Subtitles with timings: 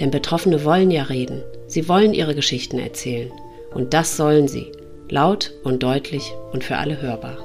[0.00, 1.42] Denn Betroffene wollen ja reden.
[1.66, 3.30] Sie wollen ihre Geschichten erzählen.
[3.72, 4.72] Und das sollen sie.
[5.08, 7.36] Laut und deutlich und für alle hörbar.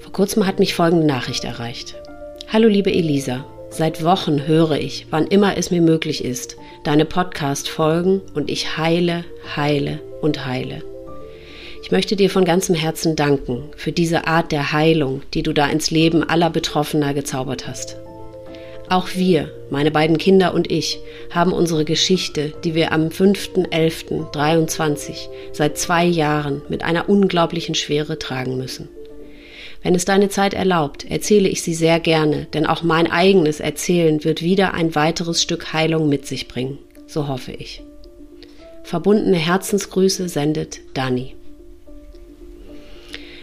[0.00, 1.94] Vor kurzem hat mich folgende Nachricht erreicht.
[2.52, 8.20] Hallo liebe Elisa, seit Wochen höre ich, wann immer es mir möglich ist, deine Podcast-Folgen
[8.34, 9.24] und ich heile,
[9.56, 10.82] heile und heile.
[11.82, 15.66] Ich möchte dir von ganzem Herzen danken für diese Art der Heilung, die du da
[15.66, 17.96] ins Leben aller Betroffener gezaubert hast.
[18.88, 25.78] Auch wir, meine beiden Kinder und ich, haben unsere Geschichte, die wir am 5.11.23 seit
[25.78, 28.90] zwei Jahren mit einer unglaublichen Schwere tragen müssen.
[29.82, 34.22] Wenn es deine Zeit erlaubt, erzähle ich sie sehr gerne, denn auch mein eigenes Erzählen
[34.24, 36.78] wird wieder ein weiteres Stück Heilung mit sich bringen.
[37.06, 37.82] So hoffe ich.
[38.84, 41.34] Verbundene Herzensgrüße sendet Dani.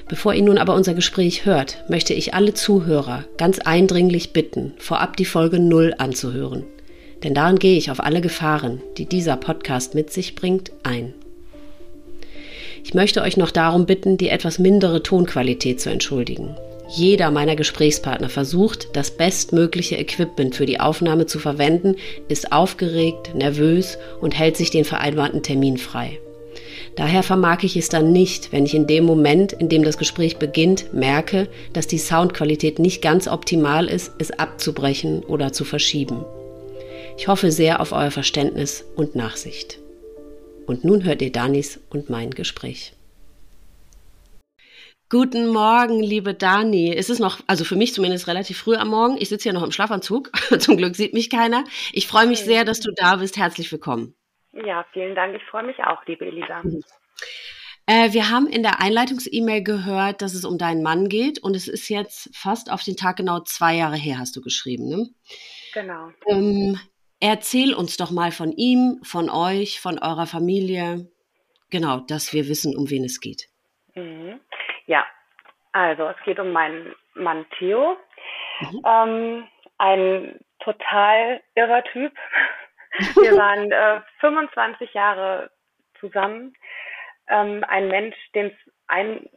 [0.09, 5.15] Bevor ihr nun aber unser Gespräch hört, möchte ich alle Zuhörer ganz eindringlich bitten, vorab
[5.15, 6.63] die Folge 0 anzuhören.
[7.23, 11.13] Denn darin gehe ich auf alle Gefahren, die dieser Podcast mit sich bringt, ein.
[12.83, 16.55] Ich möchte euch noch darum bitten, die etwas mindere Tonqualität zu entschuldigen.
[16.89, 21.95] Jeder meiner Gesprächspartner versucht, das bestmögliche Equipment für die Aufnahme zu verwenden,
[22.29, 26.17] ist aufgeregt, nervös und hält sich den vereinbarten Termin frei.
[26.95, 30.37] Daher vermag ich es dann nicht, wenn ich in dem Moment, in dem das Gespräch
[30.37, 36.25] beginnt, merke, dass die Soundqualität nicht ganz optimal ist, es abzubrechen oder zu verschieben.
[37.17, 39.79] Ich hoffe sehr auf euer Verständnis und Nachsicht.
[40.67, 42.93] Und nun hört ihr Danis und mein Gespräch.
[45.11, 46.93] Guten Morgen, liebe Dani.
[46.95, 49.17] Es ist noch, also für mich zumindest relativ früh am Morgen.
[49.19, 50.31] Ich sitze hier noch im Schlafanzug.
[50.59, 51.63] Zum Glück sieht mich keiner.
[51.93, 53.35] Ich freue mich sehr, dass du da bist.
[53.35, 54.13] Herzlich willkommen.
[54.53, 55.35] Ja, vielen Dank.
[55.35, 56.61] Ich freue mich auch, liebe Elisa.
[57.85, 61.67] Äh, wir haben in der Einleitungs-E-Mail gehört, dass es um deinen Mann geht und es
[61.67, 65.09] ist jetzt fast auf den Tag genau zwei Jahre her, hast du geschrieben, ne?
[65.73, 66.11] Genau.
[66.27, 66.79] Ähm,
[67.19, 71.09] erzähl uns doch mal von ihm, von euch, von eurer Familie.
[71.71, 73.47] Genau, dass wir wissen, um wen es geht.
[73.95, 74.39] Mhm.
[74.85, 75.05] Ja,
[75.71, 77.97] also es geht um meinen Mann Theo.
[78.61, 78.81] Mhm.
[78.85, 82.13] Ähm, ein total irrer Typ.
[83.15, 85.51] Wir waren äh, 25 Jahre
[85.99, 86.53] zusammen.
[87.27, 89.29] Ähm, ein Mensch, den es ein,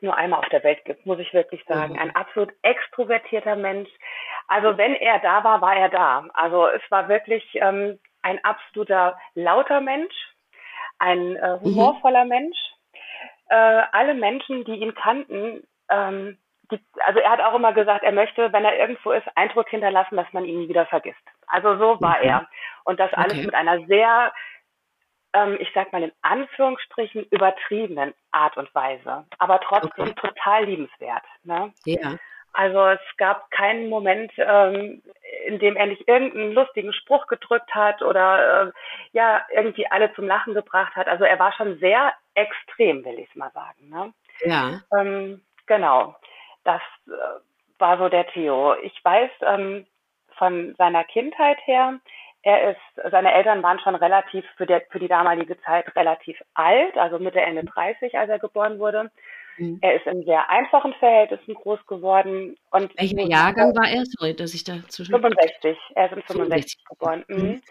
[0.00, 1.94] nur einmal auf der Welt gibt, muss ich wirklich sagen.
[1.94, 1.98] Mhm.
[1.98, 3.88] Ein absolut extrovertierter Mensch.
[4.46, 6.26] Also wenn er da war, war er da.
[6.34, 10.14] Also es war wirklich ähm, ein absoluter lauter Mensch,
[10.98, 11.60] ein äh, mhm.
[11.60, 12.28] humorvoller mhm.
[12.28, 12.58] Mensch.
[13.48, 16.38] Äh, alle Menschen, die ihn kannten, ähm,
[16.70, 20.16] die, also er hat auch immer gesagt, er möchte, wenn er irgendwo ist, Eindruck hinterlassen,
[20.16, 21.18] dass man ihn nie wieder vergisst.
[21.46, 22.28] Also so war okay.
[22.28, 22.48] er.
[22.84, 23.46] Und das alles okay.
[23.46, 24.32] mit einer sehr,
[25.32, 29.26] ähm, ich sag mal in Anführungsstrichen, übertriebenen Art und Weise.
[29.38, 30.14] Aber trotzdem okay.
[30.14, 31.24] total liebenswert.
[31.44, 31.72] Ne?
[31.84, 32.16] Ja.
[32.52, 35.02] Also es gab keinen Moment, ähm,
[35.46, 38.72] in dem er nicht irgendeinen lustigen Spruch gedrückt hat oder äh,
[39.12, 41.06] ja irgendwie alle zum Lachen gebracht hat.
[41.06, 43.88] Also er war schon sehr extrem, will ich es mal sagen.
[43.88, 44.12] Ne?
[44.40, 44.80] Ja.
[44.98, 46.16] Ähm, genau.
[46.64, 47.10] Das äh,
[47.78, 48.74] war so der Theo.
[48.82, 49.86] Ich weiß ähm,
[50.36, 52.00] von seiner Kindheit her,
[52.42, 56.96] er ist, seine Eltern waren schon relativ für, der, für die damalige Zeit relativ alt,
[56.96, 59.10] also Mitte, Ende 30, als er geboren wurde.
[59.58, 59.78] Mhm.
[59.82, 62.56] Er ist in sehr einfachen Verhältnissen groß geworden.
[62.70, 64.04] Und Welcher Jahrgang war er?
[64.06, 65.12] Sorry, dass ich da zwischen.
[65.12, 65.76] 65.
[65.94, 66.84] Er ist in 65, 65.
[66.88, 67.24] geboren.
[67.28, 67.36] Mhm.
[67.36, 67.62] Mhm.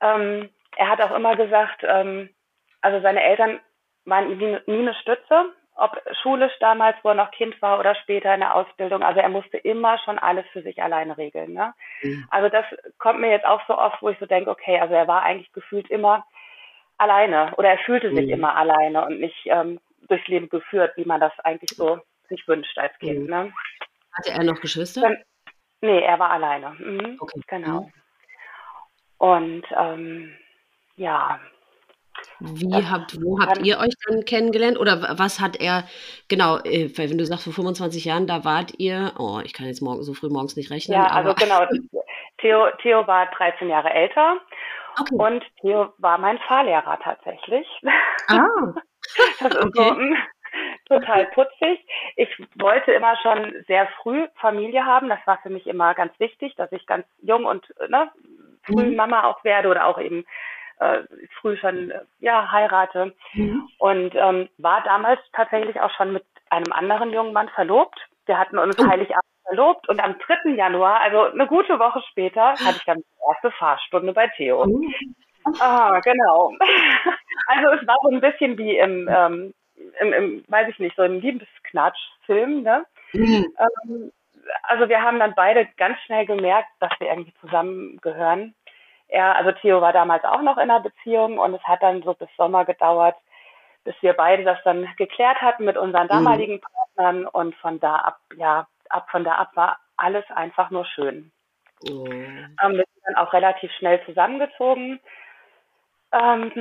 [0.00, 2.28] Ähm, er hat auch immer gesagt, ähm,
[2.82, 3.58] also seine Eltern
[4.04, 8.34] waren nie, nie eine Stütze ob schulisch damals, wo er noch Kind war oder später
[8.34, 9.02] in der Ausbildung.
[9.02, 11.52] Also er musste immer schon alles für sich alleine regeln.
[11.52, 11.72] Ne?
[12.02, 12.26] Mhm.
[12.30, 12.64] Also das
[12.98, 15.52] kommt mir jetzt auch so oft, wo ich so denke, okay, also er war eigentlich
[15.52, 16.26] gefühlt immer
[16.98, 18.32] alleine oder er fühlte sich mhm.
[18.32, 22.76] immer alleine und nicht ähm, durchs Leben geführt, wie man das eigentlich so sich wünscht
[22.76, 23.20] als Kind.
[23.20, 23.30] Mhm.
[23.30, 23.52] Ne?
[24.12, 25.02] Hatte er noch Geschwister?
[25.02, 25.18] Dann,
[25.80, 26.70] nee, er war alleine.
[26.70, 27.40] Mhm, okay.
[27.46, 27.82] Genau.
[27.82, 27.92] Mhm.
[29.18, 30.36] Und ähm,
[30.96, 31.38] ja,
[32.40, 34.78] wie habt, wo habt ihr euch dann kennengelernt?
[34.78, 35.84] Oder was hat er,
[36.28, 39.82] genau, äh, wenn du sagst, vor 25 Jahren, da wart ihr, oh, ich kann jetzt
[39.82, 40.96] morgen so früh morgens nicht rechnen.
[40.96, 41.66] Ja, also genau.
[42.38, 44.36] Theo, Theo war 13 Jahre älter
[45.00, 45.16] okay.
[45.16, 47.66] und Theo war mein Fahrlehrer tatsächlich.
[48.28, 48.46] Ah.
[49.40, 49.70] das ist okay.
[49.74, 50.16] so, hm,
[50.86, 51.84] total putzig.
[52.16, 55.08] Ich wollte immer schon sehr früh Familie haben.
[55.08, 58.10] Das war für mich immer ganz wichtig, dass ich ganz jung und ne,
[58.64, 58.96] früh mhm.
[58.96, 60.24] Mama auch werde oder auch eben
[60.80, 61.02] äh,
[61.40, 63.68] früh schon äh, ja heirate mhm.
[63.78, 67.98] und ähm, war damals tatsächlich auch schon mit einem anderen jungen Mann verlobt.
[68.26, 68.88] Wir hatten uns oh.
[68.88, 70.50] Heiligabend verlobt und am 3.
[70.50, 74.64] Januar, also eine gute Woche später, hatte ich dann die erste Fahrstunde bei Theo.
[74.64, 74.80] Oh.
[75.60, 76.52] Ah, genau.
[77.46, 79.54] Also es war so ein bisschen wie im, ähm,
[80.00, 82.84] im, im weiß ich nicht, so im Liebesknatsch-Film, ne?
[83.12, 83.46] Mhm.
[83.58, 84.12] Ähm,
[84.64, 88.54] also wir haben dann beide ganz schnell gemerkt, dass wir irgendwie zusammengehören.
[89.08, 92.14] Er, also Theo war damals auch noch in einer Beziehung und es hat dann so
[92.14, 93.16] bis Sommer gedauert,
[93.84, 96.10] bis wir beide das dann geklärt hatten mit unseren mhm.
[96.10, 96.60] damaligen mhm.
[96.60, 101.32] Partnern und von da ab, ja, ab von da ab war alles einfach nur schön.
[101.88, 102.06] Oh.
[102.06, 105.00] Ähm, wir sind dann auch relativ schnell zusammengezogen.
[106.12, 106.52] Ähm,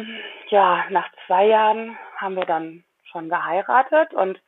[0.49, 4.39] ja, nach zwei Jahren haben wir dann schon geheiratet und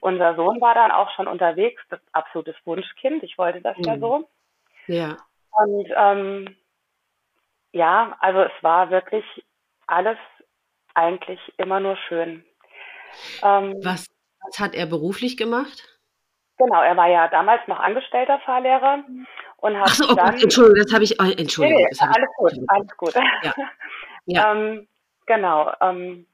[0.00, 3.22] unser Sohn war dann auch schon unterwegs, das absolutes Wunschkind.
[3.22, 3.84] Ich wollte das mhm.
[3.84, 4.28] ja so.
[4.86, 5.16] Ja.
[5.52, 6.56] Und ähm,
[7.72, 9.24] ja, also es war wirklich
[9.86, 10.18] alles
[10.94, 12.44] eigentlich immer nur schön.
[13.42, 14.06] Ähm, was,
[14.44, 15.88] was hat er beruflich gemacht?
[16.58, 19.04] Genau, er war ja damals noch angestellter Fahrlehrer
[19.56, 20.32] und hat Ach so, oh dann.
[20.32, 21.20] Gott, Entschuldigung, das habe ich.
[21.20, 23.14] Oh, Entschuldigung, nee, alles ich, gut, alles gut.
[23.14, 23.54] Ja.
[24.26, 24.52] ja.
[24.52, 24.88] ähm,
[25.26, 25.72] genau.
[25.80, 26.26] Ähm,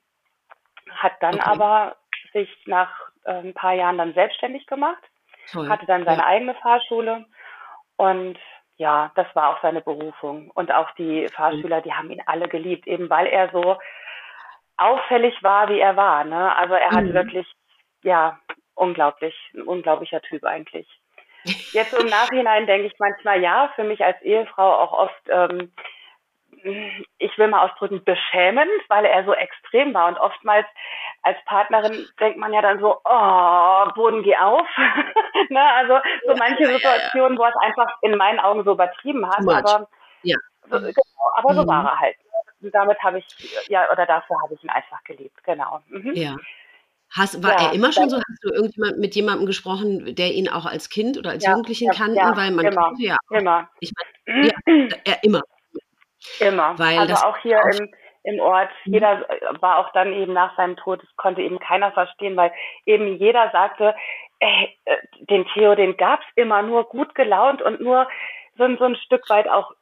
[0.91, 1.45] hat dann okay.
[1.45, 1.97] aber
[2.33, 2.91] sich nach
[3.25, 5.03] äh, ein paar Jahren dann selbstständig gemacht,
[5.51, 5.69] Toll.
[5.69, 6.27] hatte dann seine ja.
[6.27, 7.27] eigene Fahrschule
[7.97, 8.39] und
[8.79, 10.51] ja, das war auch seine Berufung.
[10.53, 13.77] Und auch die Fahrschüler, die haben ihn alle geliebt, eben weil er so
[14.77, 16.25] auffällig war, wie er war.
[16.25, 16.55] Ne?
[16.57, 17.13] Also er hat mhm.
[17.13, 17.47] wirklich,
[18.03, 18.39] ja,
[18.75, 20.89] unglaublich, ein unglaublicher Typ eigentlich.
[21.73, 25.73] Jetzt im Nachhinein denke ich manchmal, ja, für mich als Ehefrau auch oft ähm,
[27.19, 30.09] ich will mal ausdrücken, beschämend, weil er so extrem war.
[30.09, 30.67] Und oftmals
[31.23, 34.67] als Partnerin denkt man ja dann so, oh, Boden, geh auf.
[35.51, 35.63] ne?
[35.77, 39.41] Also so manche Situationen, wo er es einfach in meinen Augen so übertrieben hat.
[39.41, 39.89] Aber,
[40.23, 40.37] ja.
[40.71, 40.93] so, genau,
[41.35, 41.69] aber so mhm.
[41.69, 42.17] war er halt.
[42.61, 43.27] Und damit habe ich,
[43.69, 45.81] ja, oder dafür habe ich ihn einfach geliebt, genau.
[45.89, 46.13] Mhm.
[46.15, 46.37] Ja.
[47.11, 48.17] Hast, war ja, er immer schon so?
[48.17, 51.91] Hast du irgendjemand mit jemandem gesprochen, der ihn auch als Kind oder als ja, Jugendlichen
[51.91, 52.17] kannten?
[52.17, 53.69] Ja, weil man immer, ja, immer.
[53.81, 53.93] Ich
[54.27, 55.43] meine, ja, er immer.
[56.41, 56.79] Immer.
[56.79, 57.89] Weil also auch hier im,
[58.23, 58.95] im Ort, mhm.
[58.95, 59.27] jeder
[59.61, 62.53] war auch dann eben nach seinem Tod, das konnte eben keiner verstehen, weil
[62.87, 63.95] eben jeder sagte,
[64.41, 64.97] ey, äh,
[65.31, 68.09] den Theo, den gab's immer nur gut gelaunt und nur
[68.57, 69.73] so, so ein Stück weit auch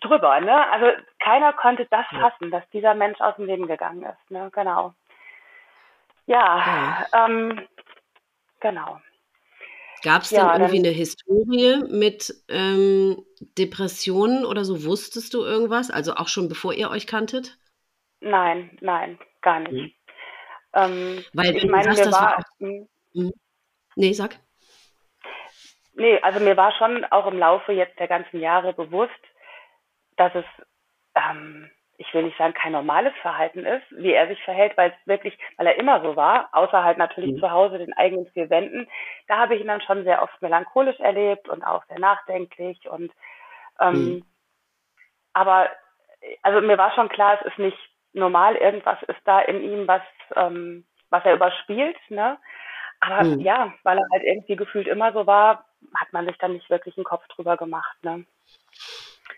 [0.00, 0.70] drüber, ne?
[0.70, 0.86] Also
[1.18, 4.50] keiner konnte das fassen, dass dieser Mensch aus dem Leben gegangen ist, ne?
[4.52, 4.94] Genau.
[6.26, 6.58] Ja,
[7.12, 7.26] ja.
[7.26, 7.66] Ähm,
[8.60, 9.00] genau.
[10.02, 13.24] Gab es ja, denn irgendwie eine Historie mit ähm,
[13.58, 14.84] Depressionen oder so?
[14.84, 15.90] Wusstest du irgendwas?
[15.90, 17.58] Also auch schon bevor ihr euch kanntet?
[18.20, 19.72] Nein, nein, gar nicht.
[19.72, 19.92] Mhm.
[20.74, 22.44] Ähm, Weil ich meine, mir war.
[22.58, 23.32] Mhm.
[23.96, 24.38] Nee, sag.
[25.94, 29.10] Nee, also mir war schon auch im Laufe jetzt der ganzen Jahre bewusst,
[30.16, 30.44] dass es
[31.14, 31.70] ähm,
[32.00, 35.36] ich will nicht sagen, kein normales Verhalten ist, wie er sich verhält, weil es wirklich,
[35.56, 37.40] weil er immer so war, außer halt natürlich mhm.
[37.40, 38.88] zu Hause den eigenen vier Wänden.
[39.26, 43.12] Da habe ich ihn dann schon sehr oft melancholisch erlebt und auch sehr nachdenklich und
[43.80, 44.24] ähm, mhm.
[45.32, 45.68] aber
[46.42, 47.78] also mir war schon klar, es ist nicht
[48.12, 50.02] normal, irgendwas ist da in ihm, was
[50.36, 52.38] ähm, was er überspielt, ne?
[53.00, 53.40] Aber mhm.
[53.40, 56.96] ja, weil er halt irgendwie gefühlt immer so war, hat man sich dann nicht wirklich
[56.96, 58.24] einen Kopf drüber gemacht, ne?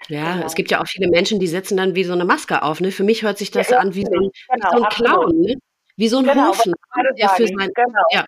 [0.09, 0.47] Ja, genau.
[0.47, 2.81] es gibt ja auch viele Menschen, die setzen dann wie so eine Maske auf.
[2.81, 2.91] Ne?
[2.91, 5.41] Für mich hört sich das ja, an wie so ein, genau, wie so ein Clown,
[5.41, 5.55] ne?
[5.97, 6.73] wie so ein genau, Hofen,
[7.19, 8.03] der für, sein, genau.
[8.11, 8.25] ja,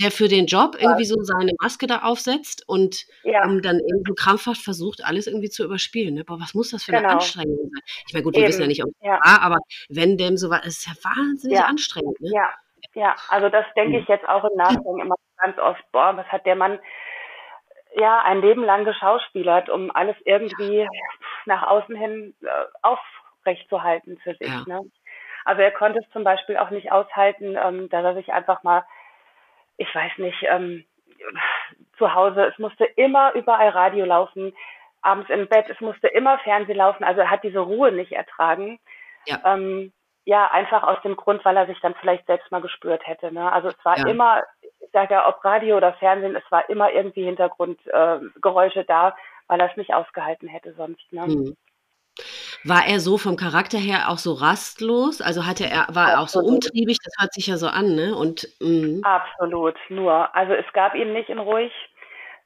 [0.00, 3.44] der für den Job irgendwie so seine Maske da aufsetzt und ja.
[3.44, 6.14] um, dann eben so krampfhaft versucht, alles irgendwie zu überspielen.
[6.14, 6.24] Ne?
[6.24, 7.14] Boah, was muss das für eine genau.
[7.14, 7.82] Anstrengung sein?
[8.06, 8.48] Ich meine, gut, wir eben.
[8.48, 9.18] wissen ja nicht, ob es ja.
[9.24, 11.64] war, aber wenn dem so war, ist ja wahnsinnig ja.
[11.64, 12.20] anstrengend.
[12.20, 12.30] Ne?
[12.34, 12.50] Ja.
[12.94, 16.44] ja, also das denke ich jetzt auch im Nachgang immer ganz oft, boah, was hat
[16.44, 16.78] der Mann
[17.96, 20.86] ja ein Leben lang geschauspielert, um alles irgendwie
[21.46, 22.48] nach außen hin äh,
[22.82, 24.66] aufrechtzuerhalten für sich.
[24.66, 24.82] Ne?
[25.46, 28.84] Also er konnte es zum Beispiel auch nicht aushalten, ähm, dass er sich einfach mal,
[29.76, 30.84] ich weiß nicht, ähm,
[31.98, 34.54] zu Hause, es musste immer überall Radio laufen,
[35.02, 38.78] abends im Bett, es musste immer Fernsehen laufen, also er hat diese Ruhe nicht ertragen.
[39.26, 39.40] Ja.
[39.44, 39.92] Ähm,
[40.24, 43.32] ja, einfach aus dem Grund, weil er sich dann vielleicht selbst mal gespürt hätte.
[43.32, 43.50] Ne?
[43.50, 44.08] Also es war ja.
[44.08, 49.16] immer, ich sage ja, ob Radio oder Fernsehen, es war immer irgendwie Hintergrundgeräusche äh, da,
[49.46, 51.12] weil er es nicht ausgehalten hätte sonst.
[51.12, 51.26] Ne?
[51.28, 51.56] Mhm.
[52.64, 55.20] War er so vom Charakter her auch so rastlos?
[55.20, 56.98] Also hatte er, war er auch so umtriebig?
[57.04, 58.14] Das hört sich ja so an, ne?
[58.14, 59.06] Und, mh.
[59.06, 60.34] Absolut, nur.
[60.34, 61.72] Also es gab ihn nicht in ruhig.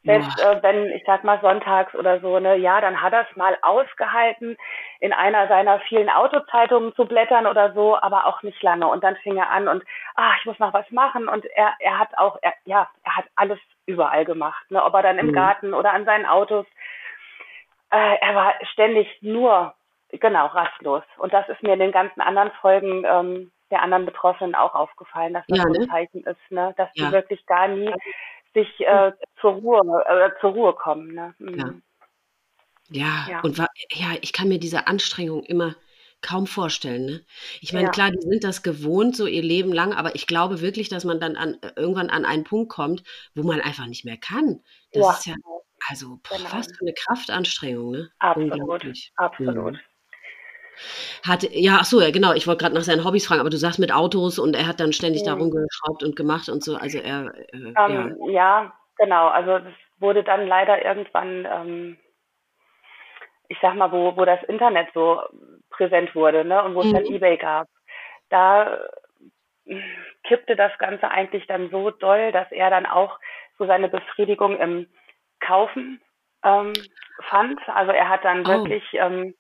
[0.02, 3.37] Selbst äh, wenn, ich sag mal, sonntags oder so, ne, ja, dann hat er es
[3.37, 4.57] mal ausgehalten,
[4.99, 8.88] in einer seiner vielen Autozeitungen zu blättern oder so, aber auch nicht lange.
[8.88, 9.85] Und dann fing er an und,
[10.17, 11.29] ah, ich muss noch was machen.
[11.29, 15.02] Und er, er hat auch, er, ja, er hat alles überall gemacht, ne, ob er
[15.02, 15.33] dann im mhm.
[15.35, 16.64] Garten oder an seinen Autos.
[17.90, 19.75] Äh, er war ständig nur,
[20.12, 21.02] genau, rastlos.
[21.19, 25.35] Und das ist mir in den ganzen anderen Folgen ähm, der anderen Betroffenen auch aufgefallen,
[25.35, 25.79] dass das ja, ne?
[25.81, 26.75] ein Zeichen ist, ne?
[26.76, 27.07] dass ja.
[27.07, 27.93] die wirklich gar nie
[28.55, 31.14] sich äh, zur Ruhe äh, zur Ruhe kommen.
[31.14, 31.35] Ne?
[31.38, 31.59] Mhm.
[31.59, 31.73] Ja.
[32.93, 35.76] Ja, ja, und war, ja, ich kann mir diese Anstrengung immer
[36.23, 37.07] kaum vorstellen.
[37.07, 37.25] Ne?
[37.61, 37.90] Ich meine, ja.
[37.90, 41.21] klar, die sind das gewohnt, so ihr Leben lang, aber ich glaube wirklich, dass man
[41.21, 43.05] dann an, irgendwann an einen Punkt kommt,
[43.37, 44.61] wo man einfach nicht mehr kann.
[44.93, 45.12] Das ja.
[45.12, 45.35] ist ja,
[45.88, 46.52] also boah, genau.
[46.52, 48.11] was für eine Kraftanstrengung, ne?
[48.19, 48.85] Absolut,
[49.17, 49.73] absolut.
[49.75, 49.81] Mhm.
[51.26, 52.32] Hat, ja, ach so, ja, genau.
[52.32, 54.80] Ich wollte gerade nach seinen Hobbys fragen, aber du sagst mit Autos und er hat
[54.80, 55.26] dann ständig mhm.
[55.26, 56.76] da rumgeschraubt und gemacht und so.
[56.76, 58.30] Also er, äh, ähm, ja.
[58.30, 58.72] ja.
[58.96, 59.28] genau.
[59.28, 61.96] Also das wurde dann leider irgendwann, ähm,
[63.49, 65.20] ich sag mal, wo, wo das Internet so
[65.70, 67.14] präsent wurde, ne, und wo es dann mhm.
[67.14, 67.68] Ebay gab.
[68.30, 68.78] Da
[70.25, 73.18] kippte das Ganze eigentlich dann so doll, dass er dann auch
[73.58, 74.87] so seine Befriedigung im
[75.40, 76.00] Kaufen
[76.44, 76.72] ähm,
[77.28, 77.60] fand.
[77.68, 78.49] Also er hat dann oh.
[78.49, 79.34] wirklich ähm,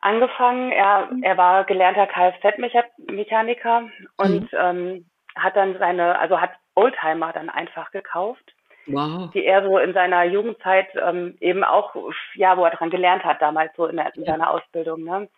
[0.00, 0.72] angefangen.
[0.72, 1.22] Er, mhm.
[1.22, 4.58] er war gelernter Kfz-Mechaniker und mhm.
[4.58, 8.54] ähm, hat dann seine, also hat Oldtimer dann einfach gekauft.
[8.86, 9.30] Wow.
[9.32, 11.96] Die er so in seiner Jugendzeit ähm, eben auch,
[12.34, 15.02] ja, wo er dran gelernt hat, damals so in, der, in seiner Ausbildung.
[15.02, 15.28] Ne?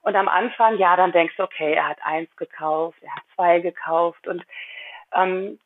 [0.00, 3.60] Und am Anfang, ja, dann denkst du, okay, er hat eins gekauft, er hat zwei
[3.60, 4.42] gekauft und
[5.14, 5.58] ähm,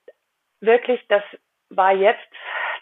[0.60, 1.22] wirklich, das
[1.68, 2.18] war jetzt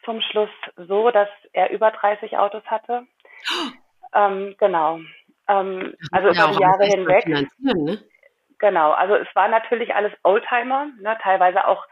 [0.04, 3.06] zum Schluss so, dass er über 30 Autos hatte.
[4.14, 5.00] Ähm, genau.
[5.48, 7.26] Ähm, also ja, über die Jahre hinweg.
[7.58, 7.98] Ne?
[8.58, 11.86] Genau, also es war natürlich alles Oldtimer, ne, teilweise auch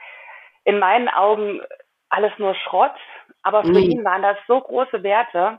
[0.65, 1.61] in meinen Augen
[2.09, 2.95] alles nur Schrott,
[3.43, 3.91] aber für mhm.
[3.91, 5.59] ihn waren das so große Werte.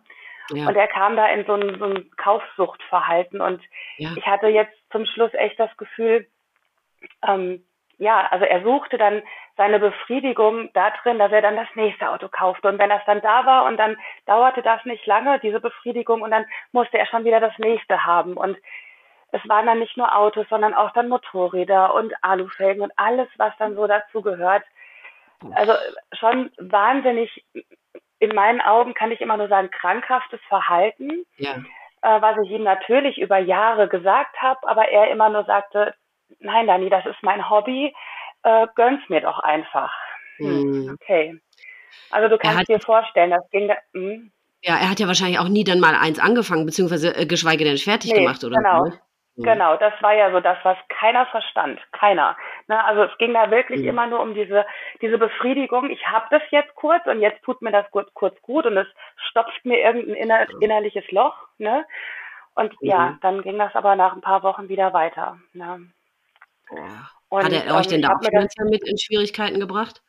[0.51, 0.67] Ja.
[0.67, 3.41] Und er kam da in so ein, so ein Kaufsuchtverhalten.
[3.41, 3.61] Und
[3.97, 4.09] ja.
[4.15, 6.27] ich hatte jetzt zum Schluss echt das Gefühl,
[7.27, 7.65] ähm,
[7.97, 9.23] ja, also er suchte dann
[9.57, 12.67] seine Befriedigung da drin, dass er dann das nächste Auto kaufte.
[12.67, 16.31] Und wenn das dann da war und dann dauerte das nicht lange, diese Befriedigung, und
[16.31, 18.37] dann musste er schon wieder das nächste haben.
[18.37, 18.57] Und
[19.31, 23.53] es waren dann nicht nur Autos, sondern auch dann Motorräder und Alufelgen und alles, was
[23.57, 24.63] dann so dazu gehört.
[25.53, 25.73] Also
[26.13, 27.43] schon wahnsinnig,
[28.19, 31.55] in meinen Augen kann ich immer nur sagen, krankhaftes Verhalten, ja.
[32.01, 35.93] äh, was ich ihm natürlich über Jahre gesagt habe, aber er immer nur sagte,
[36.39, 37.93] nein, Dani, das ist mein Hobby,
[38.47, 39.93] äh, gönn's mir doch einfach.
[40.37, 40.97] Hm, mhm.
[41.01, 41.39] Okay.
[42.09, 44.31] Also du kannst dir vorstellen, das ging da, hm.
[44.63, 47.77] Ja, er hat ja wahrscheinlich auch nie dann mal eins angefangen, beziehungsweise äh, geschweige denn
[47.77, 48.55] fertig nee, gemacht, oder?
[48.57, 48.85] Genau.
[48.85, 48.99] Ne?
[49.39, 51.79] Genau, das war ja so das, was keiner verstand.
[51.91, 52.35] Keiner.
[52.67, 53.89] Ne, also es ging da wirklich mhm.
[53.89, 54.65] immer nur um diese,
[54.99, 55.91] diese Befriedigung.
[55.91, 58.87] Ich habe das jetzt kurz und jetzt tut mir das kurz, kurz gut und es
[59.29, 61.35] stopft mir irgendein inner, innerliches Loch.
[61.59, 61.85] Ne?
[62.55, 62.87] Und mhm.
[62.87, 65.37] ja, dann ging das aber nach ein paar Wochen wieder weiter.
[65.53, 65.87] Ne?
[67.29, 70.01] Und, Hat er euch ähm, denn da auch finanziell mit in Schwierigkeiten gebracht?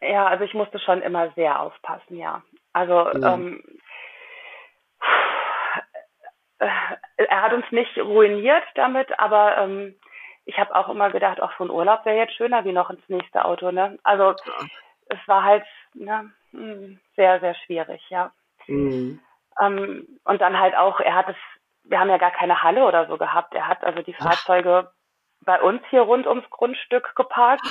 [0.00, 2.42] Ja, also ich musste schon immer sehr aufpassen, ja.
[2.72, 3.24] Also mhm.
[3.24, 3.80] ähm,
[6.58, 6.68] äh,
[7.16, 9.94] er hat uns nicht ruiniert damit, aber ähm,
[10.44, 13.08] ich habe auch immer gedacht, auch so ein Urlaub wäre jetzt schöner wie noch ins
[13.08, 13.72] nächste Auto.
[13.72, 13.98] Ne?
[14.04, 14.66] Also ja.
[15.06, 18.30] es war halt ne, hm, sehr, sehr schwierig, ja.
[18.68, 19.20] Mhm.
[19.60, 21.36] Ähm, und dann halt auch, er hat es,
[21.84, 23.54] wir haben ja gar keine Halle oder so gehabt.
[23.54, 24.90] Er hat also die Fahrzeuge
[25.46, 27.64] bei uns hier rund ums Grundstück geparkt,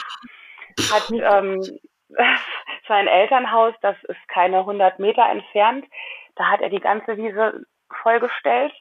[0.92, 1.62] hat ähm,
[2.88, 5.86] sein Elternhaus, das ist keine 100 Meter entfernt,
[6.36, 7.66] da hat er die ganze Wiese
[8.02, 8.74] vollgestellt.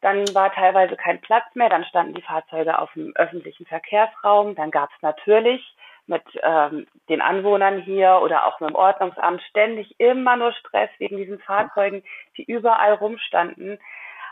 [0.00, 4.56] Dann war teilweise kein Platz mehr, dann standen die Fahrzeuge auf dem öffentlichen Verkehrsraum.
[4.56, 5.62] Dann gab es natürlich
[6.06, 11.18] mit ähm, den Anwohnern hier oder auch mit dem Ordnungsamt ständig immer nur Stress wegen
[11.18, 12.02] diesen Fahrzeugen,
[12.36, 13.78] die überall rumstanden.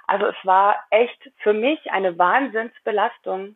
[0.09, 3.54] Also es war echt für mich eine Wahnsinnsbelastung,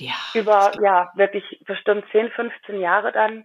[0.00, 0.14] ja.
[0.34, 3.44] Über, ja, wirklich bestimmt 10, 15 Jahre dann.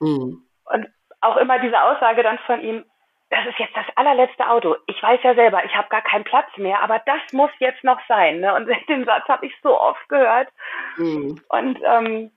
[0.00, 0.44] Mhm.
[0.64, 0.88] Und
[1.20, 2.84] auch immer diese Aussage dann von ihm,
[3.30, 4.76] das ist jetzt das allerletzte Auto.
[4.86, 8.00] Ich weiß ja selber, ich habe gar keinen Platz mehr, aber das muss jetzt noch
[8.08, 8.40] sein.
[8.40, 8.54] Ne?
[8.54, 10.48] Und den Satz habe ich so oft gehört.
[10.96, 11.40] Mhm.
[11.48, 12.32] Und ähm,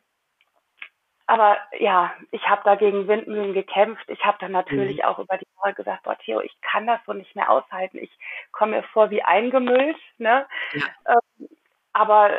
[1.25, 4.07] aber ja, ich habe da gegen Windmühlen gekämpft.
[4.09, 5.03] Ich habe dann natürlich mhm.
[5.05, 7.97] auch über die Jahre gesagt, boah, Theo, ich kann das so nicht mehr aushalten.
[7.97, 8.11] Ich
[8.51, 9.97] komme mir vor wie eingemüllt.
[10.17, 10.45] Ne?
[10.73, 11.15] Ja.
[11.15, 11.49] Ähm,
[11.93, 12.31] aber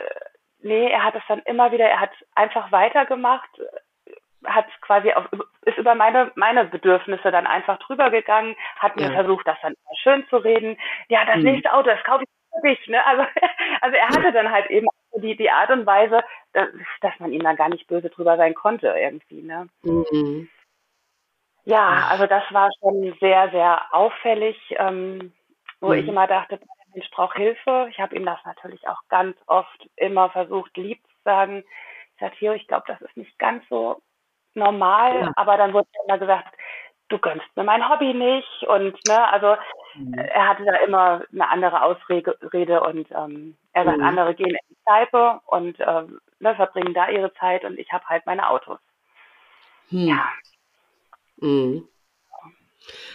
[0.64, 3.50] nee, er hat es dann immer wieder, er hat einfach weitergemacht,
[4.44, 5.26] hat quasi auf,
[5.62, 9.12] ist über meine, meine Bedürfnisse dann einfach drüber gegangen, hat mir ja.
[9.12, 10.76] versucht, das dann schön zu reden.
[11.09, 11.44] Ja, das mhm.
[11.44, 13.04] nächste Auto, das kaufe ich für dich, ne?
[13.06, 13.23] Also,
[13.80, 17.56] also er hatte dann halt eben die, die Art und Weise, dass, man ihm dann
[17.56, 19.68] gar nicht böse drüber sein konnte irgendwie, ne?
[19.83, 20.49] Mhm.
[21.66, 25.33] Ja, also das war schon sehr, sehr auffällig, ähm,
[25.80, 25.99] wo mhm.
[25.99, 26.59] ich immer dachte,
[26.94, 27.88] Mensch braucht Hilfe.
[27.90, 31.64] Ich habe ihm das natürlich auch ganz oft immer versucht, lieb zu sagen.
[32.14, 34.00] Ich sagte, Theo, ich glaube, das ist nicht ganz so
[34.54, 35.32] normal, ja.
[35.36, 36.54] aber dann wurde immer gesagt,
[37.08, 39.56] du gönnst mir mein Hobby nicht und ne, also
[39.94, 40.14] mhm.
[40.14, 44.04] er hatte da immer eine andere Ausrede und ähm, er sagt, mhm.
[44.04, 48.04] andere gehen in die Kneipe und ähm, ne, verbringen da ihre Zeit und ich habe
[48.06, 48.78] halt meine Autos.
[49.90, 50.08] Mhm.
[50.08, 50.32] Ja.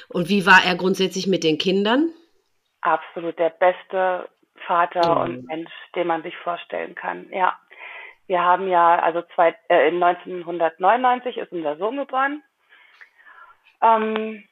[0.09, 2.11] Und wie war er grundsätzlich mit den Kindern?
[2.81, 4.29] Absolut der beste
[4.65, 5.21] Vater mhm.
[5.21, 7.27] und Mensch, den man sich vorstellen kann.
[7.31, 7.57] Ja.
[8.27, 12.43] Wir haben ja, also zwei, äh, 1999 ist unser Sohn geboren.
[13.81, 14.43] Ähm,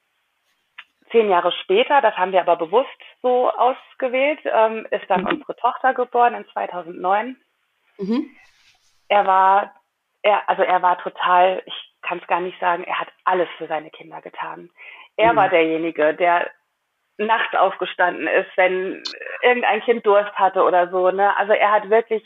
[1.12, 2.90] zehn Jahre später, das haben wir aber bewusst
[3.22, 5.28] so ausgewählt, ähm, ist dann mhm.
[5.28, 7.38] unsere Tochter geboren in 2009.
[7.98, 8.30] Mhm.
[9.10, 9.74] Er war,
[10.22, 13.68] er, also er war total, ich kann es gar nicht sagen, er hat alles für
[13.68, 14.70] seine Kinder getan.
[15.18, 15.38] Er mhm.
[15.38, 16.50] war derjenige, der
[17.18, 19.04] nachts aufgestanden ist, wenn
[19.42, 21.10] irgendein Kind Durst hatte oder so.
[21.12, 21.36] Ne?
[21.38, 22.24] Also er hat wirklich,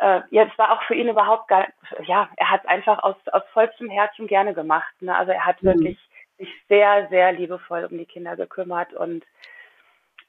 [0.00, 1.66] äh, jetzt war auch für ihn überhaupt gar,
[2.04, 4.92] ja, er hat einfach aus, aus vollstem Herzen gerne gemacht.
[5.00, 5.16] Ne?
[5.16, 5.68] Also er hat mhm.
[5.68, 5.98] wirklich
[6.38, 9.24] sich sehr, sehr liebevoll um die Kinder gekümmert und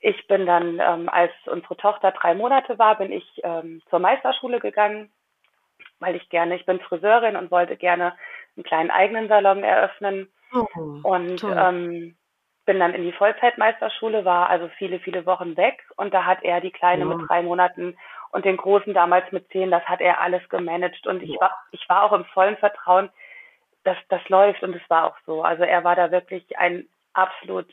[0.01, 4.59] ich bin dann, ähm, als unsere Tochter drei Monate war, bin ich ähm, zur Meisterschule
[4.59, 5.11] gegangen,
[5.99, 8.15] weil ich gerne, ich bin Friseurin und wollte gerne
[8.55, 10.31] einen kleinen eigenen Salon eröffnen.
[10.53, 10.67] Oh,
[11.01, 12.15] und ähm,
[12.65, 16.61] bin dann in die Vollzeitmeisterschule, war also viele, viele Wochen weg und da hat er
[16.61, 17.15] die Kleine ja.
[17.15, 17.97] mit drei Monaten
[18.31, 21.87] und den Großen damals mit zehn, das hat er alles gemanagt und ich war, ich
[21.87, 23.09] war auch im vollen Vertrauen,
[23.83, 25.43] dass das läuft und es war auch so.
[25.43, 27.67] Also er war da wirklich ein absolut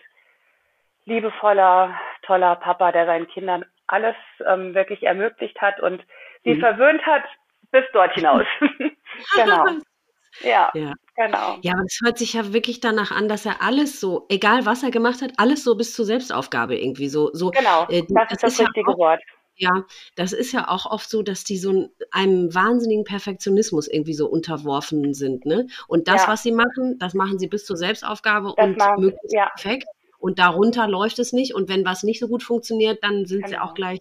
[1.04, 4.14] liebevoller, toller Papa, der seinen Kindern alles
[4.46, 6.04] ähm, wirklich ermöglicht hat und
[6.44, 6.60] sie mhm.
[6.60, 7.24] verwöhnt hat
[7.70, 8.46] bis dort hinaus.
[9.34, 9.64] genau.
[10.40, 11.58] Ja, ja, genau.
[11.62, 14.82] Ja, aber es hört sich ja wirklich danach an, dass er alles so, egal was
[14.82, 17.30] er gemacht hat, alles so bis zur Selbstaufgabe irgendwie so.
[17.32, 19.20] so genau, äh, das, das, ist das richtige ja auch, Wort.
[19.56, 19.84] Ja,
[20.16, 25.12] das ist ja auch oft so, dass die so einem wahnsinnigen Perfektionismus irgendwie so unterworfen
[25.12, 25.44] sind.
[25.44, 25.66] Ne?
[25.88, 26.28] Und das, ja.
[26.28, 29.50] was sie machen, das machen sie bis zur Selbstaufgabe das und macht, möglichst ja.
[29.50, 29.86] perfekt.
[30.18, 31.54] Und darunter läuft es nicht.
[31.54, 33.48] Und wenn was nicht so gut funktioniert, dann sind genau.
[33.48, 34.00] sie auch gleich,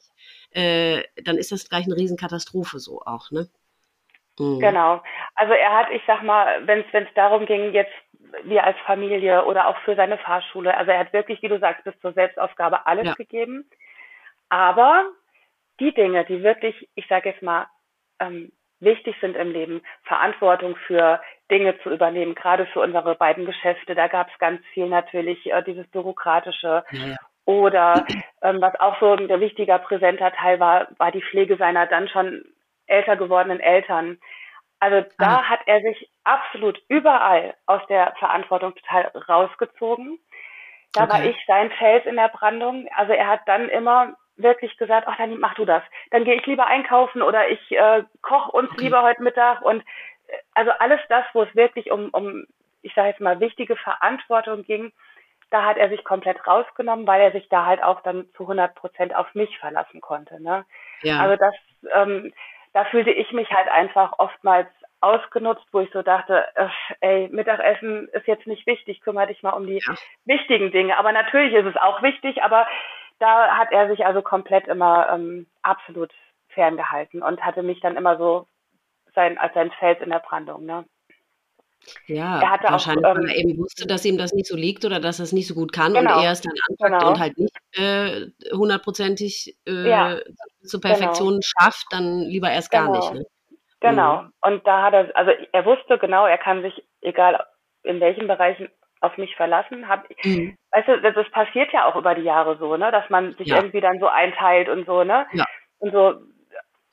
[0.52, 3.50] äh, dann ist das gleich eine Riesenkatastrophe so auch, ne?
[4.40, 4.60] Mhm.
[4.60, 5.02] Genau.
[5.36, 7.94] Also er hat, ich sag mal, wenn es darum ging, jetzt
[8.44, 11.84] wir als Familie oder auch für seine Fahrschule, also er hat wirklich, wie du sagst,
[11.84, 13.14] bis zur Selbstaufgabe alles ja.
[13.14, 13.70] gegeben.
[14.50, 15.06] Aber
[15.80, 17.68] die Dinge, die wirklich, ich sage jetzt mal,
[18.20, 23.96] ähm, wichtig sind im Leben, Verantwortung für Dinge zu übernehmen, gerade für unsere beiden Geschäfte,
[23.96, 26.84] da gab es ganz viel natürlich, äh, dieses Bürokratische.
[26.92, 27.16] Ja.
[27.46, 28.06] Oder
[28.42, 32.44] ähm, was auch so ein wichtiger, präsenter Teil war, war die Pflege seiner dann schon
[32.88, 34.20] älter gewordenen Eltern.
[34.82, 35.44] Also da ah.
[35.44, 40.18] hat er sich absolut überall aus der Verantwortung total rausgezogen.
[40.94, 41.12] Da okay.
[41.12, 42.88] war ich sein Fels in der Brandung.
[42.96, 45.84] Also er hat dann immer wirklich gesagt, ach, dann mach du das.
[46.10, 48.86] Dann gehe ich lieber einkaufen oder ich äh, koche uns okay.
[48.86, 49.62] lieber heute Mittag.
[49.62, 49.82] Und
[50.28, 52.48] äh, also alles das, wo es wirklich um, um
[52.82, 54.92] ich sage jetzt mal, wichtige Verantwortung ging,
[55.52, 58.74] da hat er sich komplett rausgenommen, weil er sich da halt auch dann zu 100
[58.74, 60.42] Prozent auf mich verlassen konnte.
[60.42, 60.66] Ne?
[61.04, 61.20] Ja.
[61.20, 61.54] Also das,
[61.94, 62.34] ähm,
[62.74, 64.68] da fühlte ich mich halt einfach oftmals
[65.02, 66.46] ausgenutzt, wo ich so dachte,
[67.00, 69.96] ey, Mittagessen ist jetzt nicht wichtig, kümmere dich mal um die ja.
[70.26, 70.98] wichtigen Dinge.
[70.98, 72.68] Aber natürlich ist es auch wichtig, aber
[73.20, 76.14] da hat er sich also komplett immer ähm, absolut
[76.50, 78.48] ferngehalten und hatte mich dann immer so
[79.16, 80.66] sein, als sein Fels in der Brandung.
[80.66, 80.86] Ne?
[82.06, 85.00] Ja, wahrscheinlich, auch, ähm, weil er eben wusste, dass ihm das nicht so liegt oder
[85.00, 87.12] dass er es nicht so gut kann genau, und er es dann anpackt genau.
[87.12, 90.20] und halt nicht äh, hundertprozentig äh, ja,
[90.64, 90.94] zur genau.
[90.94, 91.42] Perfektion genau.
[91.42, 93.10] schafft, dann lieber erst gar nicht.
[93.10, 93.20] Genau.
[93.20, 93.26] Ne?
[93.82, 94.22] Genau.
[94.22, 94.32] Mhm.
[94.42, 97.44] Und da hat er, also er wusste genau, er kann sich, egal
[97.84, 98.70] in welchen Bereichen,
[99.02, 99.88] auf mich verlassen.
[99.88, 100.56] Hab, mhm.
[100.72, 103.48] Weißt du, das, das, passiert ja auch über die Jahre so, ne, dass man sich
[103.48, 103.58] ja.
[103.58, 105.26] irgendwie dann so einteilt und so, ne?
[105.34, 105.46] Ja.
[105.80, 106.14] Und so.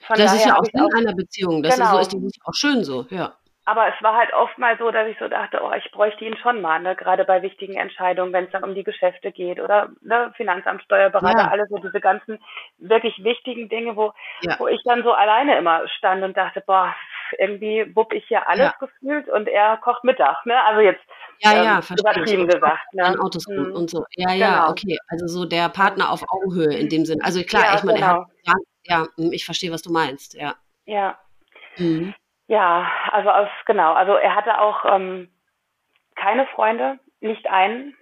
[0.08, 1.62] das ist ja auch Sinn einer Beziehung.
[1.62, 1.98] Das genau.
[1.98, 3.34] ist, so, ist auch schön so, ja.
[3.68, 6.38] Aber es war halt oft mal so, dass ich so dachte, oh, ich bräuchte ihn
[6.38, 6.96] schon mal, ne?
[6.96, 10.32] gerade bei wichtigen Entscheidungen, wenn es dann um die Geschäfte geht oder ne?
[10.38, 11.48] Finanzamt, Steuerberater, ja.
[11.48, 12.42] alles so diese ganzen
[12.78, 14.54] wirklich wichtigen Dinge, wo, ja.
[14.58, 16.94] wo ich dann so alleine immer stand und dachte, boah,
[17.36, 18.74] irgendwie wupp ich hier alles ja.
[18.80, 20.58] gefühlt und er kocht Mittag, ne?
[20.64, 21.02] Also jetzt
[21.40, 22.94] ja, ähm, ja, übertrieben gesagt.
[22.94, 23.20] Ne?
[23.20, 23.72] Autos hm.
[23.74, 24.06] und so.
[24.16, 24.70] Ja, ja, genau.
[24.70, 24.96] okay.
[25.08, 27.20] Also so der Partner auf Augenhöhe in dem Sinn.
[27.22, 28.24] Also klar, ich meine, genau.
[28.84, 30.54] ja, hm, ich verstehe, was du meinst, ja.
[30.86, 31.18] Ja.
[31.76, 32.14] Mhm.
[32.48, 33.92] Ja, also aus, genau.
[33.92, 35.30] Also er hatte auch ähm,
[36.16, 37.96] keine Freunde, nicht einen.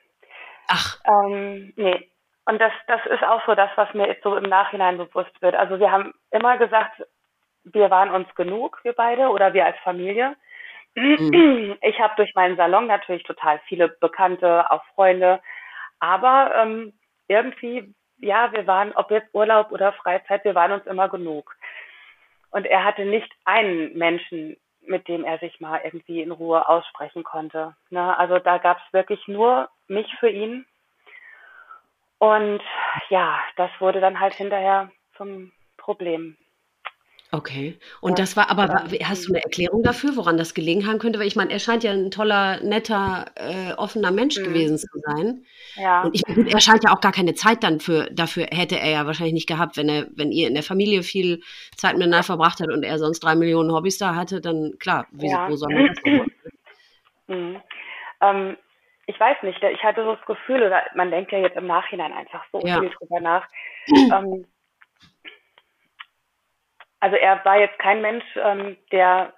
[0.68, 0.98] Ach.
[1.04, 2.10] Ähm, nee.
[2.46, 5.56] Und das, das ist auch so das, was mir jetzt so im Nachhinein bewusst wird.
[5.56, 7.02] Also wir haben immer gesagt,
[7.64, 10.36] wir waren uns genug, wir beide, oder wir als Familie.
[10.94, 11.76] Mhm.
[11.82, 15.40] Ich habe durch meinen Salon natürlich total viele Bekannte, auch Freunde.
[15.98, 16.92] Aber ähm,
[17.26, 21.56] irgendwie, ja, wir waren, ob jetzt Urlaub oder Freizeit, wir waren uns immer genug.
[22.56, 24.56] Und er hatte nicht einen Menschen
[24.88, 27.76] mit dem er sich mal irgendwie in Ruhe aussprechen konnte.
[27.90, 28.16] Ne?
[28.16, 30.66] Also da gab es wirklich nur mich für ihn.
[32.18, 32.62] Und
[33.10, 36.36] ja, das wurde dann halt hinterher zum Problem.
[37.32, 37.76] Okay.
[38.00, 41.18] Und das war aber, hast du eine Erklärung dafür, woran das gelegen haben könnte?
[41.18, 44.44] Weil ich meine, er scheint ja ein toller, netter, äh, offener Mensch mhm.
[44.44, 45.44] gewesen zu sein.
[45.74, 46.02] Ja.
[46.02, 48.90] Und ich, gut, er scheint ja auch gar keine Zeit dann für, dafür hätte er
[48.90, 51.40] ja wahrscheinlich nicht gehabt, wenn er, wenn ihr in der Familie viel
[51.76, 55.28] Zeit miteinander verbracht hat und er sonst drei Millionen Hobbys da hatte, dann klar, wie,
[55.28, 55.48] ja.
[55.48, 56.32] wo soll man das machen?
[57.28, 57.60] Mhm.
[58.20, 58.56] Ähm,
[59.06, 62.12] ich weiß nicht, ich hatte so das Gefühl, oder man denkt ja jetzt im Nachhinein
[62.12, 62.78] einfach so ja.
[62.78, 63.48] viel drüber nach.
[63.88, 64.46] ähm,
[67.00, 69.32] also er war jetzt kein Mensch, ähm, der,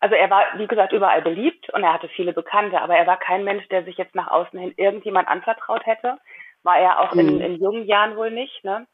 [0.00, 3.18] also er war, wie gesagt, überall beliebt und er hatte viele Bekannte, aber er war
[3.18, 6.18] kein Mensch, der sich jetzt nach außen hin irgendjemand anvertraut hätte.
[6.62, 7.20] War er auch mhm.
[7.20, 8.86] in, in jungen Jahren wohl nicht, ne?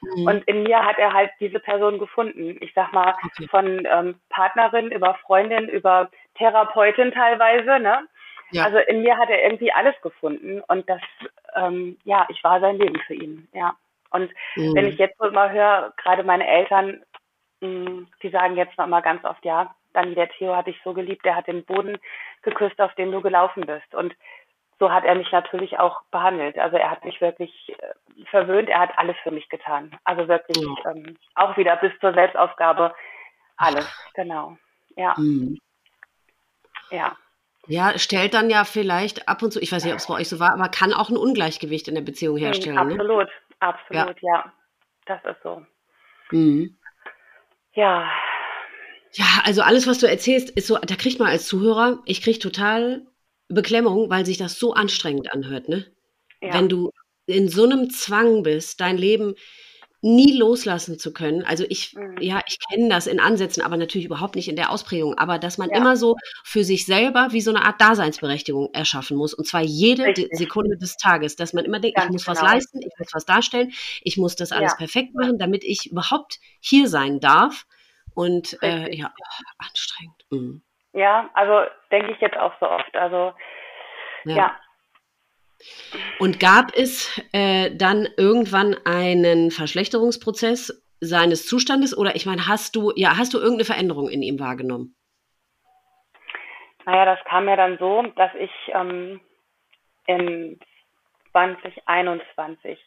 [0.00, 0.26] Mhm.
[0.26, 2.56] Und in mir hat er halt diese Person gefunden.
[2.60, 3.46] Ich sag mal, okay.
[3.48, 8.06] von ähm, Partnerin über Freundin, über Therapeutin teilweise, ne?
[8.52, 8.64] Ja.
[8.64, 11.00] Also in mir hat er irgendwie alles gefunden und das,
[11.54, 13.76] ähm, ja, ich war sein Leben für ihn, ja.
[14.10, 14.74] Und mhm.
[14.74, 17.00] wenn ich jetzt so immer höre, gerade meine Eltern
[17.60, 21.24] die sagen jetzt noch mal ganz oft, ja, Dani, der Theo hat dich so geliebt,
[21.24, 21.98] der hat den Boden
[22.42, 23.94] geküsst, auf dem du gelaufen bist.
[23.94, 24.14] Und
[24.78, 26.58] so hat er mich natürlich auch behandelt.
[26.58, 29.98] Also er hat mich wirklich äh, verwöhnt, er hat alles für mich getan.
[30.04, 30.90] Also wirklich ja.
[30.90, 32.94] ähm, auch wieder bis zur Selbstaufgabe
[33.56, 34.56] alles, genau.
[34.96, 35.14] Ja.
[35.18, 35.58] Mhm.
[36.90, 37.16] Ja.
[37.66, 40.28] Ja, stellt dann ja vielleicht ab und zu, ich weiß nicht, ob es bei euch
[40.28, 42.76] so war, aber kann auch ein Ungleichgewicht in der Beziehung mhm, herstellen.
[42.76, 43.32] Mhm, absolut, ne?
[43.60, 44.34] absolut, ja.
[44.34, 44.52] ja.
[45.04, 45.62] Das ist so.
[46.30, 46.78] Mhm.
[47.74, 48.10] Ja.
[49.12, 52.38] Ja, also alles, was du erzählst, ist so, da kriegt man als Zuhörer, ich kriege
[52.38, 53.06] total
[53.48, 55.86] Beklemmung, weil sich das so anstrengend anhört, ne?
[56.40, 56.54] Ja.
[56.54, 56.90] Wenn du
[57.26, 59.34] in so einem Zwang bist, dein Leben
[60.02, 61.44] nie loslassen zu können.
[61.44, 62.16] Also ich, mhm.
[62.20, 65.18] ja, ich kenne das in Ansätzen, aber natürlich überhaupt nicht in der Ausprägung.
[65.18, 65.76] Aber dass man ja.
[65.76, 69.34] immer so für sich selber wie so eine Art Daseinsberechtigung erschaffen muss.
[69.34, 70.28] Und zwar jede Richtig.
[70.32, 72.36] Sekunde des Tages, dass man immer denkt, Ganz ich muss genau.
[72.36, 74.76] was leisten, ich muss was darstellen, ich muss das alles ja.
[74.78, 77.66] perfekt machen, damit ich überhaupt hier sein darf.
[78.14, 79.12] Und äh, ja,
[79.58, 80.24] anstrengend.
[80.30, 80.62] Mhm.
[80.92, 82.94] Ja, also denke ich jetzt auch so oft.
[82.96, 83.32] Also
[84.24, 84.36] ja.
[84.36, 84.56] ja.
[86.18, 92.92] Und gab es äh, dann irgendwann einen Verschlechterungsprozess seines Zustandes oder ich meine, hast du,
[92.94, 94.94] ja, hast du irgendeine Veränderung in ihm wahrgenommen?
[96.86, 99.20] Naja, das kam ja dann so, dass ich ähm,
[100.06, 100.58] in
[101.32, 102.78] 2021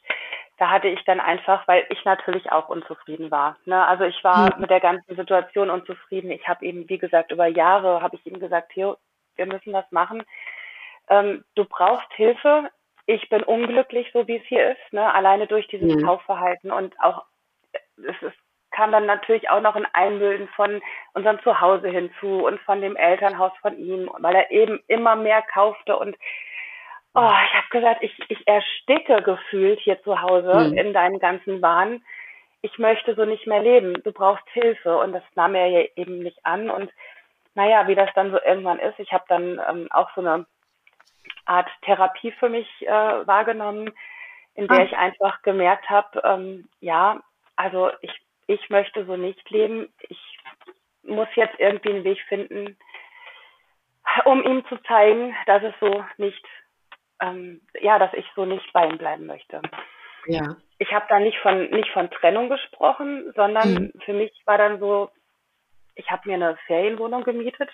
[0.57, 3.57] da hatte ich dann einfach, weil ich natürlich auch unzufrieden war.
[3.65, 3.85] Ne?
[3.85, 4.61] Also ich war mhm.
[4.61, 6.31] mit der ganzen Situation unzufrieden.
[6.31, 8.97] Ich habe eben, wie gesagt, über Jahre habe ich ihm gesagt, Theo,
[9.35, 10.23] wir müssen das machen.
[11.09, 12.69] Ähm, du brauchst Hilfe.
[13.05, 15.13] Ich bin unglücklich, so wie es hier ist, ne?
[15.13, 16.05] alleine durch dieses mhm.
[16.05, 17.23] Kaufverhalten und auch
[17.97, 18.37] es ist,
[18.71, 20.81] kam dann natürlich auch noch ein Einmülden von
[21.13, 25.97] unserem Zuhause hinzu und von dem Elternhaus von ihm, weil er eben immer mehr kaufte
[25.97, 26.15] und
[27.15, 30.77] Oh, ich habe gesagt, ich, ich ersticke gefühlt hier zu Hause mhm.
[30.77, 32.03] in deinen ganzen Wahn.
[32.63, 34.01] Ich möchte so nicht mehr leben.
[34.03, 34.97] Du brauchst Hilfe.
[34.97, 36.71] Und das nahm er ja eben nicht an.
[36.71, 36.91] Und
[37.53, 40.47] naja, wie das dann so irgendwann ist, ich habe dann ähm, auch so eine
[41.45, 43.91] Art Therapie für mich äh, wahrgenommen,
[44.55, 44.83] in der ah.
[44.83, 47.21] ich einfach gemerkt habe, ähm, ja,
[47.55, 48.13] also ich,
[48.47, 49.91] ich möchte so nicht leben.
[50.09, 50.39] Ich
[51.03, 52.77] muss jetzt irgendwie einen Weg finden,
[54.25, 56.45] um ihm zu zeigen, dass es so nicht
[57.23, 59.61] ähm, ja, dass ich so nicht bei ihm bleiben möchte.
[60.25, 60.55] Ja.
[60.79, 63.93] Ich habe da nicht von nicht von Trennung gesprochen, sondern mhm.
[64.05, 65.09] für mich war dann so,
[65.95, 67.69] ich habe mir eine Ferienwohnung gemietet,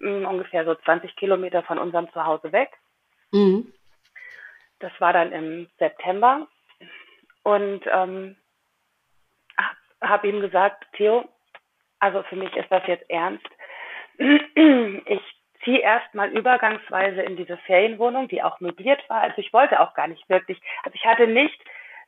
[0.00, 2.70] ungefähr so 20 Kilometer von unserem Zuhause weg.
[3.32, 3.72] Mhm.
[4.80, 6.46] Das war dann im September
[7.42, 8.36] und ähm,
[10.00, 11.28] habe ihm gesagt, Theo,
[11.98, 13.46] also für mich ist das jetzt ernst.
[15.06, 15.22] Ich
[15.64, 19.22] ziehe erstmal übergangsweise in diese Ferienwohnung, die auch möbliert war.
[19.22, 21.58] Also ich wollte auch gar nicht wirklich, also ich hatte nicht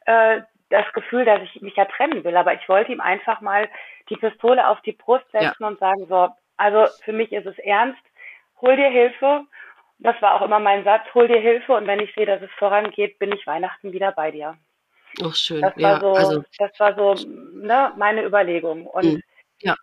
[0.06, 3.68] äh, das Gefühl, dass ich mich ja trennen will, aber ich wollte ihm einfach mal
[4.08, 5.66] die Pistole auf die Brust setzen ja.
[5.66, 8.00] und sagen, so, also für mich ist es ernst,
[8.60, 9.44] hol dir Hilfe.
[10.02, 12.50] Das war auch immer mein Satz, hol dir Hilfe und wenn ich sehe, dass es
[12.58, 14.56] vorangeht, bin ich Weihnachten wieder bei dir.
[15.22, 15.60] Ach schön.
[15.60, 16.42] Das war ja, so, also.
[16.58, 18.86] das war so ne, meine Überlegung.
[18.86, 19.22] Und mhm.
[19.60, 19.74] ja.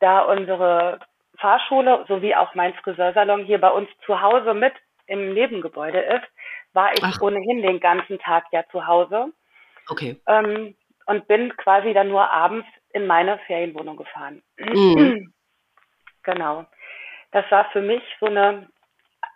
[0.00, 1.00] da unsere
[1.38, 4.72] Fahrschule sowie auch mein Friseursalon hier bei uns zu Hause mit
[5.06, 6.26] im Nebengebäude ist,
[6.72, 7.20] war ich Ach.
[7.20, 9.32] ohnehin den ganzen Tag ja zu Hause.
[9.88, 10.20] Okay.
[10.26, 10.74] Ähm,
[11.06, 14.42] und bin quasi dann nur abends in meine Ferienwohnung gefahren.
[14.56, 15.32] Mhm.
[16.22, 16.64] genau.
[17.32, 18.68] Das war für mich so eine,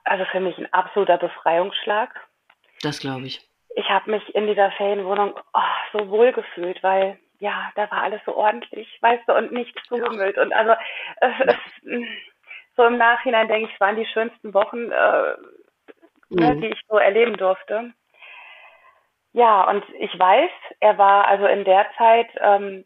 [0.07, 2.11] also für mich ein absoluter Befreiungsschlag.
[2.83, 3.47] Das glaube ich.
[3.75, 5.61] Ich habe mich in dieser Ferienwohnung oh,
[5.93, 10.39] so wohl gefühlt, weil ja, da war alles so ordentlich, weißt du, und nichts zugemüllt.
[10.39, 10.73] Und also
[11.21, 11.57] es, es,
[12.77, 15.35] so im Nachhinein denke ich, es waren die schönsten Wochen, äh,
[16.31, 16.61] ne, mhm.
[16.61, 17.93] die ich so erleben durfte.
[19.33, 22.85] Ja, und ich weiß, er war also in der Zeit ähm,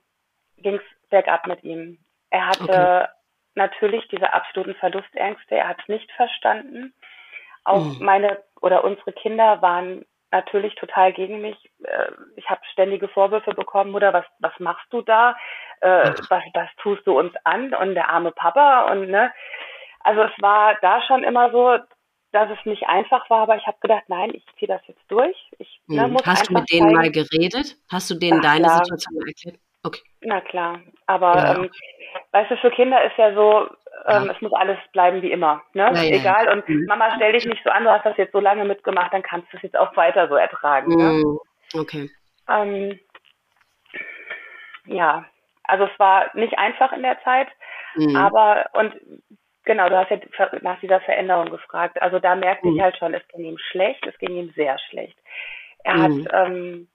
[0.57, 1.99] ging es bergab mit ihm.
[2.31, 3.07] Er hatte okay.
[3.55, 6.95] natürlich diese absoluten Verlustängste, er hat es nicht verstanden.
[7.65, 8.05] Auch mhm.
[8.05, 11.57] meine oder unsere Kinder waren natürlich total gegen mich.
[11.83, 15.37] Äh, ich habe ständige Vorwürfe bekommen, Mutter, was, was machst du da?
[15.81, 17.75] Äh, was, was tust du uns an?
[17.75, 19.33] Und der arme Papa und ne.
[20.01, 21.79] Also es war da schon immer so,
[22.33, 25.37] dass es nicht einfach war, aber ich habe gedacht, nein, ich ziehe das jetzt durch.
[25.59, 26.13] Ich, ne, hm.
[26.13, 27.77] muss Hast du mit denen zeigen, mal geredet?
[27.91, 28.85] Hast du denen deine klar.
[28.85, 29.59] Situation erklärt?
[29.83, 30.01] Okay.
[30.21, 31.55] Na klar, aber ja.
[31.55, 31.71] ähm,
[32.33, 33.67] weißt du, für Kinder ist ja so,
[34.07, 34.33] ähm, ja.
[34.33, 35.91] es muss alles bleiben wie immer, ne?
[35.95, 36.49] Ja, Egal.
[36.53, 36.85] Und mhm.
[36.87, 39.51] Mama, stell dich nicht so an, du hast das jetzt so lange mitgemacht, dann kannst
[39.53, 40.95] du es jetzt auch weiter so ertragen.
[40.95, 41.05] Ne?
[41.05, 41.39] Mhm.
[41.73, 41.81] Ne?
[41.81, 42.11] Okay.
[42.49, 43.01] Ähm,
[44.85, 45.25] ja,
[45.65, 47.49] also es war nicht einfach in der Zeit,
[47.95, 48.17] mhm.
[48.17, 48.95] aber und
[49.65, 50.19] genau, du hast ja
[50.61, 52.03] nach dieser Veränderung gefragt.
[52.03, 52.83] Also da merkte ich mhm.
[52.83, 55.17] halt schon, es ging ihm schlecht, es ging ihm sehr schlecht.
[55.85, 56.29] Er hat mhm.
[56.33, 56.89] ähm,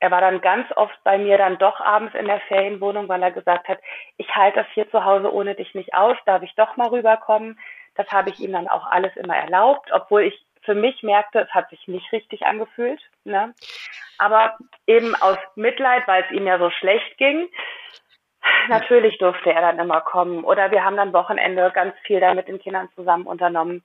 [0.00, 3.32] er war dann ganz oft bei mir dann doch abends in der Ferienwohnung, weil er
[3.32, 3.78] gesagt hat,
[4.16, 7.58] ich halte das hier zu Hause ohne dich nicht aus, darf ich doch mal rüberkommen.
[7.96, 11.50] Das habe ich ihm dann auch alles immer erlaubt, obwohl ich für mich merkte, es
[11.50, 13.00] hat sich nicht richtig angefühlt.
[13.24, 13.54] Ne?
[14.18, 14.56] Aber
[14.86, 17.48] eben aus Mitleid, weil es ihm ja so schlecht ging,
[18.68, 20.44] natürlich durfte er dann immer kommen.
[20.44, 23.82] Oder wir haben dann Wochenende ganz viel da mit den Kindern zusammen unternommen.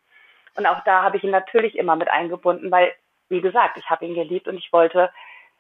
[0.55, 2.93] Und auch da habe ich ihn natürlich immer mit eingebunden, weil,
[3.29, 5.09] wie gesagt, ich habe ihn geliebt und ich wollte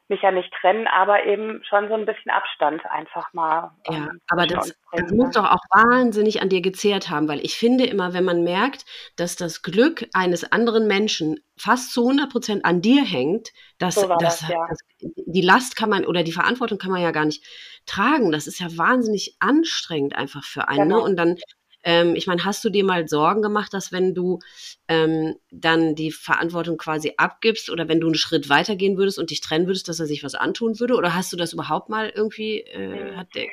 [0.09, 3.71] mich ja nicht trennen, aber eben schon so ein bisschen Abstand einfach mal.
[3.87, 7.57] Ja, ähm, aber das, das muss doch auch wahnsinnig an dir gezehrt haben, weil ich
[7.57, 8.85] finde immer, wenn man merkt,
[9.15, 14.07] dass das Glück eines anderen Menschen fast zu 100 Prozent an dir hängt, dass so
[14.07, 14.65] das, das, ja.
[14.69, 17.45] das, die Last kann man oder die Verantwortung kann man ja gar nicht
[17.85, 18.31] tragen.
[18.31, 20.87] Das ist ja wahnsinnig anstrengend einfach für einen.
[20.87, 20.95] Ne?
[20.95, 20.97] Genau.
[20.97, 21.03] Ne?
[21.03, 21.37] Und dann
[21.83, 24.39] ähm, ich meine, hast du dir mal Sorgen gemacht, dass wenn du
[24.87, 29.41] ähm, dann die Verantwortung quasi abgibst oder wenn du einen Schritt weitergehen würdest und dich
[29.41, 30.95] trennen würdest, dass er sich was antun würde?
[30.95, 33.47] Oder hast du das überhaupt mal irgendwie, äh, hat der,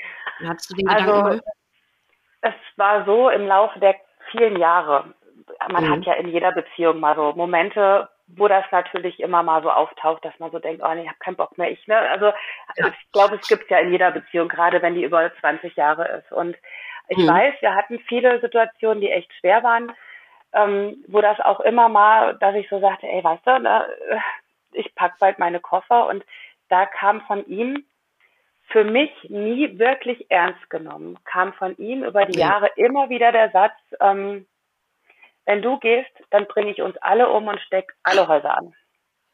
[0.47, 1.43] hattest du den also, Gedanken mal?
[2.43, 3.97] Es war so im Laufe der
[4.31, 5.15] vielen Jahre.
[5.71, 5.91] Man mhm.
[5.91, 10.25] hat ja in jeder Beziehung mal so Momente, wo das natürlich immer mal so auftaucht,
[10.25, 11.71] dass man so denkt, oh nee, ich habe keinen Bock mehr.
[11.71, 11.99] Ich, ne?
[11.99, 12.27] Also
[12.77, 12.89] ja.
[12.89, 16.33] ich glaube, es gibt ja in jeder Beziehung, gerade wenn die über 20 Jahre ist.
[16.33, 16.57] Und
[17.11, 17.27] ich hm.
[17.27, 19.93] weiß, wir hatten viele Situationen, die echt schwer waren,
[20.53, 23.87] ähm, wo das auch immer mal, dass ich so sagte, ey, weißt du, ne,
[24.73, 26.25] ich pack bald meine Koffer und
[26.69, 27.85] da kam von ihm
[28.69, 33.51] für mich nie wirklich ernst genommen, kam von ihm über die Jahre immer wieder der
[33.51, 34.47] Satz, ähm,
[35.47, 38.73] wenn du gehst, dann bringe ich uns alle um und steck alle Häuser an.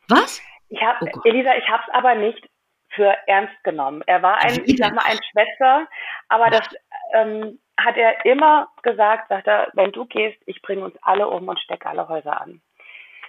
[0.09, 0.41] Was?
[0.71, 2.49] Ich hab, oh Elisa, ich habe es aber nicht
[2.89, 4.03] für ernst genommen.
[4.07, 5.87] Er war ein, ich sag mal, ein Schwätzer,
[6.29, 6.67] aber das
[7.13, 11.47] ähm, hat er immer gesagt, sagt er, wenn du gehst, ich bringe uns alle um
[11.49, 12.61] und stecke alle Häuser an.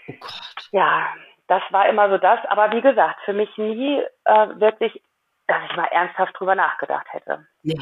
[0.08, 0.70] Oh Gott.
[0.72, 1.14] Ja,
[1.48, 2.40] das war immer so das.
[2.50, 5.02] Aber wie gesagt, für mich nie äh, wirklich,
[5.48, 7.46] dass ich mal ernsthaft drüber nachgedacht hätte.
[7.64, 7.76] Nee.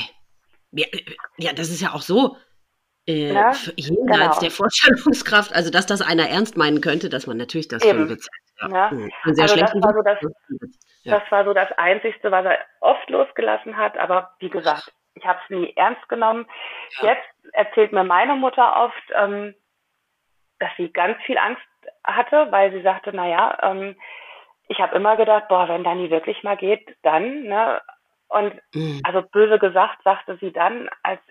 [0.72, 0.88] Ja,
[1.38, 2.38] ja das ist ja auch so.
[3.08, 4.40] Äh, ja, jenseits genau.
[4.40, 8.00] der Vorstellungskraft, also dass das einer ernst meinen könnte, dass man natürlich das Eben.
[8.00, 8.42] schon bezahlt.
[8.62, 8.68] Ja.
[8.70, 8.90] Ja.
[8.90, 9.12] Hm.
[9.24, 10.20] Also das war, so das,
[11.04, 15.40] das war so das Einzigste, was er oft losgelassen hat, aber wie gesagt, ich habe
[15.44, 16.46] es nie ernst genommen.
[17.02, 17.14] Ja.
[17.14, 19.56] Jetzt erzählt mir meine Mutter oft, ähm,
[20.60, 21.62] dass sie ganz viel Angst
[22.04, 23.96] hatte, weil sie sagte, naja, ähm,
[24.68, 27.82] ich habe immer gedacht, boah, wenn Dani wirklich mal geht, dann, ne?
[28.28, 29.02] Und mhm.
[29.04, 31.22] also böse gesagt, sagte sie dann, als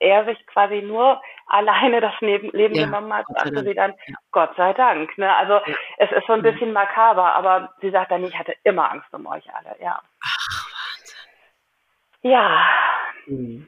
[0.00, 4.16] er sich quasi nur alleine das Leben ja, genommen hat, sagte sie dann, ja.
[4.32, 5.16] Gott sei Dank.
[5.16, 5.34] Ne?
[5.34, 5.76] Also ja.
[5.98, 6.74] es ist so ein bisschen mhm.
[6.74, 10.00] makaber, aber sie sagt dann, ich hatte immer Angst um euch alle, ja.
[10.24, 10.66] Ach,
[10.98, 11.16] Wahnsinn.
[12.22, 12.66] Ja,
[13.26, 13.66] Mhm.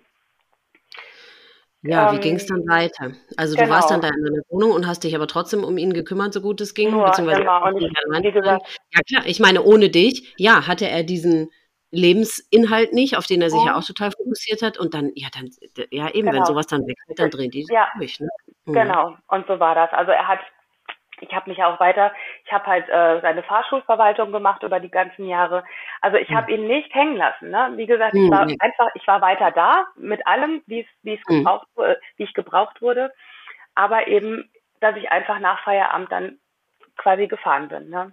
[1.86, 3.12] Ja, wie ging es dann ähm, weiter?
[3.36, 4.10] Also du warst dann genau.
[4.12, 6.72] da in deiner Wohnung und hast dich aber trotzdem um ihn gekümmert, so gut es
[6.72, 7.66] ging, Nur, beziehungsweise genau.
[7.66, 11.50] Und ich, wie gesagt, ja klar, ich meine, ohne dich, ja, hatte er diesen
[11.90, 13.78] Lebensinhalt nicht, auf den er sich ja mhm.
[13.78, 15.50] auch total fokussiert hat und dann, ja, dann,
[15.90, 16.46] ja eben, wenn genau.
[16.46, 18.28] sowas dann wegfällt, dann drehen die Ja, durch, ne?
[18.64, 18.72] Mhm.
[18.72, 19.16] genau.
[19.28, 19.92] Und so war das.
[19.92, 20.40] Also er hat
[21.28, 22.12] ich habe mich auch weiter,
[22.44, 25.64] ich habe halt äh, seine Fahrschulverwaltung gemacht über die ganzen Jahre.
[26.00, 26.54] Also ich habe hm.
[26.54, 27.50] ihn nicht hängen lassen.
[27.50, 27.72] Ne?
[27.76, 28.56] Wie gesagt, ich war hm.
[28.60, 31.38] einfach, ich war weiter da mit allem, wie es wie es hm.
[31.38, 33.12] gebraucht, äh, wie ich gebraucht wurde,
[33.74, 36.38] aber eben, dass ich einfach nach Feierabend dann
[36.96, 37.90] quasi gefahren bin.
[37.90, 38.12] Ne?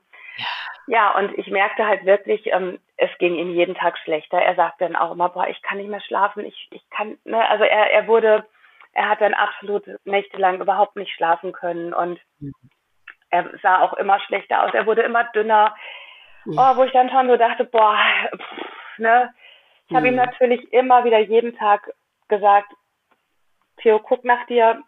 [0.88, 1.16] Ja.
[1.18, 4.42] und ich merkte halt wirklich, ähm, es ging ihm jeden Tag schlechter.
[4.42, 7.48] Er sagte dann auch immer, boah, ich kann nicht mehr schlafen, ich, ich kann, ne,
[7.50, 8.46] also er, er wurde,
[8.94, 12.54] er hat dann absolut nächtelang überhaupt nicht schlafen können und mhm
[13.32, 15.76] er sah auch immer schlechter aus, er wurde immer dünner.
[16.46, 16.58] Mhm.
[16.58, 17.98] Oh, wo ich dann schon so dachte, boah,
[18.36, 19.34] pff, ne?
[19.88, 20.14] Ich habe mhm.
[20.14, 21.92] ihm natürlich immer wieder jeden Tag
[22.28, 22.72] gesagt,
[23.82, 24.84] Theo, guck nach dir,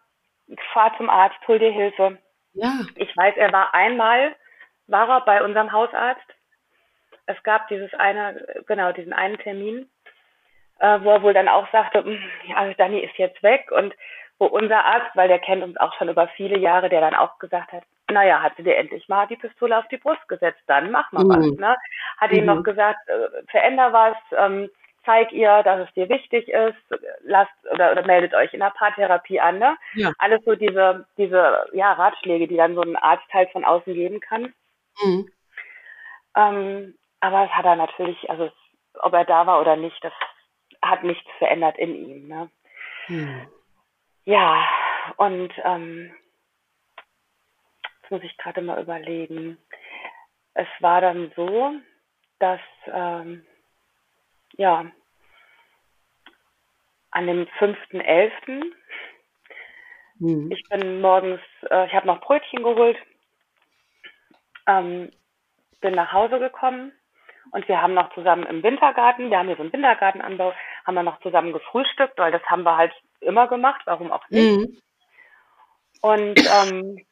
[0.72, 2.18] fahr zum Arzt, hol dir Hilfe.
[2.52, 2.72] Ja.
[2.96, 4.34] Ich weiß, er war einmal,
[4.86, 6.24] war er bei unserem Hausarzt.
[7.26, 9.90] Es gab dieses eine, genau, diesen einen Termin,
[10.78, 13.94] äh, wo er wohl dann auch sagte, hm, ja, Dani ist jetzt weg und
[14.38, 17.38] wo unser Arzt, weil der kennt uns auch schon über viele Jahre, der dann auch
[17.38, 20.90] gesagt hat, naja, hat sie dir endlich mal die Pistole auf die Brust gesetzt, dann
[20.90, 21.28] mach mal mhm.
[21.28, 21.58] was.
[21.58, 21.76] Ne?
[22.18, 22.38] Hat mhm.
[22.38, 24.70] ihm noch gesagt, äh, veränder was, ähm,
[25.04, 29.40] zeig ihr, dass es dir wichtig ist, lasst oder, oder meldet euch in der Paartherapie
[29.40, 29.58] an.
[29.58, 29.76] Ne?
[29.94, 30.12] Ja.
[30.18, 34.20] Alles so diese, diese ja, Ratschläge, die dann so ein Arzt halt von außen geben
[34.20, 34.54] kann.
[35.02, 35.28] Mhm.
[36.36, 38.50] Ähm, aber es hat er natürlich, also
[39.00, 40.12] ob er da war oder nicht, das
[40.82, 42.28] hat nichts verändert in ihm.
[42.28, 42.50] Ne?
[43.08, 43.48] Mhm.
[44.24, 44.66] Ja,
[45.16, 46.12] und ähm,
[48.04, 49.58] jetzt muss ich gerade mal überlegen.
[50.52, 51.72] Es war dann so,
[52.38, 53.44] dass ähm,
[54.52, 54.86] ja
[57.10, 58.72] an dem 5.11.
[60.18, 60.52] Mhm.
[60.52, 61.40] Ich bin morgens,
[61.70, 62.98] äh, ich habe noch Brötchen geholt,
[64.66, 65.10] ähm,
[65.80, 66.92] bin nach Hause gekommen
[67.52, 71.02] und wir haben noch zusammen im Wintergarten, wir haben hier so einen Wintergartenanbau, haben wir
[71.02, 74.58] noch zusammen gefrühstückt, weil das haben wir halt immer gemacht, warum auch nicht.
[74.58, 74.78] Mhm.
[76.00, 77.04] Und ähm,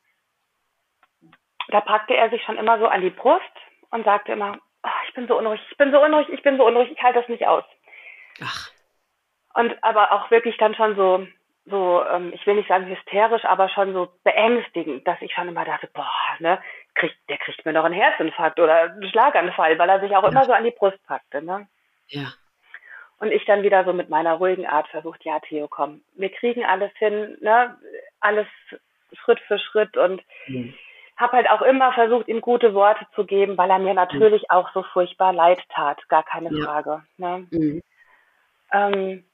[1.72, 3.42] da packte er sich schon immer so an die Brust
[3.90, 6.66] und sagte immer, oh, ich bin so unruhig, ich bin so unruhig, ich bin so
[6.66, 7.64] unruhig, ich halte das nicht aus.
[8.42, 8.70] Ach.
[9.54, 11.26] Und aber auch wirklich dann schon so,
[11.64, 15.64] so, ähm, ich will nicht sagen hysterisch, aber schon so beängstigend, dass ich schon immer
[15.64, 16.60] dachte, boah, ne,
[16.94, 20.28] kriegt, der kriegt mir noch einen Herzinfarkt oder einen Schlaganfall, weil er sich auch ja.
[20.28, 21.68] immer so an die Brust packte, ne?
[22.08, 22.32] Ja.
[23.18, 26.64] Und ich dann wieder so mit meiner ruhigen Art versucht, ja, Theo, komm, wir kriegen
[26.64, 27.78] alles hin, ne?
[28.20, 28.48] Alles
[29.12, 30.74] Schritt für Schritt und mhm.
[31.22, 34.48] Habe halt auch immer versucht, ihm gute Worte zu geben, weil er mir natürlich mhm.
[34.50, 36.64] auch so furchtbar leid tat, gar keine ja.
[36.64, 37.02] Frage.
[37.16, 37.46] Ne?
[37.50, 37.82] Mhm.
[38.72, 39.24] Ähm,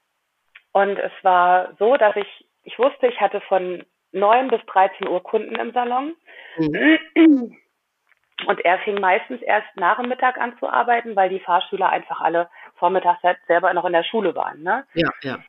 [0.71, 5.21] und es war so, dass ich, ich wusste, ich hatte von 9 bis 13 Uhr
[5.23, 6.15] Kunden im Salon.
[6.57, 7.57] Mhm.
[8.47, 12.21] Und er fing meistens erst nach dem Mittag an zu arbeiten, weil die Fahrschüler einfach
[12.21, 14.63] alle vormittags selber noch in der Schule waren.
[14.63, 14.85] Ne?
[14.93, 15.39] Ja, ja.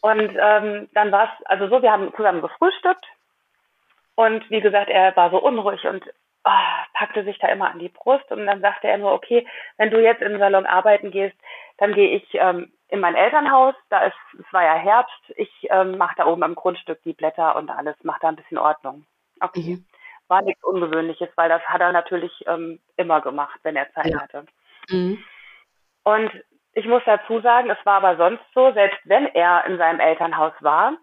[0.00, 3.06] Und ähm, dann war es also so, wir haben zusammen gefrühstückt
[4.14, 6.04] und wie gesagt, er war so unruhig und
[6.44, 9.46] oh, packte sich da immer an die Brust und dann sagte er nur, okay,
[9.76, 11.36] wenn du jetzt im Salon arbeiten gehst,
[11.78, 15.96] dann gehe ich ähm, in mein Elternhaus, da ist, es war ja Herbst, ich ähm,
[15.96, 19.06] mache da oben am Grundstück die Blätter und alles, mache da ein bisschen Ordnung.
[19.40, 19.76] Okay.
[19.76, 19.86] Mhm
[20.32, 24.22] war nichts Ungewöhnliches, weil das hat er natürlich ähm, immer gemacht, wenn er Zeit ja.
[24.22, 24.46] hatte.
[24.88, 25.22] Mhm.
[26.04, 26.30] Und
[26.72, 30.54] ich muss dazu sagen, es war aber sonst so, selbst wenn er in seinem Elternhaus
[30.60, 30.94] war,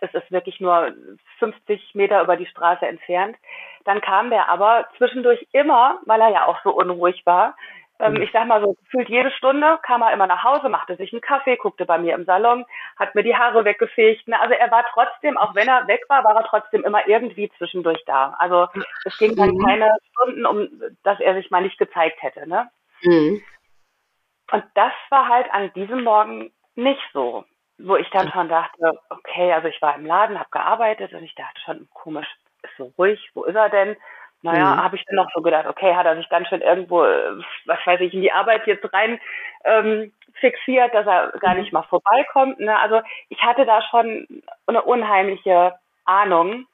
[0.00, 0.92] es ist wirklich nur
[1.38, 3.36] 50 Meter über die Straße entfernt,
[3.84, 7.54] dann kam der aber zwischendurch immer, weil er ja auch so unruhig war,
[8.00, 8.22] ähm, mhm.
[8.22, 11.20] ich sag mal so, gefühlt jede Stunde kam er immer nach Hause, machte sich einen
[11.20, 12.64] Kaffee, guckte bei mir im Salon,
[12.96, 14.28] hat mir die Haare weggefegt.
[14.28, 14.40] Ne?
[14.40, 18.02] Also er war trotzdem, auch wenn er weg war, war er trotzdem immer irgendwie zwischendurch
[18.06, 18.36] da.
[18.38, 18.68] Also
[19.04, 19.64] es ging dann mhm.
[19.64, 20.68] keine Stunden, um
[21.02, 22.48] dass er sich mal nicht gezeigt hätte.
[22.48, 22.70] Ne?
[23.02, 23.42] Mhm.
[24.52, 27.44] Und das war halt an diesem Morgen nicht so,
[27.78, 31.34] wo ich dann schon dachte, okay, also ich war im Laden, habe gearbeitet und ich
[31.34, 32.26] dachte schon, komisch,
[32.62, 33.96] ist so ruhig, wo ist er denn?
[34.42, 34.82] Naja, mhm.
[34.82, 38.00] habe ich dann noch so gedacht, okay, hat er sich ganz schön irgendwo, was weiß
[38.00, 39.20] ich, in die Arbeit jetzt rein
[39.64, 41.60] ähm, fixiert, dass er gar mhm.
[41.60, 42.60] nicht mal vorbeikommt.
[42.60, 42.78] Ne?
[42.78, 46.66] Also ich hatte da schon eine unheimliche Ahnung,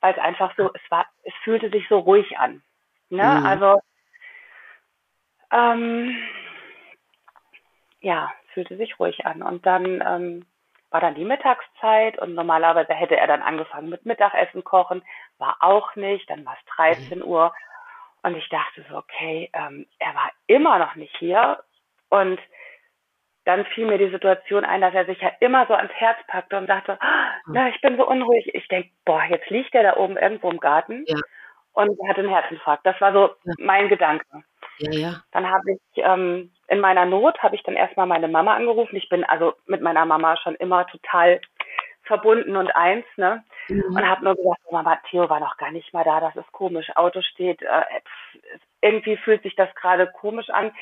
[0.00, 2.62] weil es einfach so, es war, es fühlte sich so ruhig an.
[3.10, 3.22] Ne?
[3.22, 3.46] Mhm.
[3.46, 3.80] Also
[5.52, 6.16] ähm,
[8.00, 9.42] ja, fühlte sich ruhig an.
[9.42, 10.46] Und dann ähm,
[10.90, 15.02] war dann die Mittagszeit und normalerweise hätte er dann angefangen mit Mittagessen kochen,
[15.38, 17.24] war auch nicht, dann war es 13 mhm.
[17.24, 17.54] Uhr
[18.22, 21.62] und ich dachte so, okay, ähm, er war immer noch nicht hier
[22.10, 22.40] und
[23.44, 26.56] dann fiel mir die Situation ein, dass er sich ja immer so ans Herz packte
[26.56, 28.54] und sagte, oh, na, ich bin so unruhig.
[28.54, 31.16] Ich denke, boah, jetzt liegt er da oben irgendwo im Garten ja.
[31.72, 32.86] und hat einen Herzinfarkt.
[32.86, 33.52] Das war so ja.
[33.58, 34.24] mein Gedanke.
[34.78, 35.22] Ja, ja.
[35.32, 38.96] Dann habe ich ähm, in meiner Not habe ich dann erstmal meine Mama angerufen.
[38.96, 41.40] Ich bin also mit meiner Mama schon immer total
[42.02, 43.44] verbunden und eins, ne?
[43.68, 43.96] Mhm.
[43.96, 46.52] Und habe nur gesagt, oh Mama, Theo war noch gar nicht mal da, das ist
[46.52, 46.94] komisch.
[46.96, 47.82] Auto steht, äh,
[48.82, 50.72] irgendwie fühlt sich das gerade komisch an.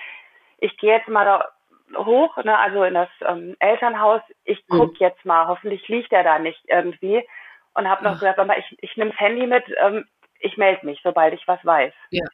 [0.58, 1.48] Ich gehe jetzt mal da
[1.96, 4.22] hoch, ne, also in das ähm, Elternhaus.
[4.44, 4.96] Ich guck mhm.
[4.98, 7.26] jetzt mal, hoffentlich liegt er da nicht irgendwie.
[7.74, 8.18] Und habe noch Ach.
[8.18, 10.06] gesagt, Mama, ich, ich nehme das Handy mit, ähm,
[10.40, 11.94] ich melde mich, sobald ich was weiß.
[12.10, 12.26] Ja.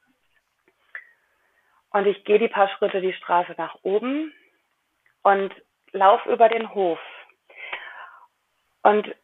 [1.91, 4.33] Und ich gehe die paar Schritte die Straße nach oben
[5.23, 5.55] und
[5.93, 6.99] laufe über den Hof.
[8.83, 9.15] Und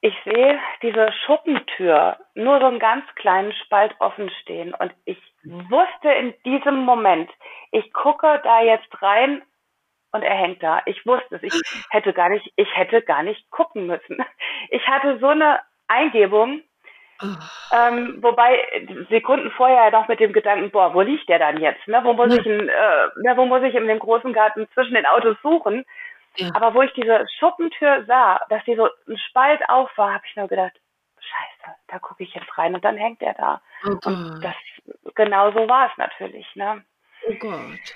[0.00, 4.74] ich sehe diese Schuppentür nur so einen ganz kleinen Spalt offen stehen.
[4.74, 7.30] Und ich wusste in diesem Moment,
[7.72, 9.42] ich gucke da jetzt rein
[10.12, 10.82] und er hängt da.
[10.86, 11.42] Ich wusste es.
[11.42, 14.24] Ich hätte gar nicht, ich hätte gar nicht gucken müssen.
[14.70, 16.62] Ich hatte so eine Eingebung.
[17.72, 18.62] Ähm, wobei
[19.10, 21.86] Sekunden vorher noch mit dem Gedanken, boah, wo liegt der dann jetzt?
[21.88, 22.00] Ne?
[22.04, 22.40] Wo muss ja.
[22.40, 25.84] ich in, äh, ne, wo muss ich in dem großen Garten zwischen den Autos suchen?
[26.36, 26.50] Ja.
[26.54, 30.36] Aber wo ich diese Schuppentür sah, dass die so ein Spalt auf war, habe ich
[30.36, 30.72] nur gedacht,
[31.18, 33.60] Scheiße, da gucke ich jetzt rein und dann hängt er da.
[33.84, 34.54] Oh und das
[35.14, 36.84] genau so war es natürlich, ne?
[37.28, 37.94] Oh Gott.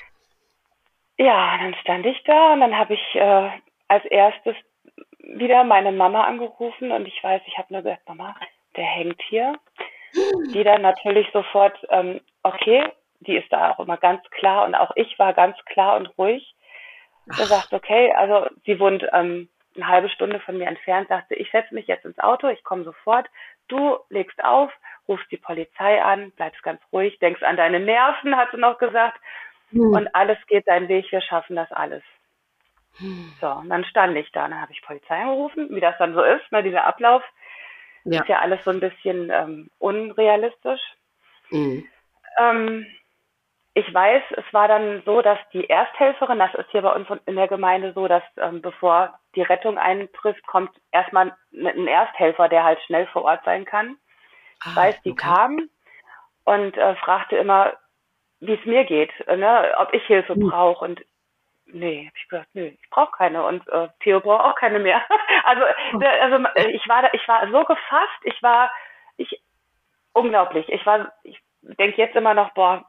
[1.18, 3.50] Ja, dann stand ich da und dann habe ich äh,
[3.88, 4.56] als erstes
[5.18, 8.34] wieder meine Mama angerufen und ich weiß, ich habe nur gesagt, Mama,
[8.76, 9.58] der hängt hier.
[10.52, 12.84] Die dann natürlich sofort, ähm, okay,
[13.20, 16.54] die ist da auch immer ganz klar und auch ich war ganz klar und ruhig.
[17.26, 21.74] Gesagt, okay, also sie wohnt ähm, eine halbe Stunde von mir entfernt, sagte, ich setze
[21.74, 23.28] mich jetzt ins Auto, ich komme sofort,
[23.68, 24.72] du legst auf,
[25.06, 29.20] rufst die Polizei an, bleibst ganz ruhig, denkst an deine Nerven, hat sie noch gesagt,
[29.70, 29.92] hm.
[29.92, 32.02] und alles geht deinen Weg, wir schaffen das alles.
[32.98, 33.32] Hm.
[33.40, 36.22] So, und dann stand ich da, dann habe ich Polizei angerufen, wie das dann so
[36.22, 37.22] ist, ne, dieser Ablauf.
[38.04, 38.20] Ja.
[38.20, 40.80] Ist ja alles so ein bisschen ähm, unrealistisch.
[41.50, 41.86] Mhm.
[42.38, 42.86] Ähm,
[43.74, 47.36] ich weiß, es war dann so, dass die Ersthelferin, das ist hier bei uns in
[47.36, 52.80] der Gemeinde so, dass ähm, bevor die Rettung eintrifft, kommt erstmal ein Ersthelfer, der halt
[52.82, 53.96] schnell vor Ort sein kann.
[54.64, 55.22] Ich ah, weiß, die okay.
[55.22, 55.68] kam
[56.44, 57.74] und äh, fragte immer,
[58.40, 60.48] wie es mir geht, ne, ob ich Hilfe hm.
[60.48, 60.84] brauche.
[60.84, 61.00] Und
[61.72, 65.02] nee, hab ich gesagt, nee, ich brauche keine und äh, Theo braucht auch keine mehr.
[65.44, 65.62] also,
[65.94, 66.00] oh.
[66.20, 68.70] also ich war, ich war so gefasst, ich war,
[69.16, 69.42] ich
[70.12, 70.68] unglaublich.
[70.68, 72.84] Ich war, ich denke jetzt immer noch, boah,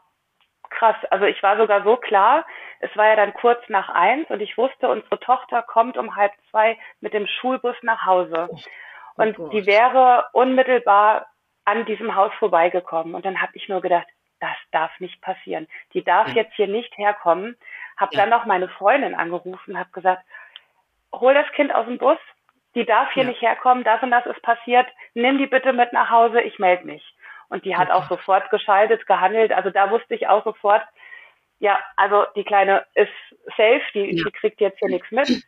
[0.70, 0.96] krass.
[1.10, 2.46] Also ich war sogar so klar,
[2.80, 6.32] es war ja dann kurz nach eins und ich wusste, unsere Tochter kommt um halb
[6.50, 8.48] zwei mit dem Schulbus nach Hause.
[8.50, 8.58] Oh,
[9.18, 9.54] oh und Gott.
[9.54, 11.28] die wäre unmittelbar
[11.66, 13.14] an diesem Haus vorbeigekommen.
[13.14, 14.08] Und dann habe ich nur gedacht,
[14.40, 15.68] das darf nicht passieren.
[15.94, 16.42] Die darf ja.
[16.42, 17.56] jetzt hier nicht herkommen.
[17.98, 18.22] Habe ja.
[18.22, 20.24] dann noch meine Freundin angerufen, habe gesagt,
[21.14, 22.18] hol das Kind aus dem Bus.
[22.76, 23.30] Die darf hier ja.
[23.30, 23.84] nicht herkommen.
[23.84, 24.88] Das und das ist passiert.
[25.14, 26.42] Nimm die bitte mit nach Hause.
[26.42, 27.04] Ich melde mich.
[27.50, 27.98] Und die hat okay.
[27.98, 29.52] auch sofort geschaltet, gehandelt.
[29.52, 30.84] Also da wusste ich auch sofort,
[31.60, 33.12] ja, also die Kleine ist
[33.58, 34.24] safe, die, ja.
[34.24, 35.44] die kriegt jetzt hier nichts mit.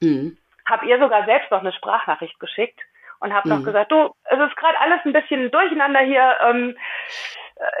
[0.00, 0.38] Mhm.
[0.64, 2.80] Hab ihr sogar selbst noch eine Sprachnachricht geschickt
[3.20, 3.56] und habe mhm.
[3.56, 6.36] noch gesagt, du, es ist gerade alles ein bisschen durcheinander hier.
[6.42, 6.76] Ähm,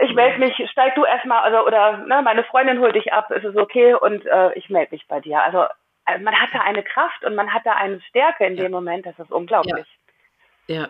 [0.00, 3.44] ich melde mich, steig du erstmal, also oder ne, meine Freundin holt dich ab, ist
[3.44, 5.42] es okay und äh, ich melde mich bei dir.
[5.42, 5.64] Also
[6.06, 8.64] äh, man hat da eine Kraft und man hat da eine Stärke in ja.
[8.64, 9.86] dem Moment, das ist unglaublich.
[10.66, 10.82] Ja.
[10.82, 10.88] ja.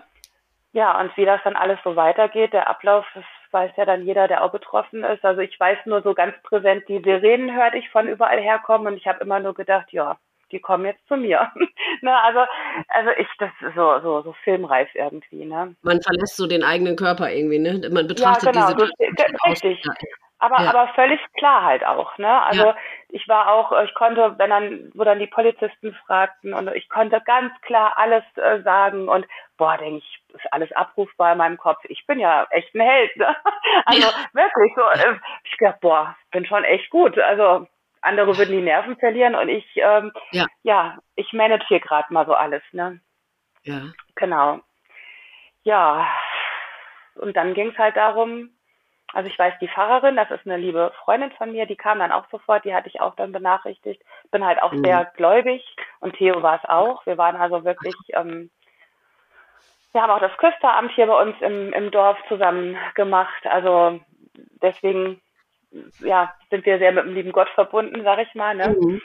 [0.75, 4.27] Ja, und wie das dann alles so weitergeht, der Ablauf, das weiß ja dann jeder,
[4.27, 5.23] der auch betroffen ist.
[5.23, 8.97] Also ich weiß nur so ganz präsent, die Sirenen hörte ich von überall herkommen und
[8.97, 10.17] ich habe immer nur gedacht, ja,
[10.53, 11.51] die kommen jetzt zu mir.
[12.03, 12.41] ne, also,
[12.89, 15.75] also ich, das ist so, so, so filmreif irgendwie, ne?
[15.83, 17.89] Man verlässt so den eigenen Körper irgendwie, ne?
[17.91, 19.83] Man betrachtet ja, genau, diese richtig.
[20.43, 20.71] Aber, ja.
[20.71, 22.43] aber völlig klar halt auch, ne?
[22.43, 22.77] Also ja.
[23.11, 27.21] ich war auch, ich konnte, wenn dann, wo dann die Polizisten fragten und ich konnte
[27.25, 29.25] ganz klar alles äh, sagen und
[29.57, 31.79] boah, denke ich, ist alles abrufbar in meinem Kopf.
[31.85, 33.17] Ich bin ja echt ein Held.
[33.17, 33.37] Ne?
[33.85, 34.09] Also ja.
[34.33, 34.83] wirklich so.
[34.83, 37.17] Äh, ich glaube, boah, bin schon echt gut.
[37.19, 37.69] Also
[38.03, 40.47] andere würden die Nerven verlieren und ich, ähm, ja.
[40.63, 43.01] ja, ich manage hier gerade mal so alles, ne?
[43.63, 43.83] Ja.
[44.17, 44.61] Genau.
[45.63, 46.07] Ja.
[47.15, 48.51] Und dann ging es halt darum,
[49.13, 52.13] also ich weiß, die Pfarrerin, das ist eine liebe Freundin von mir, die kam dann
[52.13, 54.03] auch sofort, die hatte ich auch dann benachrichtigt.
[54.31, 54.85] Bin halt auch mhm.
[54.85, 55.65] sehr gläubig
[56.01, 57.05] und Theo war es auch.
[57.07, 58.51] Wir waren also wirklich, ähm,
[59.93, 63.47] wir haben auch das Küsteramt hier bei uns im, im Dorf zusammen gemacht.
[63.47, 64.01] Also
[64.63, 65.21] deswegen,
[66.01, 68.55] ja, sind wir sehr mit dem lieben Gott verbunden, sag ich mal.
[68.55, 68.77] Ne?
[68.79, 69.03] Mhm.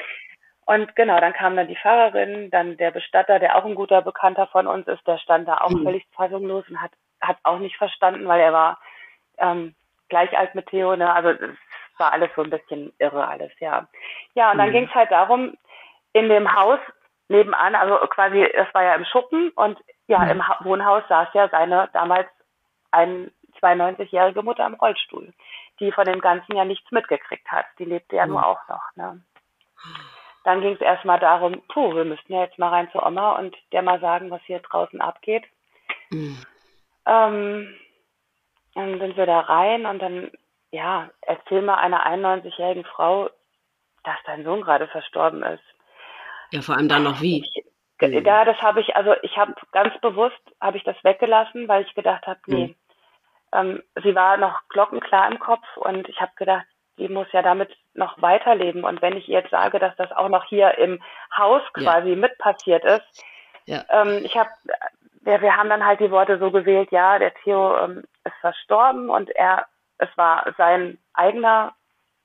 [0.65, 4.47] Und genau, dann kam dann die Pfarrerin, dann der Bestatter, der auch ein guter Bekannter
[4.47, 5.83] von uns ist, der stand da auch mhm.
[5.83, 6.91] völlig fassungslos und hat
[7.21, 8.79] hat auch nicht verstanden, weil er war
[9.37, 9.75] ähm,
[10.09, 11.11] gleich alt mit Theo, ne?
[11.13, 11.57] Also es
[11.99, 13.87] war alles so ein bisschen irre alles, ja.
[14.35, 14.73] Ja, und dann mhm.
[14.73, 15.57] ging es halt darum,
[16.13, 16.79] in dem Haus
[17.27, 20.31] nebenan, also quasi, es war ja im Schuppen und ja, mhm.
[20.31, 22.27] im ha Wohnhaus saß ja seine damals
[22.91, 25.33] ein 92-jährige Mutter im Rollstuhl,
[25.79, 27.65] die von dem Ganzen ja nichts mitgekriegt hat.
[27.79, 28.33] Die lebte ja mhm.
[28.33, 28.83] nur auch noch.
[28.95, 29.21] Ne?
[30.43, 33.55] Dann ging es erstmal darum, puh, wir müssten ja jetzt mal rein zur Oma und
[33.71, 35.43] der mal sagen, was hier draußen abgeht.
[36.09, 36.37] Mhm.
[37.05, 37.75] Ähm,
[38.73, 40.31] dann sind wir da rein und dann,
[40.71, 43.29] ja, erzähl mal einer 91-jährigen Frau,
[44.03, 45.63] dass dein Sohn gerade verstorben ist.
[46.51, 47.41] Ja, vor allem dann noch wie.
[47.41, 47.63] Ich,
[47.99, 51.93] ja, das habe ich, also ich habe ganz bewusst, habe ich das weggelassen, weil ich
[51.95, 52.75] gedacht habe, nee, mhm.
[53.53, 56.65] Ähm, sie war noch glockenklar im Kopf und ich habe gedacht,
[56.97, 58.83] die muss ja damit noch weiterleben.
[58.83, 61.01] Und wenn ich jetzt sage, dass das auch noch hier im
[61.35, 62.15] Haus quasi ja.
[62.15, 63.23] mit passiert ist,
[63.65, 63.83] ja.
[63.89, 64.49] ähm, ich habe
[65.27, 69.09] wir, wir haben dann halt die Worte so gewählt, ja, der Theo ähm, ist verstorben
[69.09, 69.67] und er,
[69.97, 71.75] es war sein eigener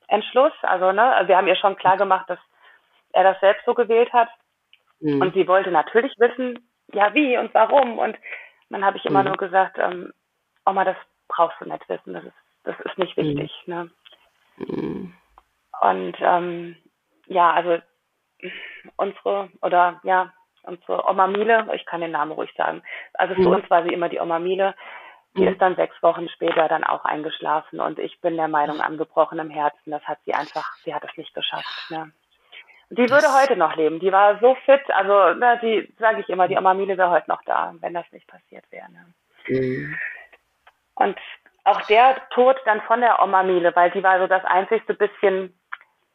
[0.06, 0.52] Entschluss.
[0.62, 2.38] Also, ne, wir haben ihr schon klar gemacht, dass
[3.12, 4.28] er das selbst so gewählt hat.
[5.00, 5.20] Mhm.
[5.20, 7.98] Und sie wollte natürlich wissen, ja, wie und warum.
[7.98, 8.16] Und
[8.70, 9.28] Dann habe ich immer mhm.
[9.28, 10.12] nur gesagt, ähm,
[10.64, 10.96] Oma, das
[11.34, 13.22] brauchst du nicht wissen, das ist, das ist nicht mhm.
[13.22, 13.62] wichtig.
[13.66, 13.74] Mhm.
[13.74, 13.90] Ne?
[14.56, 15.14] Mhm.
[15.80, 16.76] Und ähm,
[17.26, 17.78] ja, also
[18.96, 22.82] unsere, oder ja, unsere Oma Miele, ich kann den Namen ruhig sagen,
[23.14, 23.54] also für mhm.
[23.54, 24.74] uns war sie immer die Oma Miele,
[25.36, 25.48] die mhm.
[25.48, 29.50] ist dann sechs Wochen später dann auch eingeschlafen und ich bin der Meinung, an gebrochenem
[29.50, 31.90] Herzen, das hat sie einfach, sie hat es nicht geschafft.
[31.90, 32.12] Ne?
[32.90, 34.00] Die würde heute noch leben.
[34.00, 37.30] Die war so fit, also na, die sage ich immer, die Oma Miele wäre heute
[37.30, 38.90] noch da, wenn das nicht passiert wäre.
[38.92, 39.14] Ne?
[39.48, 39.96] Mhm.
[41.02, 41.18] Und
[41.64, 45.54] auch der Tod dann von der Oma Miele, weil die war so das einzigste bisschen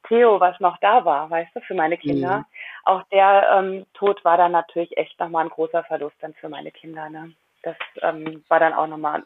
[0.08, 2.40] Theo, was noch da war, weißt du, für meine Kinder.
[2.40, 2.46] Mhm.
[2.86, 6.72] Auch der ähm, Tod war dann natürlich echt nochmal ein großer Verlust dann für meine
[6.72, 7.10] Kinder.
[7.10, 7.34] Ne?
[7.64, 9.24] Das ähm, war dann auch nochmal,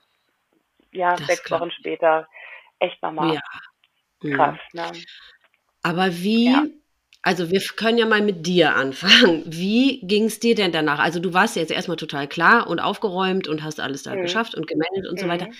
[0.91, 2.27] ja, das sechs Wochen später
[2.79, 3.39] echt nochmal
[4.23, 4.35] ja.
[4.35, 4.59] krass.
[4.73, 4.91] Ne?
[5.83, 6.63] Aber wie, ja.
[7.23, 9.43] Also wir können ja mal mit dir anfangen.
[9.45, 10.99] Wie ging es dir denn danach?
[10.99, 14.21] Also du warst jetzt erstmal total klar und aufgeräumt und hast alles da mhm.
[14.21, 15.23] geschafft und gemeldet und mhm.
[15.23, 15.45] so weiter.
[15.47, 15.53] Mhm.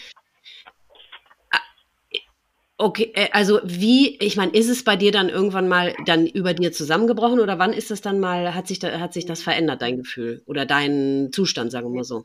[2.82, 6.56] Okay, äh, also wie, ich meine, ist es bei dir dann irgendwann mal dann über
[6.56, 9.84] dir zusammengebrochen oder wann ist es dann mal, hat sich, da, hat sich das verändert,
[9.84, 12.24] dein Gefühl oder dein Zustand, sagen wir mal so?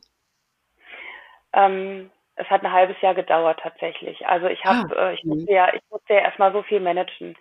[1.52, 4.26] Ähm, es hat ein halbes Jahr gedauert tatsächlich.
[4.26, 5.30] Also ich habe, ah, äh, ich mhm.
[5.30, 7.36] musste ja, ich musste ja erstmal so viel managen.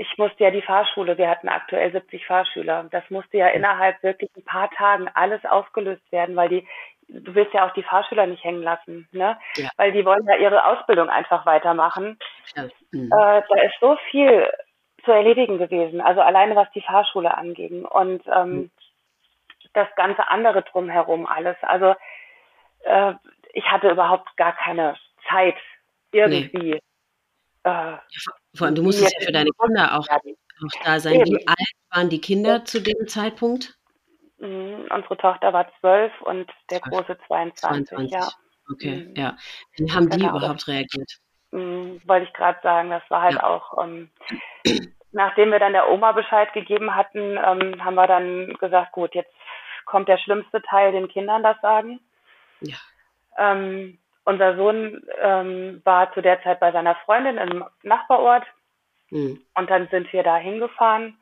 [0.00, 2.86] Ich musste ja die Fahrschule, wir hatten aktuell 70 Fahrschüler.
[2.90, 6.66] Das musste ja innerhalb wirklich ein paar Tagen alles aufgelöst werden, weil die
[7.06, 9.38] du willst ja auch die Fahrschüler nicht hängen lassen, ne?
[9.56, 9.68] Ja.
[9.76, 12.18] Weil die wollen ja ihre Ausbildung einfach weitermachen.
[12.56, 12.64] Ja.
[12.92, 13.10] Mhm.
[13.12, 14.48] Äh, da ist so viel
[15.04, 18.70] zu erledigen gewesen, also alleine was die Fahrschule anging und ähm, mhm.
[19.74, 21.56] das ganze andere drumherum alles.
[21.60, 21.94] Also
[22.84, 23.14] äh,
[23.52, 24.96] ich hatte überhaupt gar keine
[25.28, 25.56] Zeit
[26.12, 26.72] irgendwie.
[26.72, 26.80] Nee.
[27.64, 27.96] Äh,
[28.54, 31.20] vor allem, du musstest ja für deine Kinder auch, auch da sein.
[31.24, 33.78] Wie alt waren die Kinder zu dem Zeitpunkt?
[34.38, 38.10] Mhm, unsere Tochter war zwölf und der große 22, 22.
[38.10, 38.28] ja.
[38.72, 39.14] Okay, mhm.
[39.16, 39.36] ja.
[39.76, 41.18] Wie haben die genau, überhaupt reagiert?
[41.50, 43.44] Mhm, wollte ich gerade sagen, das war halt ja.
[43.44, 44.10] auch, ähm,
[45.12, 49.32] nachdem wir dann der Oma Bescheid gegeben hatten, ähm, haben wir dann gesagt, gut, jetzt
[49.84, 52.00] kommt der schlimmste Teil, den Kindern das sagen.
[52.60, 52.76] Ja.
[53.36, 58.44] Ähm, unser Sohn ähm, war zu der Zeit bei seiner Freundin im Nachbarort
[59.10, 59.40] mhm.
[59.54, 61.16] und dann sind wir da hingefahren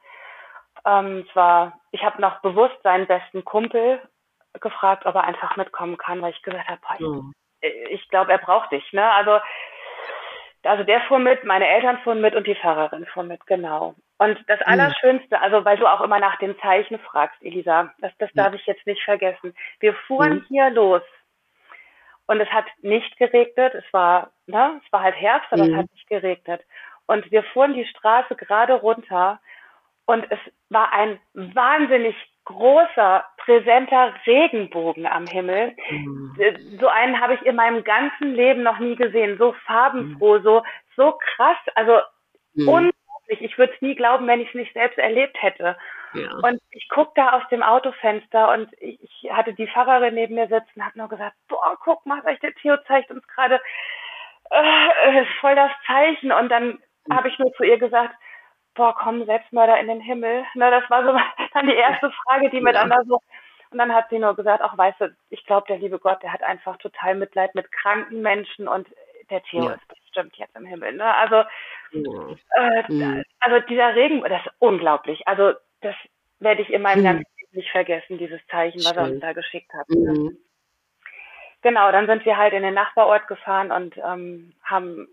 [0.86, 4.00] ähm, zwar, ich habe noch bewusst seinen besten Kumpel
[4.60, 7.32] gefragt, ob er einfach mitkommen kann, weil ich gesagt habe, mhm.
[7.60, 8.92] ich, ich glaube, er braucht dich.
[8.92, 9.10] Ne?
[9.12, 9.38] Also,
[10.64, 13.94] also der fuhr mit, meine Eltern fuhren mit und die Pfarrerin fuhr mit, genau.
[14.18, 18.32] Und das Allerschönste, also weil du auch immer nach dem Zeichen fragst, Elisa, das, das
[18.32, 19.54] darf ich jetzt nicht vergessen.
[19.78, 20.44] Wir fuhren mhm.
[20.48, 21.02] hier los
[22.28, 23.74] und es hat nicht geregnet.
[23.74, 25.72] Es war, ne, es war halt Herbst, aber mhm.
[25.72, 26.62] es hat nicht geregnet.
[27.06, 29.40] Und wir fuhren die Straße gerade runter
[30.04, 32.14] und es war ein wahnsinnig
[32.44, 35.74] großer, präsenter Regenbogen am Himmel.
[35.90, 36.78] Mhm.
[36.78, 39.36] So einen habe ich in meinem ganzen Leben noch nie gesehen.
[39.38, 40.42] So farbenfroh, mhm.
[40.42, 40.62] so,
[40.96, 41.58] so krass.
[41.74, 42.00] Also
[42.54, 42.68] mhm.
[42.68, 43.40] unglaublich.
[43.40, 45.76] Ich würde es nie glauben, wenn ich es nicht selbst erlebt hätte.
[46.14, 46.30] Ja.
[46.42, 50.48] Und ich gucke da aus dem Autofenster und ich, ich hatte die Pfarrerin neben mir
[50.48, 53.60] sitzen, habe nur gesagt, boah, guck mal, der Theo zeigt uns gerade
[54.50, 56.32] äh, voll das Zeichen.
[56.32, 57.14] Und dann mhm.
[57.14, 58.14] habe ich nur zu ihr gesagt,
[58.74, 60.44] boah, kommen Selbstmörder in den Himmel?
[60.54, 61.12] Ne, das war so
[61.54, 63.20] dann die erste Frage, die mir dann da so.
[63.70, 66.32] Und dann hat sie nur gesagt, ach weißt du, ich glaube, der liebe Gott, der
[66.32, 68.88] hat einfach total Mitleid mit kranken Menschen und
[69.28, 69.72] der Theo ja.
[69.72, 70.94] ist bestimmt jetzt im Himmel.
[70.94, 71.14] Ne?
[71.14, 71.44] Also,
[71.92, 72.36] ja.
[72.56, 73.24] äh, mhm.
[73.40, 75.28] also dieser Regen, das ist unglaublich.
[75.28, 75.94] Also das
[76.40, 77.04] werde ich in meinem mhm.
[77.04, 78.98] ganzen Leben nicht vergessen, dieses Zeichen, was Schön.
[78.98, 79.88] er uns da geschickt hat.
[79.90, 80.12] Ne?
[80.12, 80.38] Mhm.
[81.62, 85.08] Genau, dann sind wir halt in den Nachbarort gefahren und ähm, haben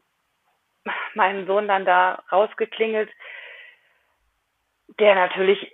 [1.16, 3.10] meinen Sohn dann da rausgeklingelt
[5.00, 5.72] der natürlich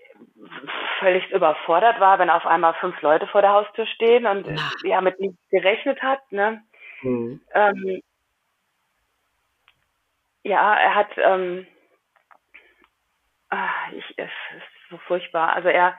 [1.00, 4.48] völlig überfordert war, wenn auf einmal fünf Leute vor der Haustür stehen und
[4.84, 6.32] ja, mit nichts gerechnet hat.
[6.32, 6.64] Ne?
[7.02, 7.42] Mhm.
[7.54, 8.02] Ähm,
[10.44, 11.68] ja, er hat, ähm,
[13.50, 15.54] ach, ich, es ist so furchtbar.
[15.54, 15.98] Also er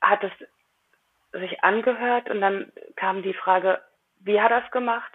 [0.00, 0.32] hat es
[1.32, 3.80] sich angehört und dann kam die Frage,
[4.20, 5.12] wie hat er es gemacht?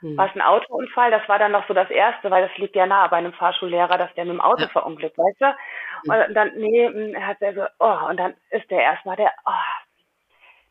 [0.00, 0.16] Hm.
[0.16, 1.10] War es ein Autounfall?
[1.10, 3.98] Das war dann noch so das Erste, weil das liegt ja nahe bei einem Fahrschullehrer,
[3.98, 4.68] dass der mit dem Auto ja.
[4.68, 5.46] verunglückt, weißt du?
[5.46, 6.28] Hm.
[6.28, 9.96] Und dann, nee, hm, hat er so, oh, und dann ist der erstmal, der, oh,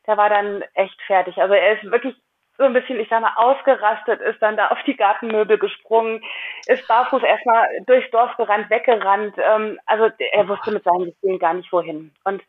[0.07, 1.37] der war dann echt fertig.
[1.37, 2.15] Also er ist wirklich
[2.61, 6.23] so ein bisschen, ich sag mal, ausgerastet, ist dann da auf die Gartenmöbel gesprungen,
[6.67, 9.35] ist barfuß erstmal durchs Dorf gerannt, weggerannt.
[9.37, 12.13] Ähm, also er wusste mit seinen Gefühlen gar nicht wohin.
[12.23, 12.43] Und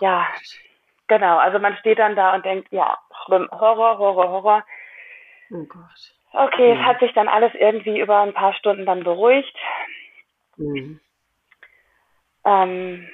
[0.00, 0.28] ja,
[1.08, 4.64] genau, also man steht dann da und denkt, ja, schlimm, Horror, Horror, Horror.
[5.50, 6.14] Oh Gott.
[6.32, 6.80] Okay, mhm.
[6.80, 9.56] es hat sich dann alles irgendwie über ein paar Stunden dann beruhigt.
[10.56, 11.00] Mhm.
[12.44, 13.08] Ähm,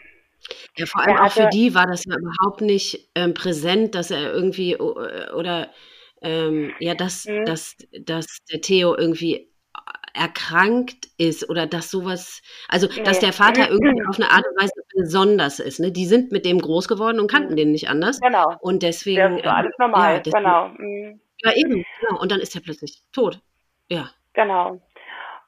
[0.77, 4.31] Ja, vor allem auch für die war das ja überhaupt nicht ähm, präsent, dass er
[4.31, 5.71] irgendwie oder
[6.23, 7.45] ähm, ja, dass, mhm.
[7.45, 9.49] dass, dass der Theo irgendwie
[10.15, 13.03] erkrankt ist oder dass sowas, also nee.
[13.03, 15.81] dass der Vater irgendwie auf eine Art und Weise besonders ist.
[15.81, 15.93] Ne?
[15.93, 17.57] Die sind mit dem groß geworden und kannten mhm.
[17.57, 18.21] den nicht anders.
[18.21, 18.57] Genau.
[18.61, 19.37] Und deswegen.
[19.37, 20.69] Das ist alles normal, ja, deswegen, genau.
[20.77, 21.21] Mhm.
[21.43, 22.21] Ja, eben, genau.
[22.21, 23.41] Und dann ist er plötzlich tot.
[23.89, 24.11] Ja.
[24.35, 24.81] Genau.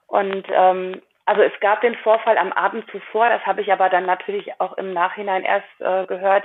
[0.06, 4.06] Und ähm, also es gab den Vorfall am Abend zuvor, das habe ich aber dann
[4.06, 6.44] natürlich auch im Nachhinein erst äh, gehört.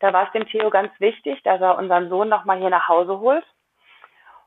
[0.00, 3.20] Da war es dem Theo ganz wichtig, dass er unseren Sohn nochmal hier nach Hause
[3.20, 3.44] holt.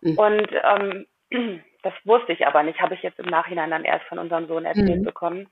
[0.02, 0.18] Mhm.
[0.18, 1.06] Und ähm,
[1.84, 4.66] das wusste ich aber nicht, habe ich jetzt im Nachhinein dann erst von unserem Sohn
[4.66, 5.06] erzählt mhm.
[5.06, 5.50] bekommen.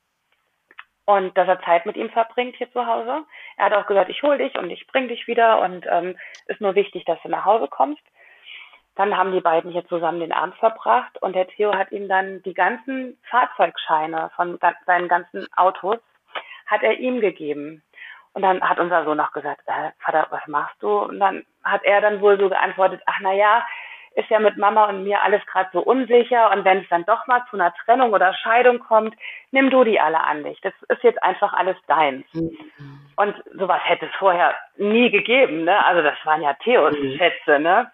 [1.06, 3.24] Und dass er Zeit mit ihm verbringt hier zu Hause.
[3.56, 6.18] Er hat auch gesagt, ich hole dich und ich bring dich wieder und ähm,
[6.48, 8.04] ist nur wichtig, dass du nach Hause kommst.
[8.96, 12.42] Dann haben die beiden hier zusammen den Abend verbracht und der Theo hat ihm dann
[12.44, 16.00] die ganzen Fahrzeugscheine von seinen ganzen Autos
[16.66, 17.84] hat er ihm gegeben.
[18.34, 21.00] Und dann hat unser Sohn noch gesagt, äh, Vater, was machst du?
[21.00, 23.66] Und dann hat er dann wohl so geantwortet, ach na ja,
[24.18, 27.28] ist ja mit Mama und mir alles gerade so unsicher und wenn es dann doch
[27.28, 29.16] mal zu einer Trennung oder Scheidung kommt,
[29.52, 30.60] nimm du die alle an dich.
[30.62, 32.26] Das ist jetzt einfach alles deins.
[32.34, 32.58] Mhm.
[33.16, 35.86] Und sowas hätte es vorher nie gegeben, ne?
[35.86, 37.16] Also das waren ja Theos mhm.
[37.18, 37.92] Schätze, ne?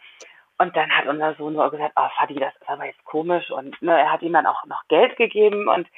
[0.58, 3.52] Und dann hat unser Sohn nur gesagt, oh Fadi, das ist aber jetzt komisch.
[3.52, 5.90] Und ne, er hat ihm dann auch noch Geld gegeben und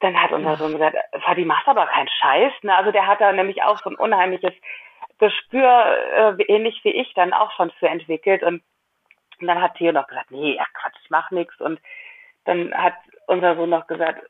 [0.00, 2.52] dann hat unser Sohn gesagt, Fadi, machst aber keinen Scheiß.
[2.62, 2.74] Ne?
[2.74, 4.54] Also der hat da nämlich auch so ein unheimliches
[5.18, 8.42] Gespür, äh, ähnlich wie ich, dann auch schon für entwickelt.
[8.42, 8.62] Und,
[9.40, 11.58] und dann hat Theo noch gesagt, nee, ach Quatsch, ich mach nichts.
[11.60, 11.80] Und
[12.44, 12.94] dann hat
[13.26, 14.22] unser Sohn noch gesagt,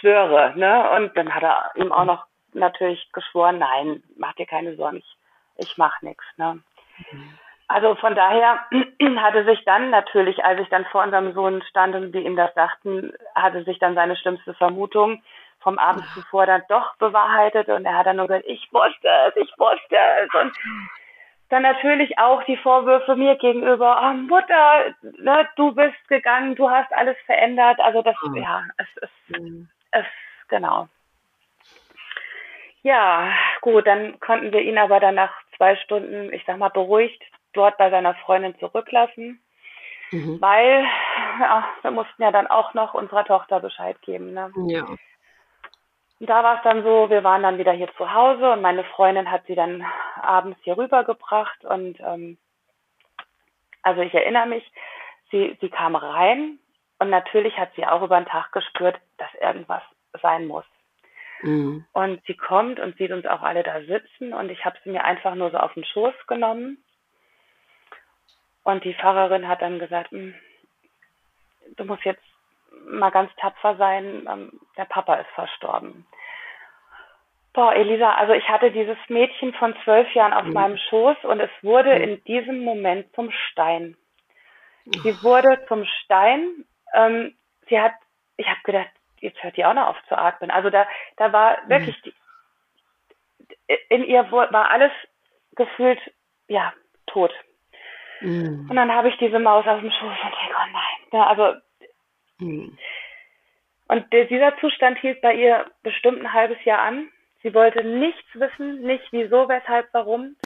[0.00, 0.52] schwöre.
[0.56, 0.90] Ne?
[0.90, 5.16] Und dann hat er ihm auch noch natürlich geschworen, nein, mach dir keine Sorgen, ich,
[5.56, 6.24] ich mach nichts.
[6.36, 6.60] Ne?
[7.12, 7.38] Mhm.
[7.68, 8.64] Also von daher
[9.18, 12.52] hatte sich dann natürlich, als ich dann vor unserem Sohn stand und wir ihm das
[12.54, 15.22] sagten, hatte sich dann seine schlimmste Vermutung
[15.60, 19.36] vom Abend zuvor dann doch bewahrheitet und er hat dann nur gesagt, ich wusste es,
[19.36, 20.52] ich wusste es und
[21.48, 26.92] dann natürlich auch die Vorwürfe mir gegenüber, oh Mutter, ne, du bist gegangen, du hast
[26.92, 27.80] alles verändert.
[27.80, 28.36] Also das, mhm.
[28.36, 29.68] ja, es ist, mhm.
[29.92, 30.06] es,
[30.48, 30.88] genau.
[32.82, 37.22] Ja, gut, dann konnten wir ihn aber dann nach zwei Stunden, ich sag mal, beruhigt
[37.52, 39.42] dort bei seiner Freundin zurücklassen,
[40.10, 40.40] mhm.
[40.40, 40.84] weil
[41.40, 44.32] ja, wir mussten ja dann auch noch unserer Tochter Bescheid geben.
[44.32, 44.52] Ne?
[44.68, 44.84] Ja.
[46.20, 49.30] Da war es dann so, wir waren dann wieder hier zu Hause und meine Freundin
[49.30, 49.84] hat sie dann
[50.20, 52.38] abends hier rübergebracht und ähm,
[53.82, 54.68] also ich erinnere mich,
[55.30, 56.58] sie, sie kam rein
[56.98, 59.82] und natürlich hat sie auch über den Tag gespürt, dass irgendwas
[60.20, 60.64] sein muss.
[61.42, 61.86] Mhm.
[61.92, 65.04] Und sie kommt und sieht uns auch alle da sitzen und ich habe sie mir
[65.04, 66.82] einfach nur so auf den Schoß genommen
[68.64, 70.34] und die Pfarrerin hat dann gesagt, hm,
[71.76, 72.22] du musst jetzt
[72.86, 76.06] mal ganz tapfer sein, ähm, der Papa ist verstorben.
[77.52, 80.52] Boah, Elisa, also ich hatte dieses Mädchen von zwölf Jahren auf mhm.
[80.52, 82.02] meinem Schoß und es wurde mhm.
[82.02, 83.96] in diesem Moment zum Stein.
[84.84, 86.64] Sie wurde zum Stein.
[86.94, 87.36] Ähm,
[87.68, 87.92] sie hat,
[88.36, 88.90] ich habe gedacht,
[89.20, 90.50] jetzt hört die auch noch auf zu atmen.
[90.50, 91.68] Also da, da war mhm.
[91.68, 92.14] wirklich, die,
[93.88, 94.92] in ihr war alles
[95.56, 96.00] gefühlt,
[96.46, 96.72] ja,
[97.06, 97.32] tot.
[98.20, 98.66] Mhm.
[98.68, 101.08] Und dann habe ich diese Maus auf dem Schoß und denke, oh nein.
[101.12, 101.60] Ja, also,
[102.38, 102.76] mhm.
[103.88, 107.08] Und der, dieser Zustand hielt bei ihr bestimmt ein halbes Jahr an.
[107.42, 110.36] Sie wollte nichts wissen, nicht wieso, weshalb, warum.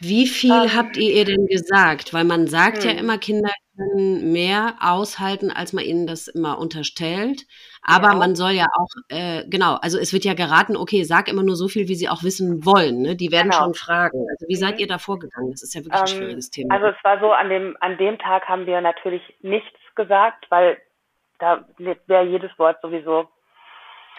[0.00, 2.14] Wie viel ähm, habt ihr ihr denn gesagt?
[2.14, 2.90] Weil man sagt hm.
[2.90, 7.46] ja immer, Kinder können mehr aushalten, als man ihnen das immer unterstellt.
[7.82, 8.14] Aber ja.
[8.14, 11.56] man soll ja auch, äh, genau, also es wird ja geraten, okay, sag immer nur
[11.56, 13.02] so viel, wie sie auch wissen wollen.
[13.02, 13.16] Ne?
[13.16, 13.64] Die werden genau.
[13.64, 14.26] schon fragen.
[14.30, 14.60] Also wie mhm.
[14.60, 15.50] seid ihr da vorgegangen?
[15.50, 16.74] Das ist ja wirklich ähm, ein schwieriges Thema.
[16.74, 20.78] Also es war so, an dem, an dem Tag haben wir natürlich nichts gesagt, weil
[21.38, 23.28] da wäre jedes Wort sowieso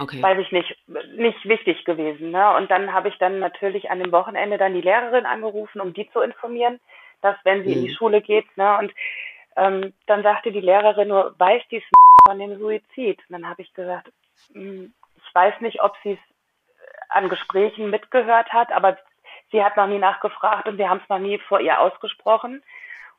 [0.01, 0.23] Okay.
[0.23, 0.77] Weiß ich nicht,
[1.17, 2.31] nicht wichtig gewesen.
[2.31, 2.55] Ne?
[2.55, 6.09] Und dann habe ich dann natürlich an dem Wochenende dann die Lehrerin angerufen, um die
[6.11, 6.79] zu informieren,
[7.21, 7.75] dass wenn sie mhm.
[7.75, 7.95] in die mhm.
[7.95, 8.93] Schule geht, ne, und
[9.57, 11.83] ähm, dann sagte die Lehrerin nur, weiß dies
[12.25, 13.19] von dem Suizid?
[13.27, 14.09] Und dann habe ich gesagt,
[14.53, 16.19] hm, ich weiß nicht, ob sie es
[17.09, 18.97] an Gesprächen mitgehört hat, aber
[19.51, 22.63] sie hat noch nie nachgefragt und wir haben es noch nie vor ihr ausgesprochen.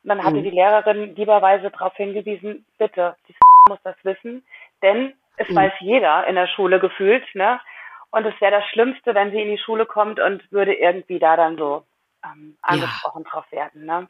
[0.02, 0.44] Und dann hatte mhm.
[0.44, 3.34] die Lehrerin lieberweise darauf hingewiesen, bitte, die
[3.68, 4.44] muss das wissen,
[4.82, 5.56] denn es mhm.
[5.56, 7.60] weiß jeder in der Schule gefühlt, ne?
[8.10, 11.36] Und es wäre das Schlimmste, wenn sie in die Schule kommt und würde irgendwie da
[11.36, 11.84] dann so
[12.24, 13.30] ähm, angesprochen ja.
[13.30, 14.08] drauf werden, ne?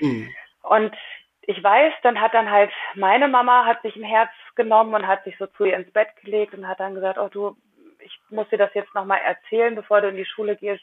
[0.00, 0.30] Mhm.
[0.62, 0.94] Und
[1.42, 5.24] ich weiß, dann hat dann halt meine Mama hat sich ein Herz genommen und hat
[5.24, 7.56] sich so zu ihr ins Bett gelegt und hat dann gesagt, oh du,
[7.98, 10.82] ich muss dir das jetzt nochmal erzählen, bevor du in die Schule gehst.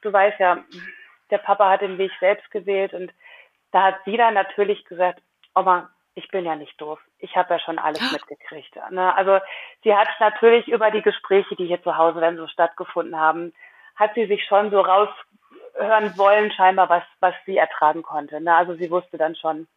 [0.00, 0.64] Du weißt ja,
[1.30, 3.12] der Papa hat den Weg selbst gewählt und
[3.70, 5.20] da hat sie dann natürlich gesagt,
[5.54, 6.98] Oma, ich bin ja nicht doof.
[7.18, 8.76] Ich habe ja schon alles mitgekriegt.
[8.90, 9.14] Ne?
[9.14, 9.38] Also
[9.84, 13.54] sie hat natürlich über die Gespräche, die hier zu Hause dann so stattgefunden haben,
[13.94, 18.40] hat sie sich schon so raushören wollen, scheinbar, was, was sie ertragen konnte.
[18.40, 18.54] Ne?
[18.54, 19.68] Also sie wusste dann schon,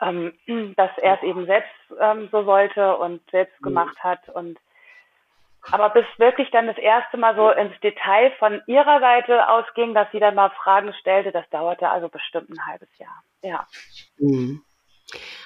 [0.00, 0.34] ähm,
[0.76, 4.58] dass er es eben selbst ähm, so wollte und selbst gemacht hat und
[5.72, 10.10] aber bis wirklich dann das erste Mal so ins Detail von ihrer Seite ausging, dass
[10.12, 13.24] sie dann mal Fragen stellte, das dauerte also bestimmt ein halbes Jahr.
[13.42, 13.66] Ja.
[14.18, 14.62] Mhm.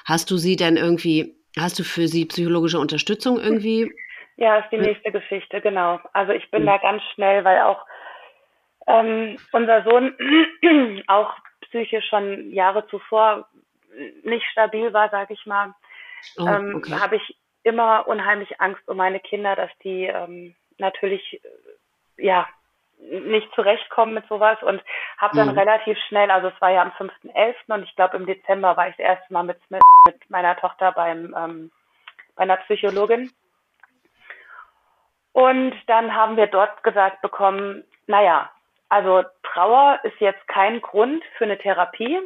[0.05, 3.93] Hast du sie denn irgendwie, hast du für sie psychologische Unterstützung irgendwie?
[4.37, 6.01] Ja, ist die nächste Geschichte, genau.
[6.13, 6.67] Also ich bin mhm.
[6.67, 7.85] da ganz schnell, weil auch
[8.87, 10.15] ähm, unser Sohn
[11.07, 13.49] auch psychisch schon Jahre zuvor
[14.23, 15.75] nicht stabil war, sag ich mal,
[16.39, 16.95] oh, ähm, okay.
[16.95, 21.41] habe ich immer unheimlich Angst um meine Kinder, dass die ähm, natürlich
[22.17, 22.49] äh, ja
[23.01, 24.83] nicht zurechtkommen mit sowas und
[25.19, 25.59] habe dann mhm.
[25.59, 27.55] relativ schnell, also es war ja am 5.11.
[27.69, 30.93] und ich glaube im Dezember war ich das erste Mal mit, Smith, mit meiner Tochter
[30.93, 31.71] beim ähm,
[32.37, 33.31] bei einer Psychologin.
[35.33, 38.51] Und dann haben wir dort gesagt bekommen, naja,
[38.89, 42.19] also Trauer ist jetzt kein Grund für eine Therapie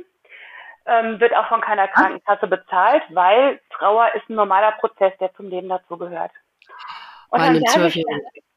[0.87, 5.49] ähm, wird auch von keiner Krankenkasse bezahlt, weil Trauer ist ein normaler Prozess, der zum
[5.49, 6.33] Leben dazugehört.
[7.31, 8.05] Und bei dann sage ich,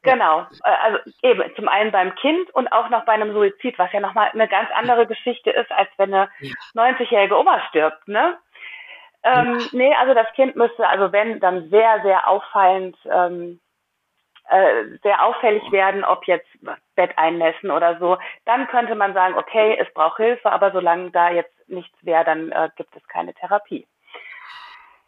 [0.02, 3.92] genau, äh, also eben zum einen beim Kind und auch noch bei einem Suizid, was
[3.92, 6.28] ja nochmal eine ganz andere Geschichte ist, als wenn eine
[6.74, 8.38] 90-jährige Oma stirbt, ne?
[9.24, 13.60] Ähm, nee, also das Kind müsste, also wenn, dann sehr, sehr auffallend ähm,
[14.48, 16.48] äh, sehr auffällig werden, ob jetzt
[16.96, 18.16] Bett einnässen oder so,
[18.46, 22.50] dann könnte man sagen, okay, es braucht Hilfe, aber solange da jetzt nichts wäre, dann
[22.50, 23.86] äh, gibt es keine Therapie.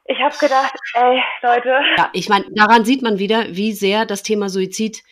[0.04, 1.80] Ich habe gedacht, ey, Leute.
[1.96, 5.02] Ja, ich meine, daran sieht man wieder, wie sehr das Thema Suizid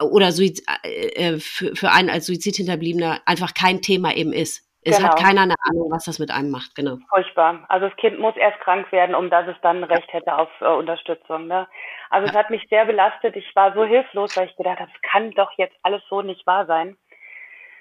[0.00, 4.64] oder Suizid, äh, äh, für, für einen als Suizidhinterbliebener einfach kein Thema eben ist.
[4.82, 5.10] Es genau.
[5.10, 6.98] hat keiner eine Ahnung, was das mit einem macht, genau.
[7.10, 7.64] Furchtbar.
[7.68, 10.66] Also das Kind muss erst krank werden, um dass es dann Recht hätte auf äh,
[10.66, 11.46] Unterstützung.
[11.46, 11.66] Ne?
[12.10, 12.32] Also ja.
[12.32, 13.34] es hat mich sehr belastet.
[13.36, 16.46] Ich war so hilflos, weil ich gedacht habe, es kann doch jetzt alles so nicht
[16.46, 16.96] wahr sein.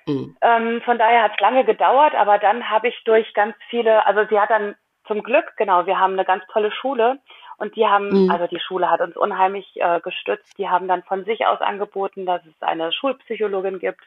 [0.08, 0.36] Mhm.
[0.42, 4.26] Ähm, von daher hat es lange gedauert, aber dann habe ich durch ganz viele, also
[4.30, 4.76] sie hat dann
[5.08, 7.20] zum Glück, genau, wir haben eine ganz tolle Schule
[7.58, 8.32] und die haben, mhm.
[8.32, 10.58] also die Schule hat uns unheimlich äh, gestützt.
[10.58, 14.02] Die haben dann von sich aus angeboten, dass es eine Schulpsychologin gibt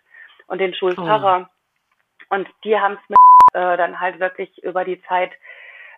[0.46, 1.48] und den Schulpfarrer.
[1.48, 3.16] Oh und die haben es
[3.54, 5.32] äh, dann halt wirklich über die Zeit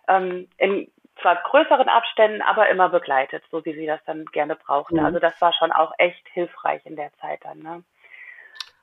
[0.07, 0.91] ähm, in
[1.21, 4.97] zwar größeren Abständen, aber immer begleitet, so wie sie das dann gerne brauchten.
[4.97, 5.05] Mhm.
[5.05, 7.59] Also das war schon auch echt hilfreich in der Zeit dann.
[7.59, 7.83] Ne?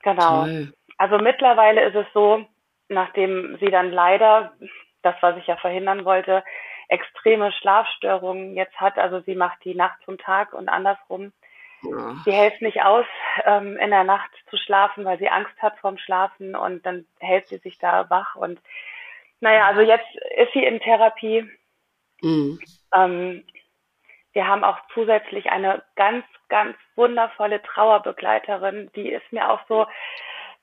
[0.03, 0.43] Genau.
[0.43, 0.73] Toll.
[0.97, 2.45] Also mittlerweile ist es so,
[2.87, 4.53] nachdem sie dann leider,
[5.01, 6.43] das was ich ja verhindern wollte,
[6.87, 11.31] extreme Schlafstörungen jetzt hat, also sie macht die Nacht zum Tag und andersrum,
[11.83, 12.15] ja.
[12.25, 13.05] Sie hält nicht aus,
[13.43, 17.47] ähm, in der Nacht zu schlafen, weil sie Angst hat vorm Schlafen und dann hält
[17.47, 18.59] sie sich da wach und
[19.39, 21.49] naja, also jetzt ist sie in Therapie.
[22.21, 22.59] Mhm.
[22.93, 23.43] Ähm,
[24.33, 29.87] wir haben auch zusätzlich eine ganz, ganz wundervolle Trauerbegleiterin, die ist mir auch so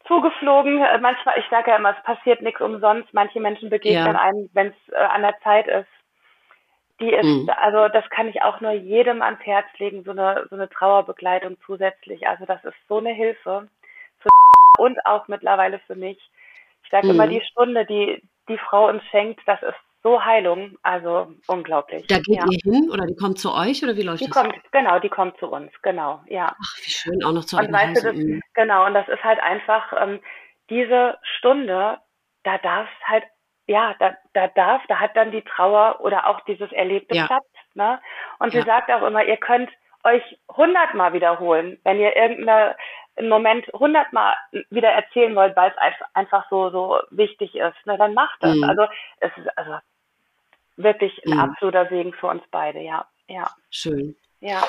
[0.08, 0.78] zugeflogen.
[1.00, 3.14] Manchmal, ich sage ja immer, es passiert nichts umsonst.
[3.14, 4.20] Manche Menschen begegnen ja.
[4.20, 5.88] einem, wenn es äh, an der Zeit ist.
[7.00, 7.48] Die ist, mhm.
[7.56, 11.56] also das kann ich auch nur jedem ans Herz legen, so eine, so eine Trauerbegleitung
[11.64, 12.26] zusätzlich.
[12.26, 13.68] Also das ist so eine Hilfe
[14.18, 14.28] für
[14.78, 16.18] und auch mittlerweile für mich.
[16.82, 17.14] Ich sage mhm.
[17.14, 19.78] immer, die Stunde, die die Frau uns schenkt, das ist
[20.08, 22.06] so Heilung, also unglaublich.
[22.06, 22.44] Da geht ja.
[22.50, 24.36] ihr hin oder die kommt zu euch oder wie läuft die das?
[24.36, 26.46] Kommt, genau, die kommt zu uns, genau, ja.
[26.50, 29.40] Ach, wie schön, auch noch zu und weißt du, das, Genau, und das ist halt
[29.40, 30.20] einfach ähm,
[30.70, 31.98] diese Stunde,
[32.44, 33.24] da darf es halt
[33.66, 37.26] ja, da, da darf, da hat dann die Trauer oder auch dieses Erlebte ja.
[37.26, 37.44] Platz.
[37.74, 38.00] Ne?
[38.38, 38.62] Und ja.
[38.62, 39.68] sie sagt auch immer, ihr könnt
[40.04, 40.22] euch
[40.56, 42.74] hundertmal wiederholen, wenn ihr irgendeinen
[43.28, 44.36] Moment hundertmal
[44.70, 48.56] wieder erzählen wollt, weil es einfach so so wichtig ist, ne, dann macht das.
[48.56, 48.64] Mhm.
[48.64, 48.86] Also
[49.18, 49.76] es ist also
[50.78, 51.40] wirklich ein mhm.
[51.40, 53.50] absoluter Segen für uns beide, ja, ja.
[53.70, 54.16] Schön.
[54.40, 54.62] Ja.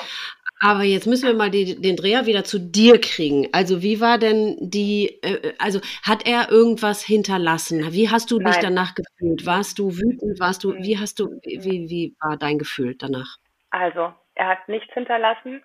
[0.62, 3.48] Aber jetzt müssen wir mal die, den Dreher wieder zu dir kriegen.
[3.52, 7.92] Also wie war denn die, äh, also hat er irgendwas hinterlassen?
[7.92, 8.52] Wie hast du Nein.
[8.52, 9.46] dich danach gefühlt?
[9.46, 10.38] Warst du wütend?
[10.38, 13.38] Warst du, wie hast du, wie, wie war dein Gefühl danach?
[13.70, 15.62] Also, er hat nichts hinterlassen.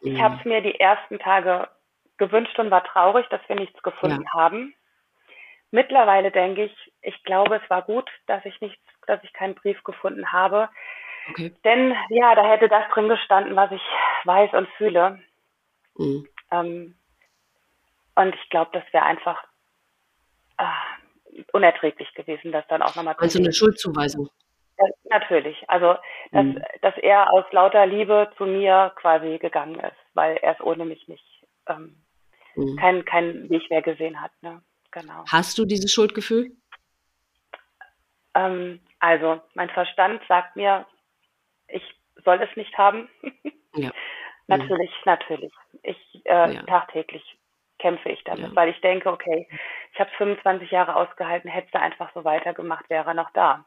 [0.00, 0.22] Ich mhm.
[0.22, 1.68] habe es mir die ersten Tage
[2.16, 4.32] gewünscht und war traurig, dass wir nichts gefunden ja.
[4.32, 4.74] haben.
[5.70, 9.82] Mittlerweile denke ich, ich glaube, es war gut, dass ich nichts, dass ich keinen Brief
[9.84, 10.68] gefunden habe,
[11.30, 11.52] Okay.
[11.64, 13.82] Denn ja, da hätte das drin gestanden, was ich
[14.24, 15.20] weiß und fühle.
[15.96, 16.26] Mhm.
[16.50, 16.94] Ähm,
[18.14, 19.42] und ich glaube, das wäre einfach
[20.58, 24.28] äh, unerträglich gewesen, das dann auch nochmal zu Also eine Schuldzuweisung.
[24.78, 25.56] Ja, natürlich.
[25.68, 25.96] Also,
[26.32, 26.62] dass, mhm.
[26.82, 31.06] dass er aus lauter Liebe zu mir quasi gegangen ist, weil er es ohne mich
[31.08, 31.24] nicht
[31.66, 31.96] ähm,
[32.56, 32.76] mhm.
[32.76, 34.32] keinen kein Weg mehr gesehen hat.
[34.42, 34.60] Ne?
[34.90, 35.24] Genau.
[35.30, 36.50] Hast du dieses Schuldgefühl?
[38.34, 40.86] Ähm, also, mein Verstand sagt mir,
[41.66, 41.82] ich
[42.24, 43.08] soll es nicht haben.
[43.74, 43.90] ja.
[44.46, 45.02] Natürlich, mhm.
[45.04, 45.52] natürlich.
[45.82, 46.62] Ich äh, ja.
[46.64, 47.22] tagtäglich
[47.78, 48.56] kämpfe ich damit, ja.
[48.56, 49.48] weil ich denke, okay,
[49.92, 53.64] ich habe 25 Jahre ausgehalten, hätte einfach so weitergemacht, wäre er noch da.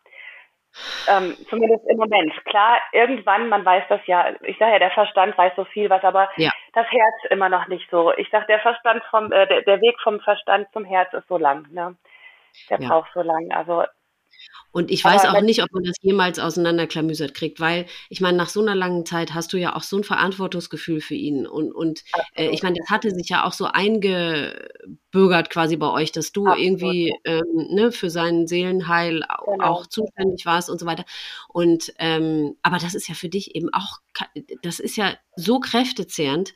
[1.07, 2.33] Ähm, zumindest im Moment.
[2.45, 6.03] Klar, irgendwann, man weiß das ja, ich sage ja, der Verstand weiß so viel was,
[6.03, 6.51] aber ja.
[6.73, 8.13] das Herz immer noch nicht so.
[8.17, 11.37] Ich sage, der Verstand vom, äh, der, der Weg vom Verstand zum Herz ist so
[11.37, 11.95] lang, ne?
[12.69, 12.89] Der ja.
[12.89, 13.51] braucht so lang.
[13.51, 13.85] Also
[14.75, 18.49] und ich weiß auch nicht, ob man das jemals auseinanderklamüsert kriegt, weil ich meine, nach
[18.49, 21.47] so einer langen Zeit hast du ja auch so ein Verantwortungsgefühl für ihn.
[21.47, 26.11] Und, und äh, ich meine, das hatte sich ja auch so eingebürgert quasi bei euch,
[26.11, 26.65] dass du Absolut.
[26.65, 29.65] irgendwie ähm, ne, für seinen Seelenheil genau.
[29.65, 31.05] auch zuständig warst und so weiter.
[31.47, 33.99] Und ähm, aber das ist ja für dich eben auch,
[34.61, 36.53] das ist ja so kräftezehrend,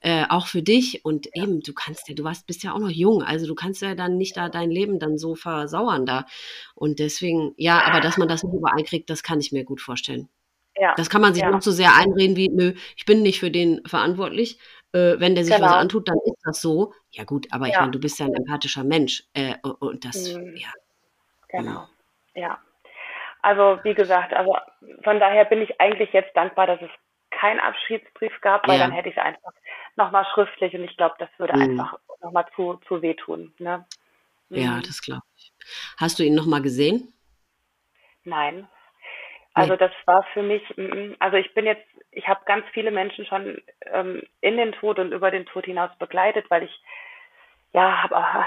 [0.00, 1.44] äh, auch für dich und ja.
[1.44, 3.94] eben, du kannst ja, du warst, bist ja auch noch jung, also du kannst ja
[3.94, 6.26] dann nicht da dein Leben dann so versauern da.
[6.74, 10.28] Und deswegen, ja, aber dass man das nicht übereinkriegt, das kann ich mir gut vorstellen.
[10.76, 10.94] Ja.
[10.96, 11.50] Das kann man sich ja.
[11.50, 14.58] noch so sehr einreden wie, nö, ich bin nicht für den verantwortlich.
[14.92, 15.66] Äh, wenn der sich genau.
[15.66, 16.92] was antut, dann ist das so.
[17.10, 19.24] Ja gut, aber ich meine, du bist ja ein empathischer Mensch.
[19.34, 20.56] Äh, und das, mhm.
[20.56, 20.68] ja.
[21.48, 21.86] Genau,
[22.34, 22.58] ja.
[23.42, 24.56] Also wie gesagt, also
[25.02, 26.90] von daher bin ich eigentlich jetzt dankbar, dass es
[27.30, 28.86] keinen Abschiedsbrief gab, weil ja.
[28.86, 29.52] dann hätte ich es einfach
[29.96, 31.62] nochmal schriftlich und ich glaube, das würde mhm.
[31.62, 33.52] einfach nochmal zu, zu wehtun.
[33.58, 33.84] Ne?
[34.48, 34.56] Mhm.
[34.56, 35.52] Ja, das glaube ich.
[35.96, 37.12] Hast du ihn nochmal gesehen?
[38.24, 38.68] Nein.
[39.52, 40.62] Also das war für mich,
[41.18, 43.60] also ich bin jetzt, ich habe ganz viele Menschen schon
[43.92, 46.82] ähm, in den Tod und über den Tod hinaus begleitet, weil ich
[47.72, 48.46] ja, aber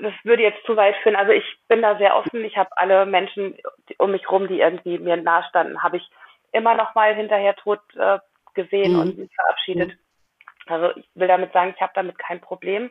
[0.00, 1.14] das würde jetzt zu weit führen.
[1.14, 2.44] Also ich bin da sehr offen.
[2.44, 3.56] Ich habe alle Menschen
[3.98, 6.10] um mich rum, die irgendwie mir nahestanden, habe ich
[6.52, 8.18] immer noch mal hinterher tot äh,
[8.54, 9.00] gesehen mhm.
[9.00, 9.90] und mich verabschiedet.
[9.90, 10.72] Mhm.
[10.72, 12.90] Also ich will damit sagen, ich habe damit kein Problem.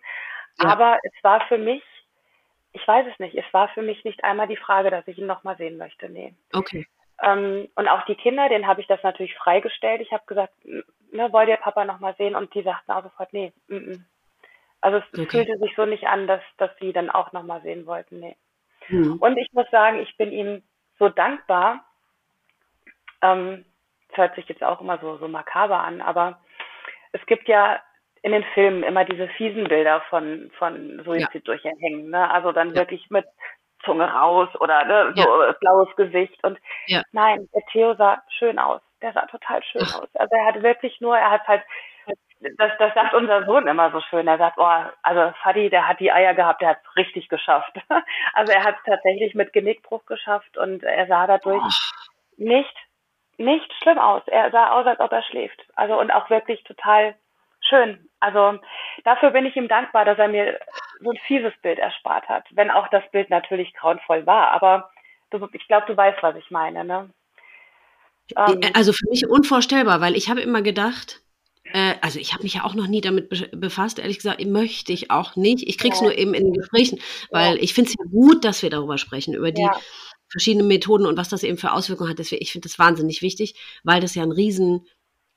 [0.61, 0.69] Ja.
[0.69, 1.83] Aber es war für mich,
[2.71, 5.25] ich weiß es nicht, es war für mich nicht einmal die Frage, dass ich ihn
[5.25, 6.09] nochmal sehen möchte.
[6.09, 6.33] Nee.
[6.53, 6.87] Okay.
[7.21, 10.01] Ähm, und auch die Kinder, denen habe ich das natürlich freigestellt.
[10.01, 10.53] Ich habe gesagt,
[11.11, 12.35] ne, wollt ihr Papa nochmal sehen?
[12.35, 13.53] Und die sagten auch sofort, nee.
[13.69, 14.01] M -m.
[14.81, 15.27] Also es okay.
[15.29, 18.19] fühlte sich so nicht an, dass, dass sie dann auch nochmal sehen wollten.
[18.19, 18.35] Nee.
[18.89, 19.17] Mhm.
[19.17, 20.63] Und ich muss sagen, ich bin ihm
[20.99, 21.85] so dankbar.
[23.21, 23.65] Ähm,
[24.09, 26.39] das hört sich jetzt auch immer so, so makaber an, aber
[27.11, 27.79] es gibt ja
[28.21, 31.41] in den Filmen immer diese fiesen Bilder von, von Suizid ja.
[31.41, 32.31] durch Erhängen, ne?
[32.31, 32.75] Also dann ja.
[32.75, 33.25] wirklich mit
[33.83, 35.51] Zunge raus oder ne, so ja.
[35.59, 36.43] blaues Gesicht.
[36.43, 36.57] Und
[36.87, 37.03] ja.
[37.11, 38.81] nein, der Theo sah schön aus.
[39.01, 40.01] Der sah total schön Ach.
[40.01, 40.09] aus.
[40.15, 41.63] Also er hat wirklich nur, er hat halt,
[42.57, 44.27] das, das sagt unser Sohn immer so schön.
[44.27, 47.73] Er sagt, oh, also Fadi, der hat die Eier gehabt, der hat es richtig geschafft.
[48.33, 52.43] Also er hat es tatsächlich mit Genickbruch geschafft und er sah dadurch oh.
[52.43, 52.75] nicht
[53.37, 54.23] nicht schlimm aus.
[54.27, 55.61] Er sah aus, als ob er schläft.
[55.75, 57.15] Also und auch wirklich total
[57.61, 58.09] schön.
[58.19, 58.59] Also
[59.03, 60.59] dafür bin ich ihm dankbar, dass er mir
[61.01, 62.45] so ein fieses Bild erspart hat.
[62.51, 64.49] Wenn auch das Bild natürlich grauenvoll war.
[64.51, 64.89] Aber
[65.31, 66.83] du, ich glaube, du weißt, was ich meine.
[66.83, 67.09] Ne?
[68.35, 71.21] Ähm, also für mich unvorstellbar, weil ich habe immer gedacht,
[71.65, 75.11] äh, also ich habe mich ja auch noch nie damit befasst, ehrlich gesagt, möchte ich
[75.11, 75.67] auch nicht.
[75.67, 76.07] Ich krieg's ja.
[76.07, 76.99] nur eben in den Gesprächen,
[77.31, 77.61] weil ja.
[77.61, 79.75] ich finde es ja gut, dass wir darüber sprechen, über die ja
[80.35, 82.19] verschiedene Methoden und was das eben für Auswirkungen hat.
[82.19, 83.55] Deswegen, ich finde das wahnsinnig wichtig,
[83.85, 84.85] weil das ja ein riesen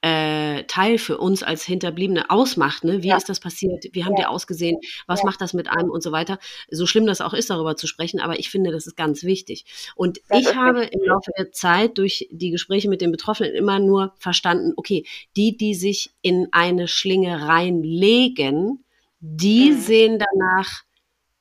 [0.01, 2.83] äh, Teil für uns als Hinterbliebene ausmacht.
[2.83, 3.05] Ne?
[3.05, 3.17] Wie ja.
[3.17, 3.85] ist das passiert?
[3.93, 4.23] Wie haben ja.
[4.23, 4.77] die ausgesehen?
[5.07, 5.27] Was ja.
[5.27, 6.41] macht das mit einem und so weiter?
[6.69, 9.67] So schlimm das auch ist, darüber zu sprechen, aber ich finde, das ist ganz wichtig.
[9.95, 13.79] Und das ich habe im Laufe der Zeit durch die Gespräche mit den Betroffenen immer
[13.79, 18.85] nur verstanden, okay, die, die sich in eine Schlinge reinlegen,
[19.21, 19.79] die mhm.
[19.79, 20.83] sehen danach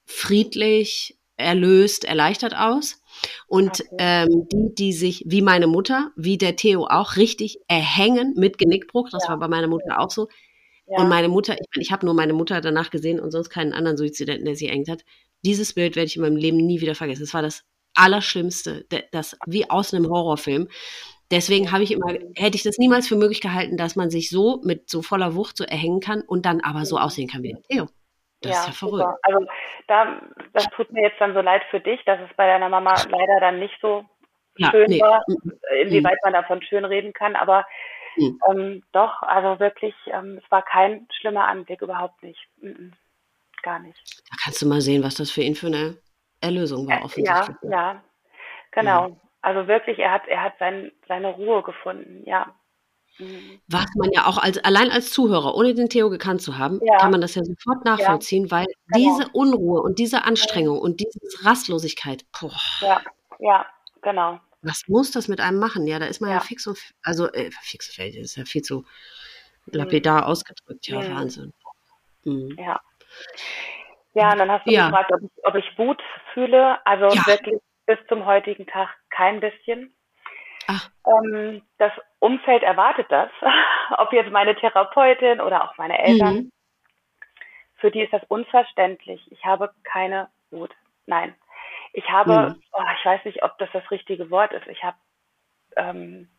[0.06, 3.02] friedlich, erlöst, erleichtert aus.
[3.48, 3.96] Und okay.
[4.00, 9.10] ähm, die, die sich, wie meine Mutter, wie der Theo auch, richtig erhängen mit Genickbruch,
[9.10, 9.30] das ja.
[9.30, 10.28] war bei meiner Mutter auch so.
[10.88, 11.02] Ja.
[11.02, 13.98] Und meine Mutter, ich, ich habe nur meine Mutter danach gesehen und sonst keinen anderen
[13.98, 15.04] Suizidenten, der sie erhängt hat.
[15.44, 17.24] Dieses Bild werde ich in meinem Leben nie wieder vergessen.
[17.24, 17.64] Das war das
[17.94, 20.68] Allerschlimmste, das wie aus einem Horrorfilm.
[21.30, 24.62] Deswegen habe ich immer, hätte ich das niemals für möglich gehalten, dass man sich so
[24.64, 27.62] mit so voller Wucht so erhängen kann und dann aber so aussehen kann wie der
[27.64, 27.88] Theo.
[28.42, 29.04] Das ja, ist ja verrückt.
[29.04, 29.20] Super.
[29.24, 29.48] Also
[29.88, 30.22] da,
[30.54, 33.40] das tut mir jetzt dann so leid für dich, dass es bei deiner Mama leider
[33.40, 34.06] dann nicht so
[34.58, 35.02] ja, schön nee.
[35.02, 35.54] war, mhm.
[35.82, 36.20] inwieweit mhm.
[36.24, 37.66] man davon schön reden kann, aber
[38.16, 38.40] mhm.
[38.50, 42.48] ähm, doch, also wirklich, ähm, es war kein schlimmer Anblick, überhaupt nicht.
[42.58, 42.94] Mhm.
[43.64, 44.00] Gar nicht.
[44.30, 45.98] Da kannst du mal sehen, was das für ihn für eine
[46.42, 47.58] Erlösung war, offensichtlich.
[47.64, 48.04] Ja, ja,
[48.72, 49.10] genau.
[49.10, 49.20] Mhm.
[49.42, 52.54] Also wirklich, er hat, er hat sein, seine Ruhe gefunden, ja.
[53.20, 53.60] Mhm.
[53.68, 56.98] Was man ja auch als, allein als Zuhörer, ohne den Theo gekannt zu haben, ja.
[56.98, 58.52] kann man das ja sofort nachvollziehen, ja.
[58.52, 59.18] weil genau.
[59.18, 62.60] diese Unruhe und diese Anstrengung und diese Rastlosigkeit, boah.
[62.82, 63.02] Ja,
[63.40, 63.66] ja,
[64.02, 64.40] genau.
[64.62, 65.88] Was muss das mit einem machen?
[65.88, 68.86] Ja, da ist man ja, fix und, also, äh, fix und ist ja viel zu
[69.66, 70.28] lapidar mhm.
[70.28, 71.16] ausgedrückt, ja, mhm.
[71.16, 71.54] Wahnsinn.
[72.24, 72.56] Mhm.
[72.60, 72.80] Ja.
[74.14, 76.02] Ja, und dann hast du gefragt, ob ich, ob ich Wut
[76.34, 76.80] fühle.
[76.86, 79.96] Also wirklich bis zum heutigen Tag kein bisschen.
[81.06, 83.30] Ähm, das Umfeld erwartet das,
[83.98, 86.36] ob jetzt meine Therapeutin oder auch meine Eltern.
[86.36, 86.52] Mhm.
[87.76, 89.22] für die ist das unverständlich.
[89.32, 90.74] Ich habe keine Wut.
[91.06, 91.36] Nein.
[91.94, 92.64] Ich habe, mhm.
[92.74, 94.68] oh, ich weiß nicht, ob das das richtige Wort ist.
[94.68, 94.98] Ich habe
[95.76, 96.30] ähm,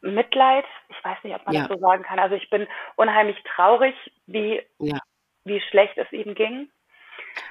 [0.00, 0.64] Mitleid.
[0.88, 1.62] Ich weiß nicht, ob man ja.
[1.62, 2.18] das so sagen kann.
[2.18, 3.94] Also ich bin unheimlich traurig,
[4.26, 4.98] wie, ja.
[5.44, 6.70] wie schlecht es ihm ging.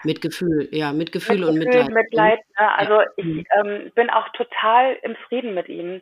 [0.04, 1.90] Mit Gefühl, ja, mit Gefühl mit und Mitleid.
[1.90, 2.78] Mitleid ne?
[2.78, 3.08] Also ja.
[3.18, 3.46] ich mhm.
[3.64, 6.02] ähm, bin auch total im Frieden mit ihm.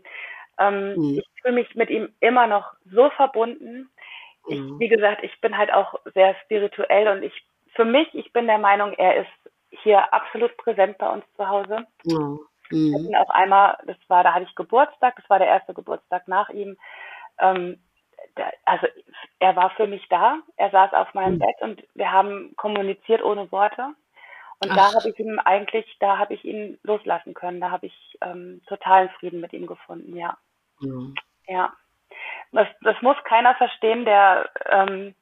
[0.57, 1.19] Ähm, mhm.
[1.19, 3.89] Ich fühle mich mit ihm immer noch so verbunden.
[4.47, 4.80] Ich, mhm.
[4.80, 7.34] Wie gesagt, ich bin halt auch sehr spirituell und ich,
[7.75, 11.86] für mich, ich bin der Meinung, er ist hier absolut präsent bei uns zu Hause.
[12.03, 12.39] Mhm.
[12.71, 16.27] Wir hatten auch einmal, das war, da hatte ich Geburtstag, das war der erste Geburtstag
[16.27, 16.77] nach ihm.
[17.39, 17.80] Ähm,
[18.66, 18.88] also
[19.40, 21.40] er war für mich da, er saß auf meinem mhm.
[21.40, 23.94] Bett und wir haben kommuniziert ohne Worte.
[24.62, 24.76] Und Ach.
[24.76, 27.62] da habe ich ihm eigentlich, da habe ich ihn loslassen können.
[27.62, 30.38] Da habe ich ähm, totalen Frieden mit ihm gefunden, ja.
[30.82, 31.16] Mhm.
[31.48, 31.74] Ja.
[32.52, 35.16] Das, das muss keiner verstehen, der ähm,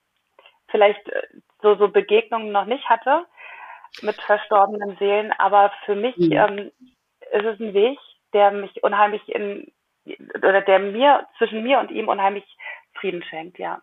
[0.69, 1.27] vielleicht äh,
[1.61, 3.25] so, so Begegnungen noch nicht hatte
[4.01, 5.31] mit verstorbenen Seelen.
[5.33, 6.31] Aber für mich mhm.
[6.31, 6.71] ähm,
[7.31, 7.99] ist es ein Weg,
[8.33, 9.71] der mich unheimlich in,
[10.37, 12.45] oder der mir, zwischen mir und ihm unheimlich
[12.99, 13.81] Frieden schenkt, ja.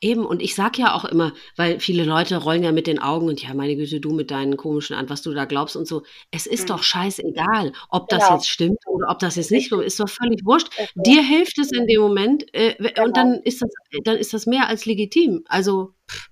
[0.00, 3.26] Eben, und ich sag ja auch immer, weil viele Leute rollen ja mit den Augen
[3.26, 6.04] und ja, meine Güte, du mit deinen komischen an, was du da glaubst und so.
[6.30, 6.74] Es ist mhm.
[6.74, 8.34] doch scheißegal, ob das genau.
[8.36, 10.68] jetzt stimmt oder ob das jetzt nicht so ist, doch völlig wurscht.
[10.78, 10.88] Okay.
[10.94, 13.04] Dir hilft es in dem Moment äh, genau.
[13.04, 13.70] und dann ist das,
[14.04, 15.44] dann ist das mehr als legitim.
[15.48, 16.28] Also pff,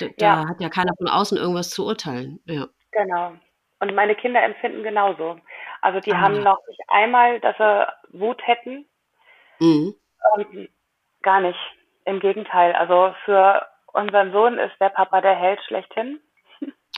[0.00, 0.12] da, ja.
[0.42, 2.40] da hat ja keiner von außen irgendwas zu urteilen.
[2.44, 2.68] Ja.
[2.92, 3.32] Genau.
[3.80, 5.38] Und meine Kinder empfinden genauso.
[5.80, 6.20] Also die ah.
[6.20, 8.86] haben noch nicht einmal, dass sie Wut hätten.
[9.60, 9.94] Mhm.
[10.36, 10.68] Ähm,
[11.22, 11.58] gar nicht.
[12.04, 12.74] Im Gegenteil.
[12.74, 16.20] Also für unseren Sohn ist der Papa der Held schlechthin.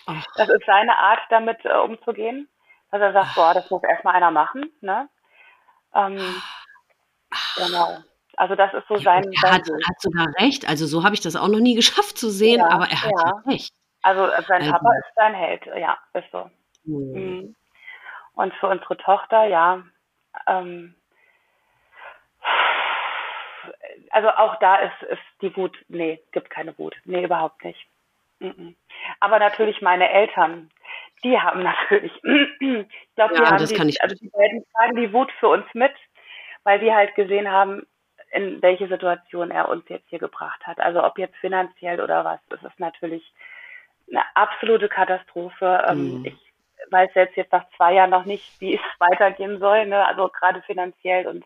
[0.06, 0.24] Ach.
[0.36, 2.48] Das ist seine Art, damit äh, umzugehen.
[2.90, 4.70] Dass er sagt, boah, das muss erstmal einer machen.
[4.80, 5.08] Ne?
[5.94, 6.18] Ähm,
[7.56, 7.98] genau.
[8.36, 9.30] Also das ist so ja, sein.
[9.42, 10.68] Er hat, hat, sogar recht.
[10.68, 13.10] Also so habe ich das auch noch nie geschafft zu sehen, ja, aber er hat
[13.10, 13.42] ja.
[13.46, 13.74] recht.
[14.02, 14.72] Also sein also.
[14.72, 15.66] Papa ist sein Held.
[15.76, 16.50] Ja, ist so.
[16.84, 17.54] Mhm.
[18.34, 19.82] Und für unsere Tochter, ja,
[20.46, 20.94] ähm,
[24.12, 26.94] also auch da ist, ist die Wut, nee, gibt keine Wut.
[27.04, 27.86] Nee, überhaupt nicht.
[29.20, 30.70] Aber natürlich meine Eltern,
[31.24, 35.30] die haben natürlich, ich glaube, die ja, haben die, also die beiden tragen die Wut
[35.40, 35.92] für uns mit,
[36.64, 37.86] weil die halt gesehen haben,
[38.32, 40.80] in welche Situation er uns jetzt hier gebracht hat.
[40.80, 43.32] Also ob jetzt finanziell oder was, das ist natürlich
[44.10, 45.84] eine absolute Katastrophe.
[45.86, 46.24] Ähm, mhm.
[46.26, 46.36] Ich
[46.90, 50.06] weiß selbst jetzt nach zwei Jahren noch nicht, wie es weitergehen soll, ne?
[50.06, 51.44] also gerade finanziell und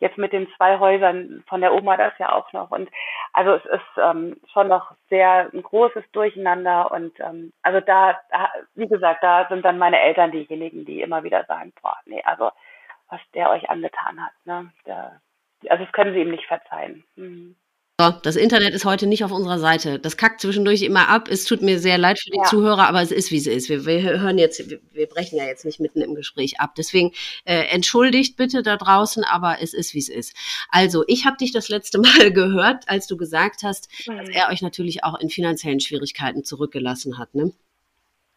[0.00, 2.70] jetzt mit den zwei Häusern von der Oma das ja auch noch.
[2.70, 2.90] Und
[3.32, 6.90] also es ist ähm, schon noch sehr ein großes Durcheinander.
[6.90, 8.18] Und ähm, also da,
[8.74, 12.50] wie gesagt, da sind dann meine Eltern diejenigen, die immer wieder sagen, boah, nee, also
[13.08, 14.70] was der euch angetan hat, ne?
[14.86, 15.20] Der,
[15.68, 17.04] also das können sie ihm nicht verzeihen.
[17.16, 17.56] Mhm.
[18.00, 19.98] So, das Internet ist heute nicht auf unserer Seite.
[19.98, 21.26] Das kackt zwischendurch immer ab.
[21.28, 22.44] Es tut mir sehr leid für die ja.
[22.44, 23.68] Zuhörer, aber es ist, wie es ist.
[23.68, 26.74] Wir, wir hören jetzt, wir, wir, brechen ja jetzt nicht mitten im Gespräch ab.
[26.78, 27.10] Deswegen
[27.44, 30.36] äh, entschuldigt bitte da draußen, aber es ist, wie es ist.
[30.70, 34.18] Also, ich habe dich das letzte Mal gehört, als du gesagt hast, mhm.
[34.18, 37.50] dass er euch natürlich auch in finanziellen Schwierigkeiten zurückgelassen hat, ne?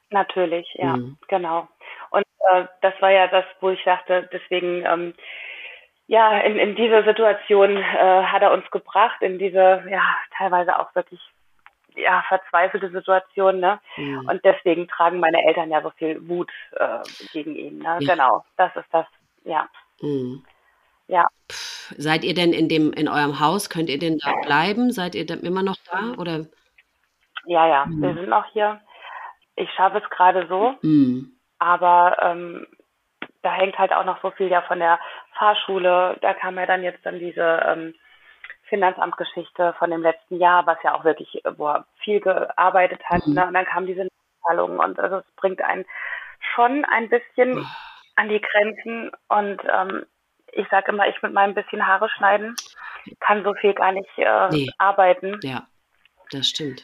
[0.10, 1.20] Natürlich, ja, mhm.
[1.28, 1.68] genau.
[2.10, 5.14] Und äh, das war ja das, wo ich dachte, deswegen ähm,
[6.12, 10.02] ja, in, in diese Situation äh, hat er uns gebracht, in diese, ja,
[10.38, 11.22] teilweise auch wirklich
[11.96, 13.80] ja, verzweifelte Situation, ne?
[13.96, 14.20] Ja.
[14.30, 17.00] Und deswegen tragen meine Eltern ja so viel Wut äh,
[17.32, 17.78] gegen ihn.
[17.78, 17.98] Ne?
[18.02, 18.14] Ja.
[18.14, 19.06] Genau, das ist das,
[19.46, 19.70] ja.
[20.02, 20.44] Mhm.
[21.08, 21.28] Ja.
[21.50, 24.92] Pff, seid ihr denn in dem, in eurem Haus, könnt ihr denn da bleiben?
[24.92, 26.20] Seid ihr denn immer noch da?
[26.20, 26.46] Oder?
[27.46, 28.02] Ja, ja, mhm.
[28.02, 28.82] wir sind noch hier.
[29.56, 31.38] Ich schaffe es gerade so, mhm.
[31.58, 32.68] aber ähm,
[33.44, 35.00] da hängt halt auch noch so viel ja von der
[35.38, 36.18] Fahrschule.
[36.22, 37.94] Da kam ja dann jetzt dann diese ähm,
[38.64, 43.26] Finanzamtgeschichte von dem letzten Jahr, was ja auch wirklich, wo er viel gearbeitet hat.
[43.28, 43.34] Mhm.
[43.34, 43.48] Ne?
[43.48, 44.08] Und dann kam diese
[44.46, 45.86] Zahlung und also es bringt einen
[46.56, 47.66] schon ein bisschen
[48.16, 49.12] an die Grenzen.
[49.28, 50.06] Und ähm,
[50.54, 52.56] ich sage immer, ich mit meinem bisschen Haare schneiden
[53.20, 54.70] kann so viel gar nicht äh, nee.
[54.78, 55.40] arbeiten.
[55.44, 55.68] Ja
[56.32, 56.84] das stimmt.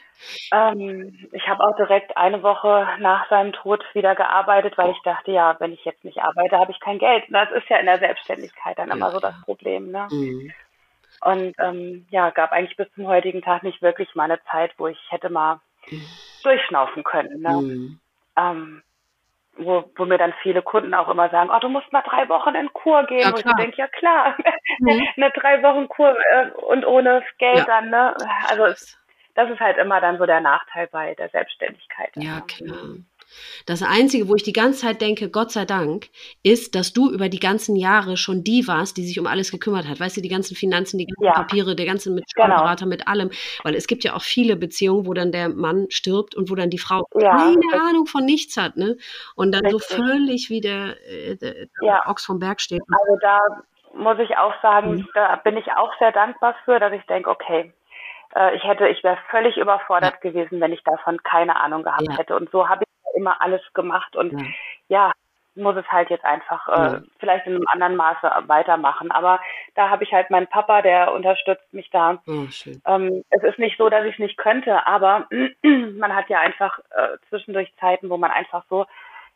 [0.51, 5.31] Ähm, ich habe auch direkt eine Woche nach seinem Tod wieder gearbeitet, weil ich dachte,
[5.31, 7.23] ja, wenn ich jetzt nicht arbeite, habe ich kein Geld.
[7.29, 8.95] Das ist ja in der Selbstständigkeit dann ja.
[8.95, 9.91] immer so das Problem.
[9.91, 10.07] Ne?
[10.11, 10.51] Mhm.
[11.21, 14.87] Und ähm, ja, gab eigentlich bis zum heutigen Tag nicht wirklich mal eine Zeit, wo
[14.87, 15.61] ich hätte mal
[16.43, 17.41] durchschnaufen können.
[17.41, 17.53] Ne?
[17.53, 17.99] Mhm.
[18.37, 18.83] Ähm,
[19.57, 22.53] wo, wo mir dann viele Kunden auch immer sagen, oh, du musst mal drei Wochen
[22.53, 23.21] in Kur gehen.
[23.21, 24.35] Ja, und ich denke, ja klar,
[24.79, 25.07] mhm.
[25.15, 27.65] eine drei Wochen Kur äh, und ohne Geld ja.
[27.65, 28.15] dann, ne?
[28.49, 28.99] Also es,
[29.37, 32.09] das ist halt immer dann so der Nachteil bei der Selbstständigkeit.
[32.15, 32.95] Ja, klar.
[33.67, 36.07] Das Einzige, wo ich die ganze Zeit denke, Gott sei Dank,
[36.41, 39.87] ist, dass du über die ganzen Jahre schon die warst, die sich um alles gekümmert
[39.87, 39.99] hat.
[39.99, 41.33] Weißt du, die ganzen Finanzen, die ganzen ja.
[41.33, 42.47] Papiere, der ganze mit genau.
[42.47, 42.89] Steuerberater, genau.
[42.89, 43.29] mit allem.
[43.63, 46.71] Weil es gibt ja auch viele Beziehungen, wo dann der Mann stirbt und wo dann
[46.71, 48.97] die Frau ja, keine Ahnung von nichts hat, ne?
[49.35, 49.83] Und dann richtig.
[49.83, 52.01] so völlig wie der, äh, der ja.
[52.07, 52.81] Ochs vom Berg steht.
[52.81, 53.37] Also da
[53.93, 55.07] muss ich auch sagen, mhm.
[55.13, 57.71] da bin ich auch sehr dankbar für, dass ich denke, okay,
[58.37, 60.29] äh, ich hätte, ich wäre völlig überfordert ja.
[60.29, 62.17] gewesen, wenn ich davon keine Ahnung gehabt ja.
[62.17, 62.35] hätte.
[62.35, 64.47] Und so habe ich immer alles gemacht und ja,
[65.07, 65.11] ja
[65.55, 69.09] muss es halt jetzt einfach äh, vielleicht in einem anderen Maße weitermachen.
[69.09, 69.39] Aber
[69.73, 72.21] da habe ich halt meinen Papa, der unterstützt mich da.
[72.27, 72.45] Oh,
[72.85, 75.27] ähm, es ist nicht so, dass ich es nicht könnte, aber
[75.63, 78.85] man hat ja einfach äh, zwischendurch Zeiten, wo man einfach so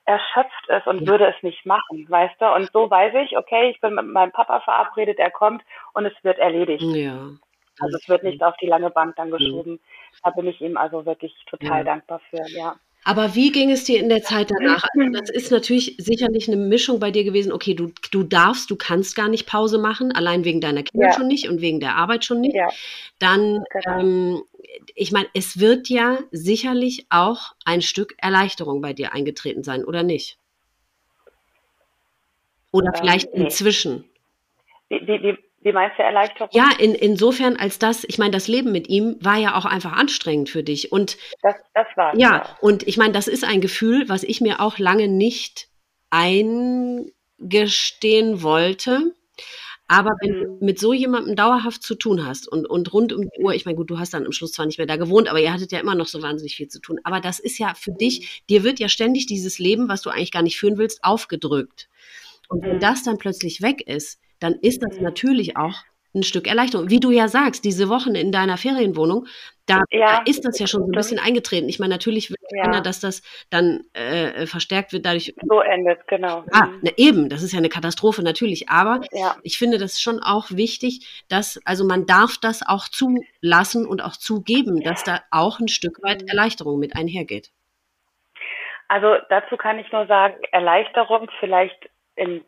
[0.05, 1.07] erschöpft ist und ja.
[1.07, 2.53] würde es nicht machen, weißt du?
[2.53, 6.13] Und so weiß ich, okay, ich bin mit meinem Papa verabredet, er kommt und es
[6.23, 6.83] wird erledigt.
[6.83, 7.31] Ja.
[7.81, 9.79] Also es wird nicht auf die lange Bank dann geschoben.
[10.23, 11.83] Da bin ich ihm also wirklich total ja.
[11.83, 12.75] dankbar für, ja.
[13.03, 14.83] Aber wie ging es dir in der Zeit danach?
[14.93, 17.51] Also das ist natürlich sicherlich eine Mischung bei dir gewesen.
[17.51, 21.13] Okay, du, du darfst, du kannst gar nicht Pause machen, allein wegen deiner Kinder ja.
[21.13, 22.55] schon nicht und wegen der Arbeit schon nicht.
[22.55, 22.69] Ja.
[23.17, 23.99] Dann, genau.
[23.99, 24.43] ähm,
[24.95, 30.03] ich meine, es wird ja sicherlich auch ein Stück Erleichterung bei dir eingetreten sein, oder
[30.03, 30.37] nicht?
[32.71, 33.45] Oder ähm, vielleicht nee.
[33.45, 34.05] inzwischen.
[34.89, 36.49] Wie, wie, wie, wie meinst du Erleichterung?
[36.51, 39.91] Ja, in, insofern als das, ich meine, das Leben mit ihm war ja auch einfach
[39.93, 40.91] anstrengend für dich.
[40.91, 44.41] Und das, das war ja, ja, und ich meine, das ist ein Gefühl, was ich
[44.41, 45.67] mir auch lange nicht
[46.09, 47.11] eingestehen
[48.41, 49.13] wollte.
[49.87, 50.57] Aber wenn du mhm.
[50.61, 53.75] mit so jemandem dauerhaft zu tun hast und, und rund um die Uhr, ich meine,
[53.75, 55.79] gut, du hast dann am Schluss zwar nicht mehr da gewohnt, aber ihr hattet ja
[55.79, 56.99] immer noch so wahnsinnig viel zu tun.
[57.03, 60.31] Aber das ist ja für dich, dir wird ja ständig dieses Leben, was du eigentlich
[60.31, 61.89] gar nicht führen willst, aufgedrückt.
[62.47, 62.79] Und wenn mhm.
[62.79, 65.03] das dann plötzlich weg ist, dann ist das mhm.
[65.03, 65.75] natürlich auch
[66.13, 66.89] ein Stück Erleichterung.
[66.89, 69.27] Wie du ja sagst, diese Wochen in deiner Ferienwohnung,
[69.65, 71.69] da, ja, ist das ja schon so ein bisschen eingetreten.
[71.69, 72.63] Ich meine, natürlich will ja.
[72.63, 75.33] keiner, dass das dann äh, verstärkt wird dadurch.
[75.47, 76.43] So endet, genau.
[76.51, 76.79] Ah, mhm.
[76.81, 78.67] na eben, das ist ja eine Katastrophe natürlich.
[78.67, 79.37] Aber ja.
[79.43, 84.17] ich finde das schon auch wichtig, dass, also man darf das auch zulassen und auch
[84.17, 86.27] zugeben, dass da auch ein Stück weit mhm.
[86.27, 87.51] Erleichterung mit einhergeht.
[88.89, 92.43] Also dazu kann ich nur sagen, Erleichterung vielleicht in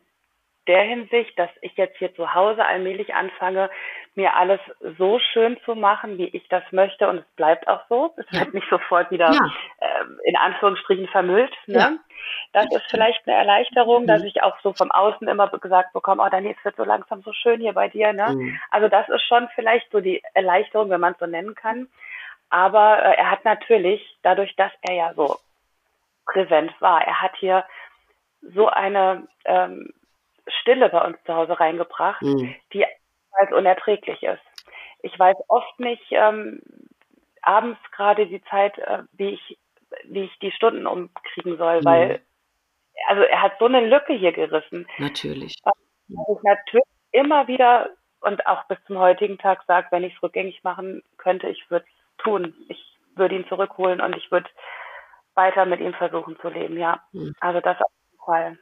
[0.66, 3.70] der Hinsicht, dass ich jetzt hier zu Hause allmählich anfange,
[4.14, 4.60] mir alles
[4.98, 8.14] so schön zu machen, wie ich das möchte und es bleibt auch so.
[8.16, 9.40] Es wird nicht sofort wieder ja.
[9.80, 11.52] äh, in Anführungsstrichen vermüllt.
[11.66, 11.78] Ne?
[11.78, 11.92] Ja.
[12.52, 14.06] Das ist vielleicht eine Erleichterung, mhm.
[14.06, 17.22] dass ich auch so vom Außen immer gesagt bekomme, oh Dani, es wird so langsam
[17.22, 18.12] so schön hier bei dir.
[18.12, 18.30] Ne?
[18.30, 18.60] Mhm.
[18.70, 21.88] Also das ist schon vielleicht so die Erleichterung, wenn man es so nennen kann.
[22.50, 25.36] Aber äh, er hat natürlich, dadurch, dass er ja so
[26.26, 27.64] präsent war, er hat hier
[28.40, 29.92] so eine ähm,
[30.60, 32.54] Stille bei uns zu Hause reingebracht, mhm.
[32.72, 32.84] die
[33.32, 34.42] als unerträglich ist.
[35.02, 36.60] Ich weiß oft nicht ähm,
[37.42, 39.58] abends gerade die Zeit, äh, wie ich
[40.04, 41.84] wie ich die Stunden umkriegen soll, mhm.
[41.84, 42.20] weil
[43.08, 44.86] also er hat so eine Lücke hier gerissen.
[44.98, 45.56] Natürlich.
[46.08, 47.90] ich natürlich immer wieder
[48.20, 51.86] und auch bis zum heutigen Tag sagt, wenn ich es rückgängig machen könnte, ich würde
[51.86, 52.54] es tun.
[52.68, 52.82] Ich
[53.14, 54.48] würde ihn zurückholen und ich würde
[55.34, 57.00] weiter mit ihm versuchen zu leben, ja.
[57.12, 57.34] Mhm.
[57.40, 58.58] Also das auf jeden Fall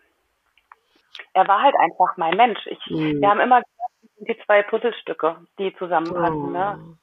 [1.34, 2.66] er war halt einfach mein Mensch.
[2.66, 3.20] Ich, mhm.
[3.20, 3.92] Wir haben immer gesagt,
[4.28, 6.44] die zwei Puzzlestücke, die zusammenpassen.
[6.44, 6.50] Oh.
[6.50, 6.96] Ne?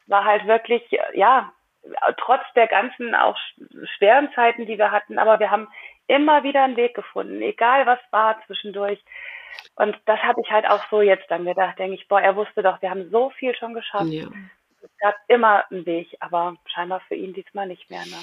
[0.00, 0.82] Es war halt wirklich,
[1.14, 1.52] ja,
[2.18, 3.36] trotz der ganzen auch
[3.96, 5.68] schweren Zeiten, die wir hatten, aber wir haben
[6.06, 9.02] immer wieder einen Weg gefunden, egal was war zwischendurch.
[9.74, 12.62] Und das habe ich halt auch so jetzt dann gedacht, denke ich, boah, er wusste
[12.62, 14.06] doch, wir haben so viel schon geschafft.
[14.06, 14.26] Ja.
[14.82, 18.04] Es gab immer einen Weg, aber scheinbar für ihn diesmal nicht mehr.
[18.04, 18.16] Ne?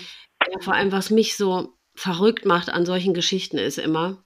[0.50, 4.18] Ja, vor allem, was mich so verrückt macht an solchen Geschichten, ist immer,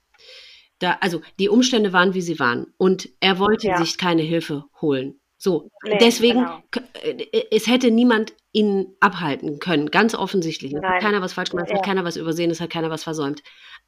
[0.80, 2.68] da, also die Umstände waren, wie sie waren.
[2.78, 3.78] Und er wollte ja.
[3.78, 5.20] sich keine Hilfe holen.
[5.40, 6.88] So, nee, deswegen, genau.
[7.04, 10.74] Äh, es hätte niemand ihn abhalten können, ganz offensichtlich.
[10.74, 11.78] Es hat keiner was falsch gemacht, es ja.
[11.78, 13.44] hat keiner was übersehen, es hat keiner was versäumt.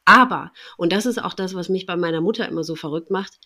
[0.06, 3.40] Aber, und das ist auch das, was mich bei meiner Mutter immer so verrückt macht,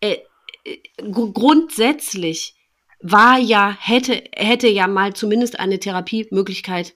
[0.00, 0.18] äh,
[0.64, 0.78] äh
[1.10, 2.56] grundsätzlich
[3.00, 6.94] war ja, hätte, hätte ja mal zumindest eine Therapiemöglichkeit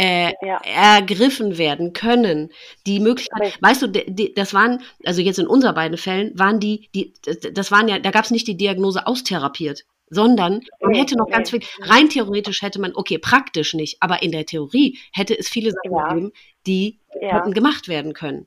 [0.00, 0.60] äh, ja.
[0.64, 2.50] ergriffen werden können.
[2.86, 3.54] Die Möglichkeit, okay.
[3.60, 7.12] weißt du, die, das waren, also jetzt in unseren beiden Fällen, waren die, die
[7.52, 11.50] das waren ja, da gab es nicht die Diagnose austherapiert, sondern man hätte noch ganz
[11.50, 15.70] viel, rein theoretisch hätte man, okay, praktisch nicht, aber in der Theorie hätte es viele
[15.70, 16.08] Sachen ja.
[16.08, 16.32] gegeben,
[16.66, 17.36] die ja.
[17.36, 18.46] hätten gemacht werden können.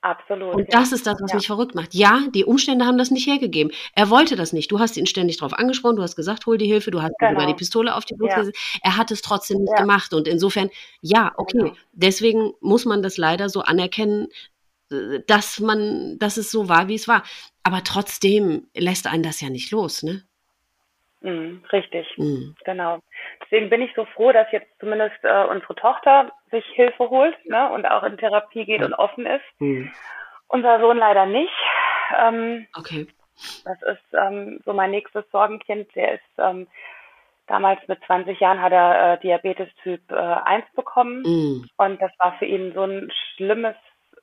[0.00, 0.54] Absolut.
[0.54, 1.36] Und das ist das, was ja.
[1.36, 1.92] mich verrückt macht.
[1.92, 3.72] Ja, die Umstände haben das nicht hergegeben.
[3.94, 4.70] Er wollte das nicht.
[4.70, 7.32] Du hast ihn ständig darauf angesprochen, du hast gesagt, hol die Hilfe, du hast genau.
[7.32, 8.38] über die Pistole auf die Brust ja.
[8.38, 8.80] gesetzt.
[8.82, 9.80] Er hat es trotzdem nicht ja.
[9.80, 10.14] gemacht.
[10.14, 10.70] Und insofern,
[11.00, 11.58] ja, okay.
[11.58, 11.72] Genau.
[11.92, 14.28] Deswegen muss man das leider so anerkennen,
[14.92, 17.24] äh, dass man, dass es so war, wie es war.
[17.64, 20.22] Aber trotzdem lässt einen das ja nicht los, ne?
[21.20, 22.54] Mhm, richtig, mhm.
[22.64, 23.00] genau.
[23.50, 27.70] Deswegen bin ich so froh, dass jetzt zumindest äh, unsere Tochter sich Hilfe holt ne,
[27.70, 29.44] und auch in Therapie geht und offen ist.
[29.58, 29.90] Mhm.
[30.48, 31.52] Unser Sohn leider nicht.
[32.18, 33.06] Ähm, okay.
[33.64, 35.94] Das ist ähm, so mein nächstes Sorgenkind.
[35.94, 36.66] Der ist ähm,
[37.46, 41.22] damals mit 20 Jahren hat er äh, Diabetes Typ äh, 1 bekommen.
[41.22, 41.68] Mm.
[41.76, 43.76] Und das war für ihn so ein schlimmes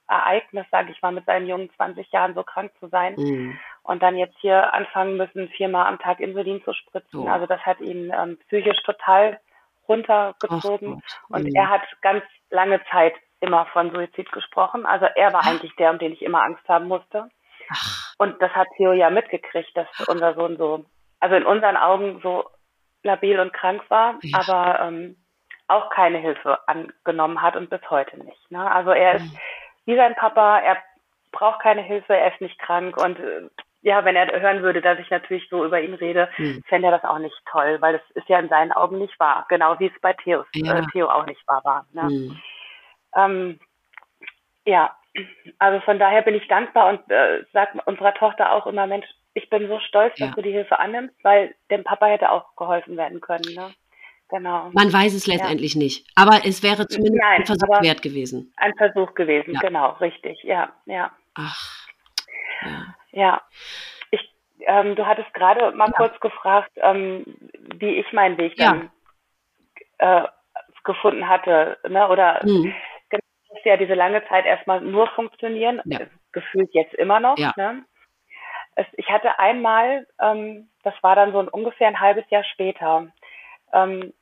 [0.08, 3.16] Ereignis, sage ich mal, mit seinen jungen 20 Jahren so krank zu sein.
[3.16, 3.58] Mm.
[3.86, 7.20] Und dann jetzt hier anfangen müssen, viermal am Tag Insulin zu spritzen.
[7.20, 7.28] Oh.
[7.28, 9.40] Also das hat ihn ähm, psychisch total
[9.88, 11.04] runtergezogen.
[11.06, 14.88] Ach, und er hat ganz lange Zeit immer von Suizid gesprochen.
[14.88, 17.30] Also er war eigentlich der, um den ich immer Angst haben musste.
[17.70, 18.16] Ach.
[18.18, 20.86] Und das hat Theo ja mitgekriegt, dass unser Sohn so,
[21.20, 22.46] also in unseren Augen so
[23.04, 24.40] labil und krank war, ja.
[24.40, 25.18] aber ähm,
[25.68, 28.52] auch keine Hilfe angenommen hat und bis heute nicht.
[28.52, 28.72] Ne?
[28.72, 29.40] Also er ist mhm.
[29.86, 30.78] wie sein Papa, er
[31.32, 33.50] braucht keine Hilfe, er ist nicht krank und äh,
[33.86, 36.64] ja, wenn er hören würde, dass ich natürlich so über ihn rede, mhm.
[36.68, 39.46] fände er das auch nicht toll, weil das ist ja in seinen Augen nicht wahr,
[39.48, 40.80] genau wie es bei Theos, ja.
[40.80, 41.86] äh, Theo auch nicht wahr war.
[41.94, 42.04] Ne?
[42.04, 42.42] Mhm.
[43.16, 43.60] Ähm,
[44.66, 44.96] ja,
[45.60, 49.06] also von daher bin ich dankbar und äh, sag unserer Tochter auch immer, Mensch,
[49.36, 50.36] ich bin so stolz, dass ja.
[50.36, 53.54] du die Hilfe annimmst, weil dem Papa hätte auch geholfen werden können.
[53.54, 53.72] Ne?
[54.30, 54.72] Genau.
[54.74, 55.80] Man weiß es letztendlich ja.
[55.80, 58.52] nicht, aber es wäre zumindest Nein, ein Versuch wert gewesen.
[58.58, 61.12] Ein Versuch gewesen, genau, richtig, ja, ja.
[61.36, 61.86] Ach.
[62.64, 62.96] Ja.
[63.16, 63.42] Ja.
[64.12, 67.26] Ich, ähm, du hattest gerade mal kurz gefragt, ähm,
[67.76, 68.92] wie ich meinen Weg dann
[69.98, 70.24] äh,
[70.84, 72.08] gefunden hatte, ne?
[72.08, 72.74] Oder mhm
[73.66, 76.00] ja diese lange Zeit erstmal nur funktionieren, ja.
[76.32, 77.38] gefühlt jetzt immer noch.
[77.38, 77.54] Ja.
[77.58, 77.84] Ne?
[78.76, 83.08] Es, ich hatte einmal, ähm, das war dann so ein, ungefähr ein halbes Jahr später,
[83.74, 84.14] ähm,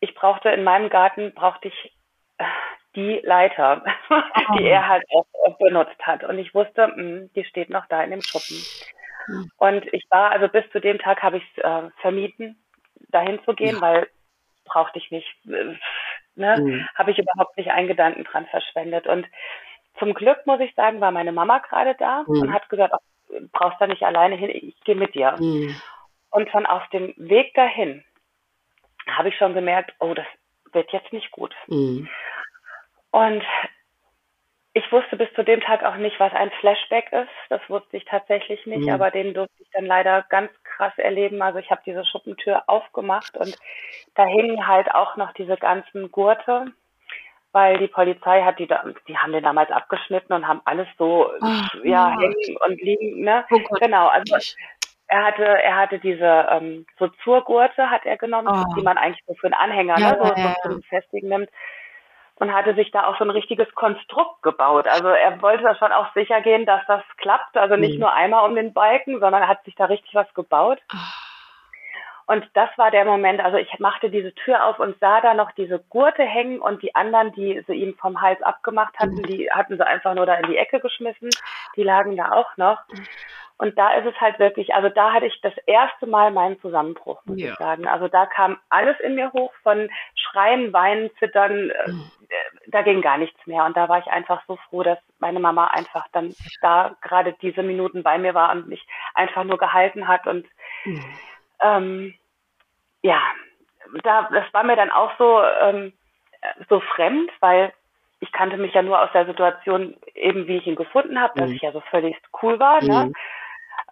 [0.00, 1.93] ich brauchte in meinem Garten, brauchte ich
[2.96, 4.14] die Leiter, oh.
[4.58, 6.24] die er halt auch benutzt hat.
[6.24, 8.56] Und ich wusste, mh, hm, die steht noch da in dem Schuppen.
[9.28, 9.50] Mhm.
[9.56, 12.62] Und ich war, also bis zu dem Tag habe ich es äh, vermieden,
[13.08, 13.80] dahin zu gehen, ja.
[13.80, 14.08] weil
[14.64, 15.28] brauchte ich nicht.
[15.46, 15.74] Äh,
[16.36, 16.56] Ne?
[16.58, 16.88] Mhm.
[16.94, 19.06] Habe ich überhaupt nicht einen Gedanken dran verschwendet.
[19.06, 19.26] Und
[19.98, 22.40] zum Glück, muss ich sagen, war meine Mama gerade da mhm.
[22.40, 25.36] und hat gesagt, oh, brauchst da nicht alleine hin, ich gehe mit dir.
[25.38, 25.74] Mhm.
[26.30, 28.04] Und schon auf dem Weg dahin
[29.08, 30.26] habe ich schon gemerkt, oh, das
[30.72, 31.54] wird jetzt nicht gut.
[31.68, 32.08] Mhm.
[33.14, 33.44] Und
[34.72, 37.30] ich wusste bis zu dem Tag auch nicht, was ein Flashback ist.
[37.48, 38.92] Das wusste ich tatsächlich nicht, mhm.
[38.92, 41.40] aber den durfte ich dann leider ganz krass erleben.
[41.40, 43.56] Also ich habe diese Schuppentür aufgemacht und
[44.16, 46.72] da hingen halt auch noch diese ganzen Gurte,
[47.52, 48.66] weil die Polizei hat die,
[49.06, 53.44] die haben den damals abgeschnitten und haben alles so, Ach, ja, hängen und liegen, ne?
[53.52, 54.36] Oh genau, also
[55.06, 58.74] er hatte, er hatte diese ähm, so Zurgurte hat er genommen, oh.
[58.74, 61.48] die man eigentlich so für einen Anhänger, ja, ne, so, ja, so zum Festigen nimmt
[62.36, 64.88] und hatte sich da auch so ein richtiges Konstrukt gebaut.
[64.88, 67.56] Also er wollte da schon auch sicher gehen, dass das klappt.
[67.56, 68.00] Also nicht mhm.
[68.00, 70.80] nur einmal um den Balken, sondern er hat sich da richtig was gebaut.
[70.90, 70.96] Ah.
[72.26, 75.52] Und das war der Moment, also ich machte diese Tür auf und sah da noch
[75.52, 79.24] diese Gurte hängen und die anderen, die sie ihm vom Hals abgemacht hatten, mhm.
[79.24, 81.28] die hatten sie einfach nur da in die Ecke geschmissen.
[81.76, 82.78] Die lagen da auch noch.
[83.56, 87.20] Und da ist es halt wirklich, also da hatte ich das erste Mal meinen Zusammenbruch,
[87.24, 87.52] muss ja.
[87.52, 87.86] ich sagen.
[87.86, 92.10] Also da kam alles in mir hoch von Schreien, Weinen, Zittern, äh, mhm.
[92.66, 93.64] Da ging gar nichts mehr.
[93.64, 97.62] Und da war ich einfach so froh, dass meine Mama einfach dann da gerade diese
[97.62, 100.26] Minuten bei mir war und mich einfach nur gehalten hat.
[100.26, 100.46] Und
[100.84, 101.04] mhm.
[101.60, 102.14] ähm,
[103.02, 103.20] ja,
[104.02, 105.92] da, das war mir dann auch so, ähm,
[106.68, 107.72] so fremd, weil
[108.20, 111.50] ich kannte mich ja nur aus der Situation eben, wie ich ihn gefunden habe, dass
[111.50, 111.56] mhm.
[111.56, 112.82] ich ja so völlig cool war.
[112.82, 113.06] Ne?
[113.06, 113.14] Mhm.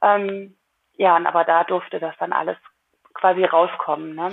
[0.03, 0.57] Ähm,
[0.97, 2.57] ja, aber da durfte das dann alles
[3.15, 4.15] quasi rauskommen.
[4.15, 4.31] Ne?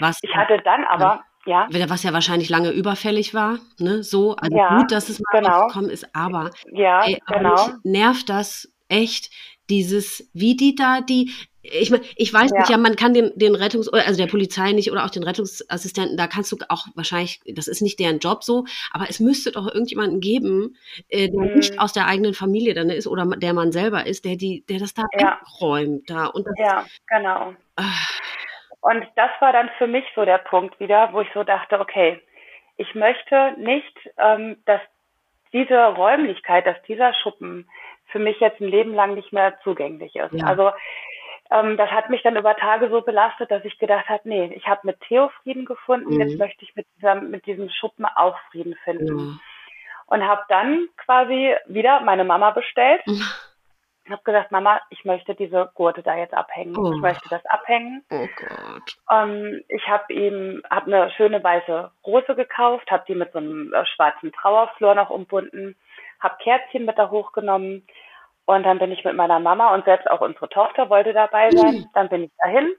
[0.00, 1.24] Was, ich hatte dann aber, ja.
[1.46, 1.68] Ja.
[1.88, 4.02] Was ja wahrscheinlich lange überfällig war, ne?
[4.02, 5.60] So, also ja, gut, dass es mal genau.
[5.60, 7.70] rausgekommen ist, aber, ja, ey, genau.
[7.82, 9.30] nervt das echt,
[9.68, 11.32] dieses, wie die da, die,
[11.62, 12.60] ich meine, ich weiß ja.
[12.60, 16.16] nicht, ja, man kann den, den Rettungs-, also der Polizei nicht oder auch den Rettungsassistenten,
[16.16, 19.66] da kannst du auch wahrscheinlich, das ist nicht deren Job so, aber es müsste doch
[19.66, 20.76] irgendjemanden geben,
[21.08, 21.56] äh, der mhm.
[21.56, 24.78] nicht aus der eigenen Familie dann ist oder der man selber ist, der die, der
[24.78, 25.38] das da ja.
[25.40, 26.26] wegräumt da.
[26.26, 27.54] Und das, ja, genau.
[27.76, 28.20] Ach.
[28.86, 32.22] Und das war dann für mich so der Punkt wieder, wo ich so dachte, okay,
[32.76, 34.80] ich möchte nicht, ähm, dass
[35.52, 37.68] diese Räumlichkeit, dass dieser Schuppen
[38.12, 40.34] für mich jetzt ein Leben lang nicht mehr zugänglich ist.
[40.34, 40.46] Ja.
[40.46, 40.70] Also
[41.50, 44.68] ähm, das hat mich dann über Tage so belastet, dass ich gedacht habe, nee, ich
[44.68, 46.20] habe mit Theo Frieden gefunden, mhm.
[46.20, 49.14] jetzt möchte ich mit, dieser, mit diesem Schuppen auch Frieden finden.
[49.14, 49.40] Mhm.
[50.06, 53.04] Und habe dann quasi wieder meine Mama bestellt.
[53.04, 53.20] Mhm.
[54.10, 56.76] habe gesagt, Mama, ich möchte diese Gurte da jetzt abhängen.
[56.76, 56.92] Oh.
[56.92, 58.04] Ich möchte das abhängen.
[58.10, 58.96] Oh Gott.
[59.10, 63.72] Ähm, ich habe ihm hab eine schöne weiße Rose gekauft, habe die mit so einem
[63.72, 65.76] äh, schwarzen Trauerflor noch umbunden,
[66.20, 67.86] habe Kerzchen mit da hochgenommen,
[68.46, 71.74] und dann bin ich mit meiner Mama und selbst auch unsere Tochter wollte dabei sein.
[71.74, 71.86] Mhm.
[71.94, 72.72] Dann bin ich dahin,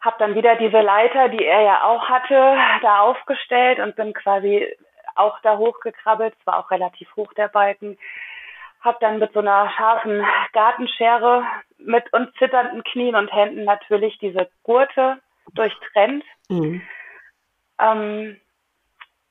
[0.00, 4.66] habe dann wieder diese Leiter, die er ja auch hatte, da aufgestellt und bin quasi
[5.14, 6.34] auch da hochgekrabbelt.
[6.38, 7.98] Es war auch relativ hoch der Balken.
[8.80, 11.44] Hab dann mit so einer scharfen Gartenschere
[11.78, 15.20] mit und zitternden Knien und Händen natürlich diese Gurte
[15.54, 16.24] durchtrennt.
[16.48, 16.82] Mhm.
[17.78, 18.40] Ähm,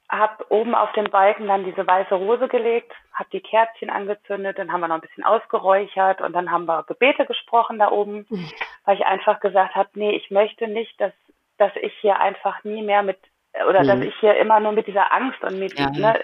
[0.09, 4.71] hab oben auf den Balken dann diese weiße Rose gelegt, hab die Kerzchen angezündet, dann
[4.71, 8.51] haben wir noch ein bisschen ausgeräuchert und dann haben wir Gebete gesprochen da oben, mhm.
[8.83, 11.13] weil ich einfach gesagt habe, nee, ich möchte nicht, dass
[11.57, 13.17] dass ich hier einfach nie mehr mit
[13.69, 13.87] oder mhm.
[13.87, 15.89] dass ich hier immer nur mit dieser Angst und mit ja.
[15.91, 16.19] ne,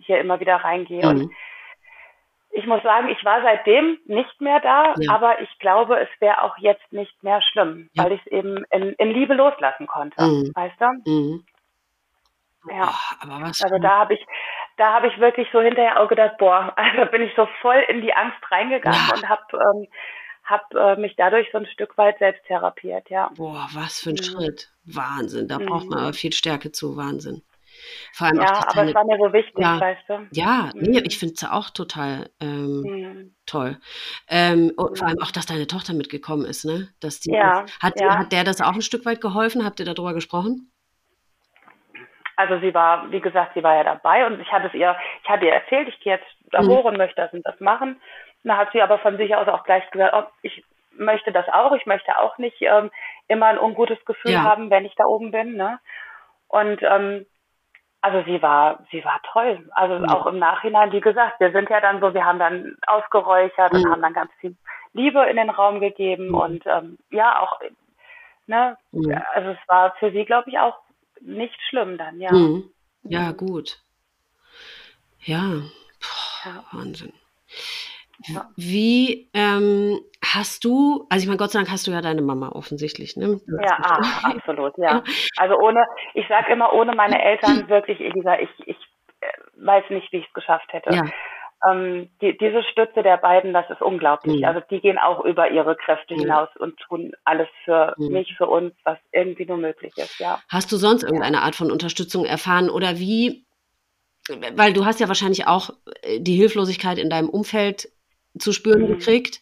[0.00, 1.02] hier immer wieder reingehe.
[1.02, 1.08] Mhm.
[1.08, 1.32] Und
[2.52, 5.12] ich muss sagen, ich war seitdem nicht mehr da, ja.
[5.12, 8.04] aber ich glaube, es wäre auch jetzt nicht mehr schlimm, ja.
[8.04, 10.20] weil ich es eben in, in, Liebe loslassen konnte.
[10.20, 10.50] Mhm.
[10.54, 11.10] Weißt du?
[11.10, 11.44] Mhm.
[12.68, 12.92] Ja.
[13.24, 14.26] Oh, also da habe ich,
[14.76, 18.00] da habe ich wirklich so hinterher auch gedacht, boah, also bin ich so voll in
[18.00, 19.14] die Angst reingegangen ja.
[19.14, 19.86] und habe ähm,
[20.44, 23.30] hab, äh, mich dadurch so ein Stück weit selbst therapiert, ja.
[23.36, 24.24] Boah, was für ein mhm.
[24.24, 24.68] Schritt.
[24.84, 25.46] Wahnsinn.
[25.46, 26.04] Da braucht man mhm.
[26.06, 27.42] aber viel Stärke zu, Wahnsinn.
[28.12, 30.26] Vor allem ja, auch aber es war mir so wichtig, ja, weißt du.
[30.32, 30.82] Ja, mhm.
[30.82, 33.34] nee, ich finde es auch total ähm, mhm.
[33.46, 33.78] toll.
[34.28, 36.88] Ähm, und vor allem auch, dass deine Tochter mitgekommen ist, ne?
[37.00, 38.18] Dass die ja, hat, ja.
[38.18, 39.64] hat der das auch ein Stück weit geholfen?
[39.64, 40.70] Habt ihr darüber gesprochen?
[42.36, 45.28] Also sie war, wie gesagt, sie war ja dabei und ich hatte es ihr, ich
[45.28, 46.96] hatte ihr erzählt, ich gehe jetzt da mhm.
[46.96, 48.00] möchte das und das machen.
[48.44, 51.72] Da hat sie aber von sich aus auch gleich gesagt, oh, ich möchte das auch,
[51.72, 52.90] ich möchte auch nicht ähm,
[53.28, 54.42] immer ein ungutes Gefühl ja.
[54.42, 55.56] haben, wenn ich da oben bin.
[55.56, 55.78] Ne?
[56.48, 57.26] Und ähm,
[58.02, 59.68] also sie war, sie war toll.
[59.72, 60.04] Also mhm.
[60.06, 63.78] auch im Nachhinein, wie gesagt, wir sind ja dann so, wir haben dann ausgeräuchert mhm.
[63.78, 64.56] und haben dann ganz viel
[64.92, 66.34] Liebe in den Raum gegeben mhm.
[66.34, 67.60] und ähm, ja auch,
[68.46, 69.20] ne, mhm.
[69.34, 70.78] also es war für sie, glaube ich, auch
[71.20, 72.32] nicht schlimm dann, ja.
[72.32, 72.70] Mhm.
[73.02, 73.78] Ja, gut.
[75.20, 75.62] Ja,
[76.00, 76.64] Puh, ja.
[76.72, 77.12] Wahnsinn.
[78.26, 78.50] Ja.
[78.56, 82.50] Wie ähm, hast du, also ich meine, Gott sei Dank hast du ja deine Mama
[82.50, 83.40] offensichtlich, ne?
[83.62, 85.02] Ja, ah, absolut, ja.
[85.38, 85.84] Also ohne,
[86.14, 88.76] ich sag immer, ohne meine Eltern wirklich, Elisa, ich, ich
[89.20, 89.26] äh,
[89.56, 90.94] weiß nicht, wie ich es geschafft hätte.
[90.94, 91.04] Ja.
[91.70, 94.40] Ähm, die, diese Stütze der beiden, das ist unglaublich.
[94.40, 94.44] Mhm.
[94.44, 96.20] Also die gehen auch über ihre Kräfte mhm.
[96.20, 98.12] hinaus und tun alles für mhm.
[98.12, 100.40] mich, für uns, was irgendwie nur möglich ist, ja.
[100.48, 103.46] Hast du sonst irgendeine Art von Unterstützung erfahren oder wie
[104.54, 105.70] weil du hast ja wahrscheinlich auch
[106.02, 107.88] äh, die Hilflosigkeit in deinem Umfeld
[108.38, 108.98] zu spüren mhm.
[108.98, 109.40] gekriegt.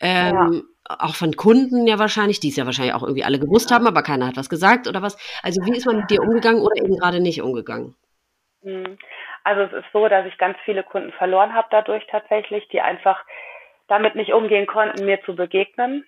[0.00, 0.34] Ähm,
[0.88, 0.96] ja.
[0.98, 4.02] Auch von Kunden ja wahrscheinlich, die es ja wahrscheinlich auch irgendwie alle gewusst haben, aber
[4.02, 5.16] keiner hat was gesagt oder was.
[5.42, 7.94] Also wie ist man mit dir umgegangen oder eben gerade nicht umgegangen?
[8.62, 8.98] Mhm.
[9.44, 13.24] Also es ist so, dass ich ganz viele Kunden verloren habe dadurch tatsächlich, die einfach
[13.88, 16.04] damit nicht umgehen konnten, mir zu begegnen.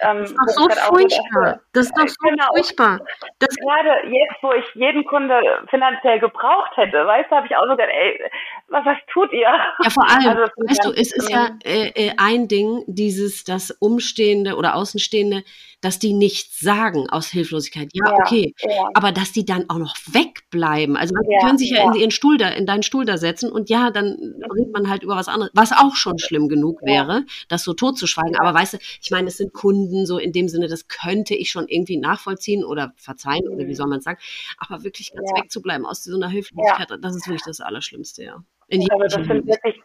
[0.00, 1.60] Ähm, das ist doch so furchtbar.
[1.72, 2.46] Das ist doch so genau.
[2.54, 3.00] furchtbar.
[3.38, 7.64] Das Gerade jetzt, wo ich jeden Kunde finanziell gebraucht hätte, weißt du, habe ich auch
[7.64, 8.30] so gedacht, ey,
[8.68, 9.40] was, was tut ihr?
[9.40, 13.70] Ja, vor allem, also, weißt du, es ist ja äh, äh, ein Ding, dieses, das
[13.70, 15.42] Umstehende oder Außenstehende,
[15.84, 17.90] dass die nichts sagen aus Hilflosigkeit.
[17.92, 18.54] Ja, ja okay.
[18.58, 18.88] Ja.
[18.94, 20.96] Aber dass die dann auch noch wegbleiben.
[20.96, 23.52] Also man ja, können sich ja, in ihren Stuhl da, in deinen Stuhl da setzen
[23.52, 24.16] und ja, dann
[24.54, 28.36] redet man halt über was anderes, was auch schon schlimm genug wäre, das so totzuschweigen.
[28.36, 31.50] Aber weißt du, ich meine, es sind Kunden so in dem Sinne, das könnte ich
[31.50, 33.54] schon irgendwie nachvollziehen oder verzeihen mhm.
[33.54, 33.74] oder wie mhm.
[33.74, 34.18] soll man sagen.
[34.56, 38.42] Aber wirklich ganz wegzubleiben aus so einer Hilflosigkeit, das ist wirklich das Allerschlimmste, ja.
[38.68, 39.76] In also das sind wirklich,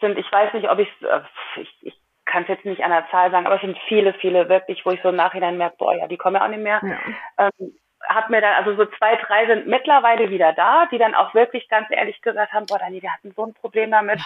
[0.00, 1.20] sind, ich weiß nicht, ob ich, äh,
[1.60, 1.94] ich, ich
[2.26, 4.90] kann es jetzt nicht an der Zahl sagen, aber es sind viele, viele wirklich, wo
[4.90, 6.80] ich so im Nachhinein merke, boah, ja, die kommen ja auch nicht mehr.
[6.82, 7.48] Ja.
[7.60, 7.72] Ähm,
[8.08, 11.68] hab mir dann, also so zwei, drei sind mittlerweile wieder da, die dann auch wirklich
[11.68, 14.20] ganz ehrlich gesagt haben, boah, Dani, wir hatten so ein Problem damit,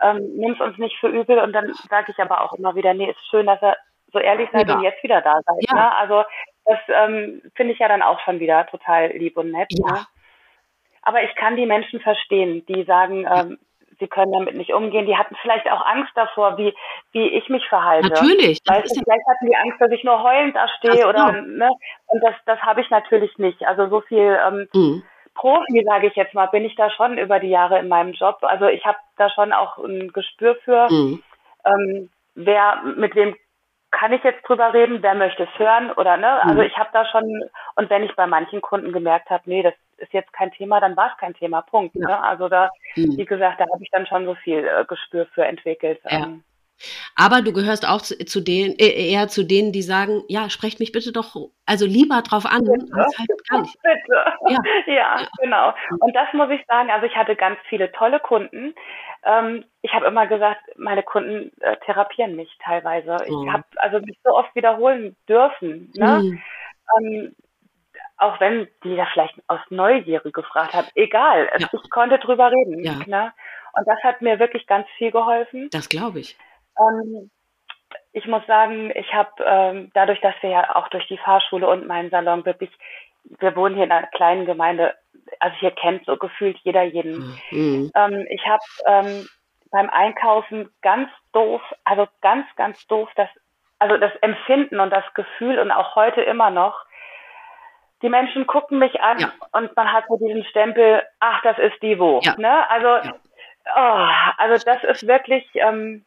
[0.00, 1.38] ähm, nimm's uns nicht für übel.
[1.38, 3.76] Und dann sage ich aber auch immer wieder, nee, ist schön, dass er
[4.12, 4.74] so ehrlich seid ja.
[4.74, 5.56] und jetzt wieder da seid.
[5.68, 5.74] Ja.
[5.74, 5.96] Ne?
[5.96, 6.24] Also
[6.64, 9.68] das ähm, finde ich ja dann auch schon wieder total lieb und nett.
[9.70, 9.92] Ja.
[9.92, 10.06] Ne?
[11.02, 13.58] Aber ich kann die Menschen verstehen, die sagen, ähm,
[14.00, 15.06] sie können damit nicht umgehen.
[15.06, 16.74] Die hatten vielleicht auch Angst davor, wie,
[17.12, 18.08] wie ich mich verhalte.
[18.08, 18.58] Natürlich.
[18.66, 21.68] Weißt du, vielleicht hatten die Angst, dass ich nur heulend da stehe oder, ne?
[22.06, 23.62] Und das, das habe ich natürlich nicht.
[23.66, 25.02] Also so viel, ähm, mhm.
[25.34, 28.38] Profi, sage ich jetzt mal, bin ich da schon über die Jahre in meinem Job.
[28.42, 31.22] Also ich habe da schon auch ein Gespür für, mhm.
[31.64, 33.36] ähm, wer mit wem
[33.90, 36.42] kann ich jetzt drüber reden, wer möchte es hören oder ne?
[36.42, 36.66] Also mhm.
[36.66, 37.24] ich habe da schon
[37.76, 40.96] und wenn ich bei manchen Kunden gemerkt habe, nee, das ist jetzt kein Thema, dann
[40.96, 41.94] war es kein Thema, Punkt.
[41.94, 42.08] Ja.
[42.08, 42.22] Ne?
[42.22, 43.16] Also da, mhm.
[43.16, 46.00] wie gesagt, da habe ich dann schon so viel äh, Gespür für entwickelt.
[46.04, 46.24] Ja.
[46.24, 46.44] Ähm,
[47.14, 50.80] aber du gehörst auch zu, zu denen, äh, eher zu denen, die sagen, ja, sprecht
[50.80, 51.36] mich bitte doch,
[51.66, 52.86] also lieber drauf an, bitte.
[52.94, 53.76] als halt gar nicht.
[53.82, 54.24] Bitte.
[54.48, 54.58] Ja.
[54.86, 54.94] ja.
[54.94, 55.74] Ja, genau.
[56.00, 58.74] Und das muss ich sagen, also ich hatte ganz viele tolle Kunden.
[59.24, 63.16] Ähm, ich habe immer gesagt, meine Kunden äh, therapieren mich teilweise.
[63.28, 63.44] Oh.
[63.44, 65.92] Ich habe also mich so oft wiederholen dürfen.
[65.94, 66.20] Ne?
[66.22, 66.42] Mhm.
[66.98, 67.36] Ähm,
[68.16, 71.68] auch wenn die da vielleicht aus Neugierde gefragt hat, egal, ja.
[71.72, 72.84] ich konnte drüber reden.
[72.84, 72.98] Ja.
[73.06, 73.32] Ne?
[73.72, 75.68] Und das hat mir wirklich ganz viel geholfen.
[75.72, 76.36] Das glaube ich.
[76.78, 77.30] Ähm,
[78.12, 81.86] ich muss sagen, ich habe ähm, dadurch, dass wir ja auch durch die Fahrschule und
[81.86, 82.70] meinen Salon wirklich,
[83.24, 84.94] wir wohnen hier in einer kleinen Gemeinde,
[85.38, 87.38] also hier kennt so gefühlt jeder jeden.
[87.50, 87.90] Mhm.
[87.94, 89.28] Ähm, ich habe ähm,
[89.70, 93.28] beim Einkaufen ganz doof, also ganz, ganz doof, das,
[93.78, 96.84] also das Empfinden und das Gefühl und auch heute immer noch,
[98.02, 99.32] die Menschen gucken mich an ja.
[99.52, 102.20] und man hat so diesen Stempel, ach, das ist die wo.
[102.22, 102.34] Ja.
[102.38, 102.70] Ne?
[102.70, 103.14] Also, ja.
[103.76, 106.04] oh, also das ist wirklich ähm,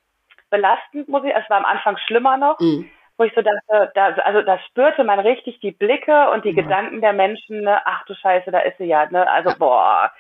[0.50, 1.34] belastend, muss ich.
[1.34, 2.90] Es war am Anfang schlimmer noch, mhm.
[3.18, 7.02] Wo ich so dachte, da, also da spürte man richtig die Blicke und die Gedanken
[7.02, 7.80] der Menschen, ne?
[7.86, 9.30] ach du Scheiße, da ist sie ja, ne?
[9.30, 10.12] Also boah.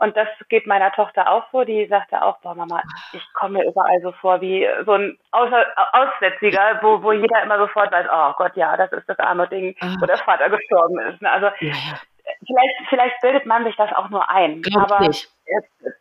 [0.00, 2.82] Und das geht meiner Tochter auch vor, die sagte auch, boah Mama,
[3.12, 7.58] ich komme mir überall so vor wie so ein Außer Aussätziger, wo, wo jeder immer
[7.58, 11.20] sofort weiß, oh Gott, ja, das ist das arme Ding, wo der Vater gestorben ist.
[11.20, 11.30] Ne?
[11.30, 11.98] Also ja, ja.
[12.46, 14.62] Vielleicht, vielleicht bildet man sich das auch nur ein.
[14.62, 15.28] Glaub aber nicht.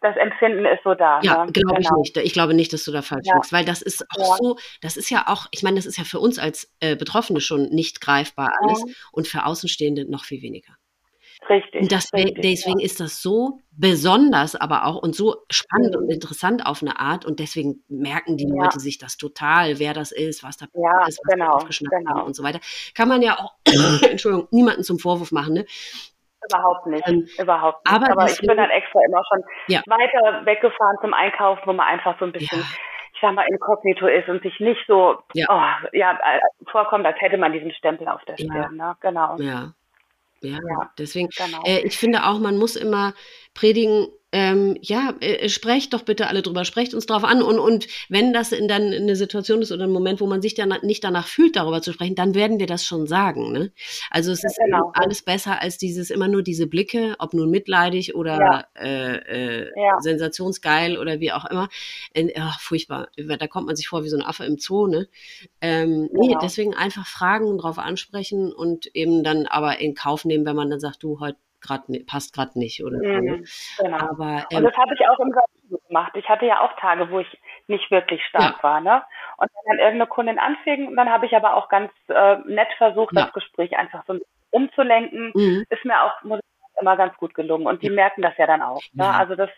[0.02, 1.20] das Empfinden ist so da.
[1.22, 1.52] Ja, ne?
[1.52, 1.80] glaube genau.
[1.80, 2.18] ich nicht.
[2.18, 3.36] Ich glaube nicht, dass du da falsch ja.
[3.36, 4.36] liegst, weil das ist auch ja.
[4.38, 7.42] so, das ist ja auch, ich meine, das ist ja für uns als äh, Betroffene
[7.42, 8.94] schon nicht greifbar alles mhm.
[9.12, 10.74] und für Außenstehende noch viel weniger.
[11.50, 11.82] Richtig.
[11.82, 12.86] Und das, richtig, deswegen ja.
[12.86, 16.04] ist das so besonders, aber auch und so spannend mhm.
[16.04, 17.26] und interessant auf eine Art.
[17.26, 18.64] Und deswegen merken die ja.
[18.64, 22.26] Leute sich das total, wer das ist, was da ja, ist, was genau, aufgeschnappt genau.
[22.26, 22.60] und so weiter.
[22.96, 23.54] Kann man ja auch,
[24.04, 25.66] Entschuldigung, niemanden zum Vorwurf machen, ne?
[26.50, 27.96] Überhaupt nicht, ähm, überhaupt nicht.
[27.96, 29.82] Aber, aber ich bin dann extra immer schon ja.
[29.88, 32.64] weiter weggefahren zum Einkaufen, wo man einfach so ein bisschen
[33.18, 35.48] ich sag mal, inkognito ist und sich nicht so ja.
[35.50, 36.40] Oh, ja, äh,
[36.72, 38.78] vorkommt, als hätte man diesen Stempel auf der Stirn.
[38.78, 38.90] Ja.
[38.90, 38.96] Ne?
[39.02, 39.38] Genau.
[39.40, 39.74] Ja.
[40.42, 41.64] Ja, ja deswegen, genau.
[41.66, 43.14] äh, ich finde auch, man muss immer
[43.56, 47.88] predigen, ähm, ja, äh, sprecht doch bitte alle drüber, sprecht uns drauf an und, und
[48.10, 51.04] wenn das in dann eine Situation ist oder ein Moment, wo man sich dann nicht
[51.04, 53.54] danach fühlt, darüber zu sprechen, dann werden wir das schon sagen.
[53.54, 53.72] Ne?
[54.12, 54.92] Also es ja, ist genau.
[54.94, 58.66] alles besser als dieses immer nur diese Blicke, ob nun mitleidig oder ja.
[58.76, 60.02] äh, äh, ja.
[60.02, 61.70] sensationsgeil oder wie auch immer.
[62.14, 64.88] Äh, ach, furchtbar, da kommt man sich vor wie so ein Affe im Zoo.
[64.88, 65.08] Ne?
[65.62, 66.28] Ähm, genau.
[66.28, 70.70] Nee, deswegen einfach fragen, drauf ansprechen und eben dann aber in Kauf nehmen, wenn man
[70.70, 73.06] dann sagt, du, heute grad, passt gerade nicht oder so.
[73.06, 73.46] Mhm,
[73.80, 73.98] genau.
[73.98, 76.12] Aber, ähm, und das habe ich auch im Salon gemacht.
[76.16, 78.64] Ich hatte ja auch Tage, wo ich nicht wirklich stark ja.
[78.64, 79.04] war, ne?
[79.38, 83.16] Und wenn dann irgendeine Kundin anfing, dann habe ich aber auch ganz äh, nett versucht,
[83.16, 83.24] ja.
[83.24, 84.18] das Gespräch einfach so
[84.52, 85.32] umzulenken.
[85.36, 85.66] Mhm.
[85.70, 87.68] Ist mir auch muss ich, immer ganz gut gelungen.
[87.68, 88.82] Und die merken das ja dann auch.
[88.94, 89.04] Ne?
[89.04, 89.12] Ja.
[89.12, 89.56] Also das, ne,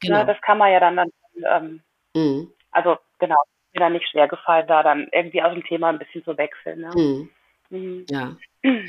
[0.00, 0.18] genau.
[0.18, 1.10] ne, das kann man ja dann, dann
[1.46, 1.82] ähm,
[2.14, 2.52] mhm.
[2.70, 3.36] also genau,
[3.72, 6.80] mir dann nicht schwer gefallen, da dann irgendwie aus dem Thema ein bisschen zu wechseln.
[6.80, 6.90] Ne?
[6.94, 7.30] Mhm.
[7.70, 8.06] mhm.
[8.08, 8.36] Ja.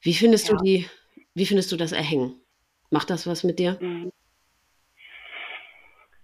[0.00, 0.88] Wie findest du die
[1.34, 2.40] wie findest du das Erhängen?
[2.90, 3.76] Macht das was mit dir?
[3.80, 4.12] Mhm.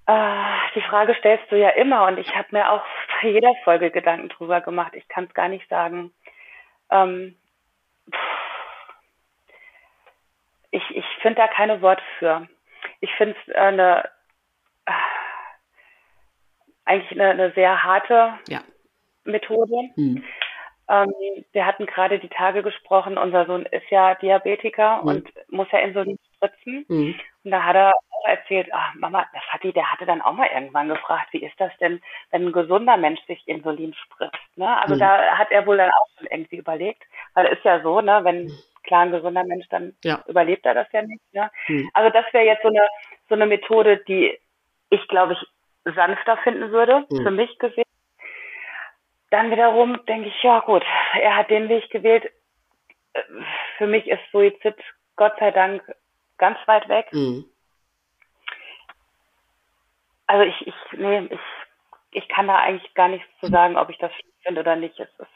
[0.06, 2.84] Äh, die Frage stellst du ja immer und ich habe mir auch
[3.22, 4.92] bei jeder Folge Gedanken drüber gemacht.
[4.94, 6.12] Ich kann es gar nicht sagen.
[6.90, 7.36] Ähm,
[10.70, 12.48] ich ich finde da keine Worte für.
[13.00, 14.10] Ich finde es eine
[14.86, 14.92] äh,
[16.84, 18.62] eigentlich eine, eine, sehr harte ja.
[19.24, 19.90] Methode.
[19.96, 20.22] Mhm.
[20.88, 21.12] Ähm,
[21.52, 25.08] wir hatten gerade die Tage gesprochen, unser Sohn ist ja Diabetiker mhm.
[25.08, 26.84] und muss ja Insulin spritzen.
[26.88, 27.14] Mhm.
[27.44, 30.32] Und da hat er auch erzählt, ach Mama, das hat die, der hatte dann auch
[30.32, 32.00] mal irgendwann gefragt, wie ist das denn,
[32.30, 34.56] wenn ein gesunder Mensch sich Insulin spritzt?
[34.56, 34.78] Ne?
[34.80, 34.98] Also mhm.
[34.98, 37.02] da hat er wohl dann auch schon irgendwie überlegt,
[37.34, 38.50] weil es ist ja so, ne, wenn
[38.84, 40.22] klar ein gesunder Mensch, dann ja.
[40.26, 41.22] überlebt er das ja nicht.
[41.32, 41.50] Ne?
[41.68, 41.90] Mhm.
[41.94, 42.86] Also das wäre jetzt so eine
[43.28, 44.38] so eine Methode, die
[44.90, 47.22] ich glaube ich sanfter finden würde, mhm.
[47.22, 47.83] für mich gesehen
[49.34, 50.84] dann wiederum denke ich, ja gut,
[51.20, 52.24] er hat den Weg gewählt.
[53.14, 53.20] Äh,
[53.78, 54.76] für mich ist Suizid
[55.16, 55.82] Gott sei Dank
[56.38, 57.12] ganz weit weg.
[57.12, 57.44] Mhm.
[60.28, 61.40] Also ich, ich, nee, ich,
[62.12, 64.12] ich kann da eigentlich gar nichts zu sagen, ob ich das
[64.42, 64.98] finde oder nicht.
[65.00, 65.28] Es ist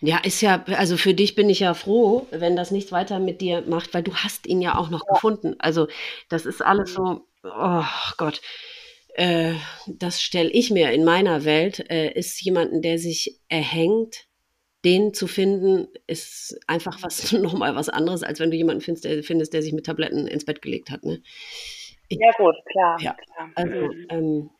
[0.00, 3.42] ja, ist ja, also für dich bin ich ja froh, wenn das nichts weiter mit
[3.42, 5.12] dir macht, weil du hast ihn ja auch noch ja.
[5.12, 5.56] gefunden.
[5.58, 5.88] Also
[6.30, 7.84] das ist alles so, oh
[8.16, 8.40] Gott
[9.16, 9.54] äh,
[9.86, 14.26] das stelle ich mir in meiner Welt, äh, ist jemanden, der sich erhängt,
[14.84, 19.22] den zu finden, ist einfach was nochmal was anderes, als wenn du jemanden findest, der,
[19.22, 21.02] findest, der sich mit Tabletten ins Bett gelegt hat.
[21.02, 21.22] Ne?
[22.08, 22.98] Ich, ja, gut, klar.
[23.00, 23.50] Ja, klar.
[23.54, 24.06] also, mhm.
[24.10, 24.50] ähm,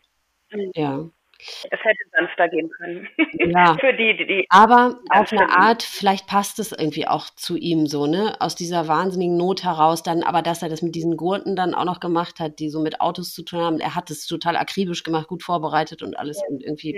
[0.51, 0.70] mhm.
[0.74, 1.11] ja.
[1.39, 3.09] Es hätte sanfter gehen können.
[3.39, 3.77] Ja.
[3.79, 7.87] Für die, die, die Aber auf eine Art, vielleicht passt es irgendwie auch zu ihm
[7.87, 8.35] so, ne?
[8.41, 11.85] Aus dieser wahnsinnigen Not heraus dann, aber dass er das mit diesen Gurten dann auch
[11.85, 13.79] noch gemacht hat, die so mit Autos zu tun haben.
[13.79, 16.49] Er hat es total akribisch gemacht, gut vorbereitet und alles ja.
[16.49, 16.97] und irgendwie.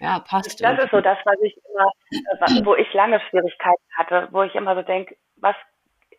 [0.00, 0.14] Ja.
[0.14, 0.60] ja passt.
[0.60, 0.84] Das irgendwie.
[0.84, 4.82] ist so das, was ich immer, wo ich lange Schwierigkeiten hatte, wo ich immer so
[4.82, 5.56] denke, was,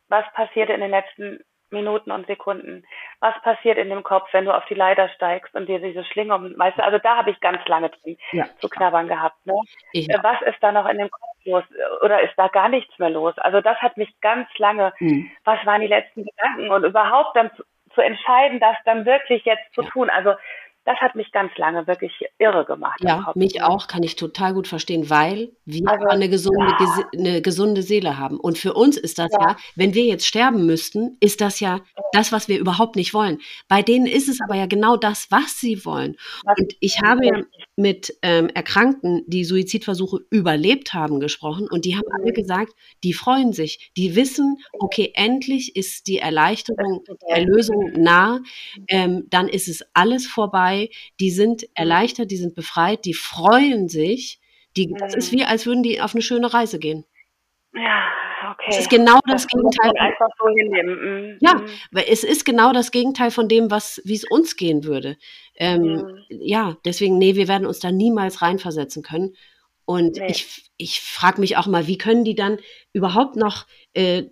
[0.07, 1.39] was passierte in den letzten
[1.71, 2.85] Minuten und Sekunden.
[3.19, 6.35] Was passiert in dem Kopf, wenn du auf die Leiter steigst und dir diese Schlinge
[6.35, 8.45] um, weißt du, also da habe ich ganz lange drin ja.
[8.59, 9.45] zu knabbern gehabt.
[9.45, 9.53] Ne?
[9.93, 10.21] Ja.
[10.23, 11.63] Was ist da noch in dem Kopf los?
[12.01, 13.37] Oder ist da gar nichts mehr los?
[13.37, 15.31] Also das hat mich ganz lange, mhm.
[15.43, 19.73] was waren die letzten Gedanken und überhaupt dann zu, zu entscheiden, das dann wirklich jetzt
[19.73, 19.89] zu ja.
[19.89, 20.09] tun.
[20.09, 20.35] Also
[20.85, 22.99] das hat mich ganz lange wirklich irre gemacht.
[23.01, 27.03] Ja, mich auch, kann ich total gut verstehen, weil wir also, eine, gesunde, ja.
[27.13, 28.39] eine gesunde Seele haben.
[28.39, 29.49] Und für uns ist das ja.
[29.49, 29.55] ja.
[29.75, 31.81] wenn wir jetzt sterben müssten, ist das ja
[32.13, 33.39] das, was wir überhaupt nicht wollen.
[33.67, 36.17] Bei denen ist es aber ja genau das, was sie wollen.
[36.43, 37.41] Und ich habe ja
[37.81, 42.35] mit ähm, Erkrankten, die Suizidversuche überlebt haben, gesprochen und die haben alle mhm.
[42.35, 43.91] gesagt, die freuen sich.
[43.97, 48.41] Die wissen, okay, endlich ist die Erleichterung, Erlösung nah.
[48.87, 50.89] Ähm, dann ist es alles vorbei.
[51.19, 54.39] Die sind erleichtert, die sind befreit, die freuen sich.
[54.77, 55.37] Die, das ist mhm.
[55.39, 57.03] wie, als würden die auf eine schöne Reise gehen.
[57.73, 58.07] Ja,
[58.49, 58.65] okay.
[58.69, 59.91] Es ist genau das, das Gegenteil.
[59.99, 61.31] Einfach so hinnehmen.
[61.31, 61.37] Mhm.
[61.41, 61.61] Ja,
[61.91, 65.17] weil es ist genau das Gegenteil von dem, was, wie es uns gehen würde.
[65.55, 66.23] Ähm, mhm.
[66.29, 69.35] Ja, deswegen, nee, wir werden uns da niemals reinversetzen können.
[69.85, 70.27] Und nee.
[70.29, 72.57] ich, ich frage mich auch mal, wie können die dann
[72.93, 74.23] überhaupt noch äh,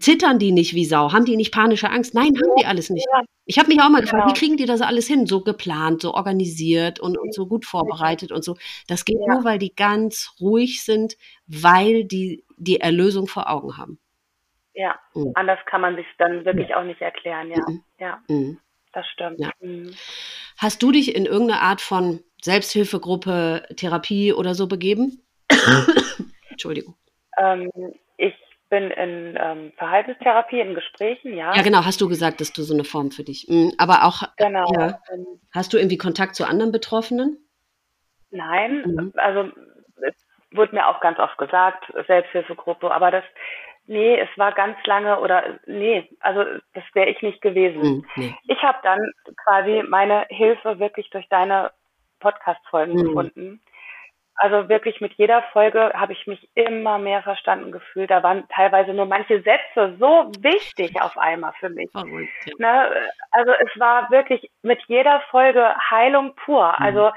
[0.00, 1.12] zittern die nicht wie Sau?
[1.12, 2.14] Haben die nicht panische Angst?
[2.14, 3.06] Nein, haben die alles nicht.
[3.44, 4.34] Ich habe mich auch mal gefragt, genau.
[4.34, 5.26] wie kriegen die das alles hin?
[5.26, 8.56] So geplant, so organisiert und, und so gut vorbereitet und so.
[8.88, 9.34] Das geht ja.
[9.34, 11.16] nur, weil die ganz ruhig sind,
[11.46, 13.98] weil die die Erlösung vor Augen haben.
[14.74, 15.32] Ja, mhm.
[15.34, 17.64] anders kann man sich dann wirklich auch nicht erklären, ja.
[17.66, 17.84] Mhm.
[17.98, 18.58] Ja, mhm.
[18.92, 19.40] das stimmt.
[19.40, 19.50] Ja.
[19.60, 19.94] Mhm.
[20.56, 25.22] Hast du dich in irgendeine Art von Selbsthilfegruppe, Therapie oder so begeben?
[26.50, 26.96] Entschuldigung.
[27.38, 27.70] Ähm,
[28.16, 28.34] ich
[28.68, 31.54] bin in ähm, Verhaltenstherapie, in Gesprächen, ja.
[31.54, 33.46] Ja, genau, hast du gesagt, dass du so eine Form für dich.
[33.48, 34.66] Mhm, aber auch, genau.
[34.78, 34.98] Ja.
[35.54, 37.38] Hast du irgendwie Kontakt zu anderen Betroffenen?
[38.30, 39.12] Nein, mhm.
[39.16, 39.50] also
[40.06, 40.14] es
[40.52, 43.24] wurde mir auch ganz oft gesagt, Selbsthilfegruppe, aber das,
[43.86, 47.80] nee, es war ganz lange oder nee, also das wäre ich nicht gewesen.
[47.80, 48.34] Mhm, nee.
[48.48, 49.00] Ich habe dann
[49.44, 51.70] quasi meine Hilfe wirklich durch deine
[52.20, 53.04] Podcast-Folgen mhm.
[53.04, 53.60] gefunden
[54.38, 58.10] also wirklich mit jeder Folge habe ich mich immer mehr verstanden gefühlt.
[58.10, 61.90] Da waren teilweise nur manche Sätze so wichtig auf einmal für mich.
[61.90, 62.54] Verrückt, ja.
[62.58, 63.10] ne?
[63.32, 66.68] Also es war wirklich mit jeder Folge Heilung pur.
[66.78, 66.84] Mhm.
[66.84, 67.10] Also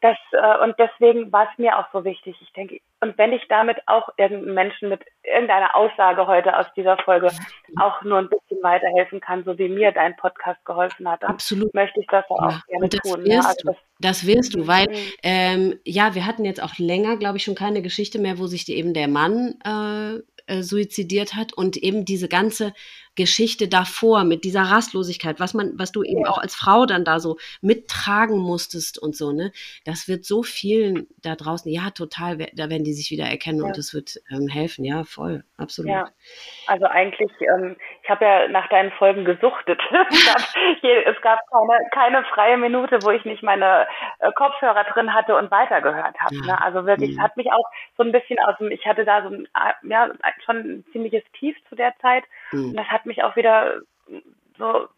[0.00, 2.36] das äh, und deswegen war es mir auch so wichtig.
[2.40, 6.96] Ich denke, und wenn ich damit auch irgendeinen Menschen mit irgendeiner Aussage heute aus dieser
[6.98, 7.30] Folge
[7.76, 11.72] auch nur ein bisschen weiterhelfen kann, so wie mir dein Podcast geholfen hat, dann Absolut.
[11.74, 12.62] möchte ich das auch ja.
[12.68, 13.24] gerne das tun.
[13.24, 15.12] Wirst ja, also das, das, wirst du, weil mhm.
[15.22, 18.68] ähm, ja, wir hatten jetzt auch länger, glaube ich, schon keine Geschichte mehr, wo sich
[18.68, 20.20] eben der Mann äh,
[20.50, 22.72] äh, suizidiert hat und eben diese ganze
[23.16, 27.18] Geschichte davor mit dieser Rastlosigkeit, was man, was du eben auch als Frau dann da
[27.18, 29.52] so mittragen musstest und so, ne?
[29.84, 33.66] Das wird so vielen da draußen, ja, total, da werden die sich wieder erkennen ja.
[33.66, 35.90] und das wird ähm, helfen, ja, voll, absolut.
[35.90, 36.08] Ja,
[36.66, 39.80] also eigentlich, ähm, ich habe ja nach deinen Folgen gesuchtet.
[40.10, 40.40] es gab,
[40.82, 43.86] es gab keine, keine, freie Minute, wo ich nicht meine
[44.20, 46.34] äh, Kopfhörer drin hatte und weitergehört habe.
[46.34, 46.46] Ja.
[46.46, 46.62] Ne?
[46.62, 47.16] Also wirklich, mhm.
[47.18, 47.66] es hat mich auch
[47.96, 49.48] so ein bisschen aus dem, ich hatte da so ein,
[49.82, 50.10] ja,
[50.44, 52.70] schon ein ziemliches Tief zu der Zeit mhm.
[52.70, 53.80] und das hat mich auch wieder
[54.58, 54.88] so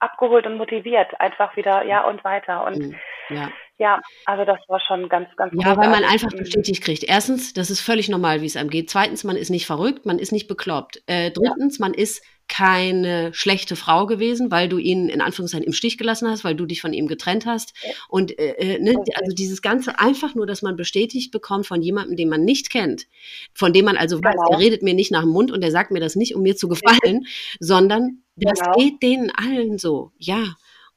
[0.00, 2.64] abgeholt und motiviert, einfach wieder, ja, und weiter.
[2.64, 2.96] Und mhm.
[3.30, 3.50] ja.
[3.78, 6.38] ja, also das war schon ganz, ganz Ja, weil man einfach mhm.
[6.38, 7.04] bestätigt kriegt.
[7.04, 8.90] Erstens, das ist völlig normal, wie es einem geht.
[8.90, 11.02] Zweitens, man ist nicht verrückt, man ist nicht bekloppt.
[11.06, 11.86] Äh, drittens, ja.
[11.86, 16.44] man ist keine schlechte Frau gewesen, weil du ihn in Anführungszeichen im Stich gelassen hast,
[16.44, 17.74] weil du dich von ihm getrennt hast.
[18.08, 22.16] Und äh, äh ne, also dieses Ganze einfach nur, dass man bestätigt bekommt von jemandem,
[22.16, 23.06] den man nicht kennt,
[23.54, 24.30] von dem man also genau.
[24.30, 26.42] weiß, der redet mir nicht nach dem Mund und der sagt mir das nicht, um
[26.42, 27.26] mir zu gefallen,
[27.60, 28.72] sondern das genau.
[28.72, 30.42] geht denen allen so, ja.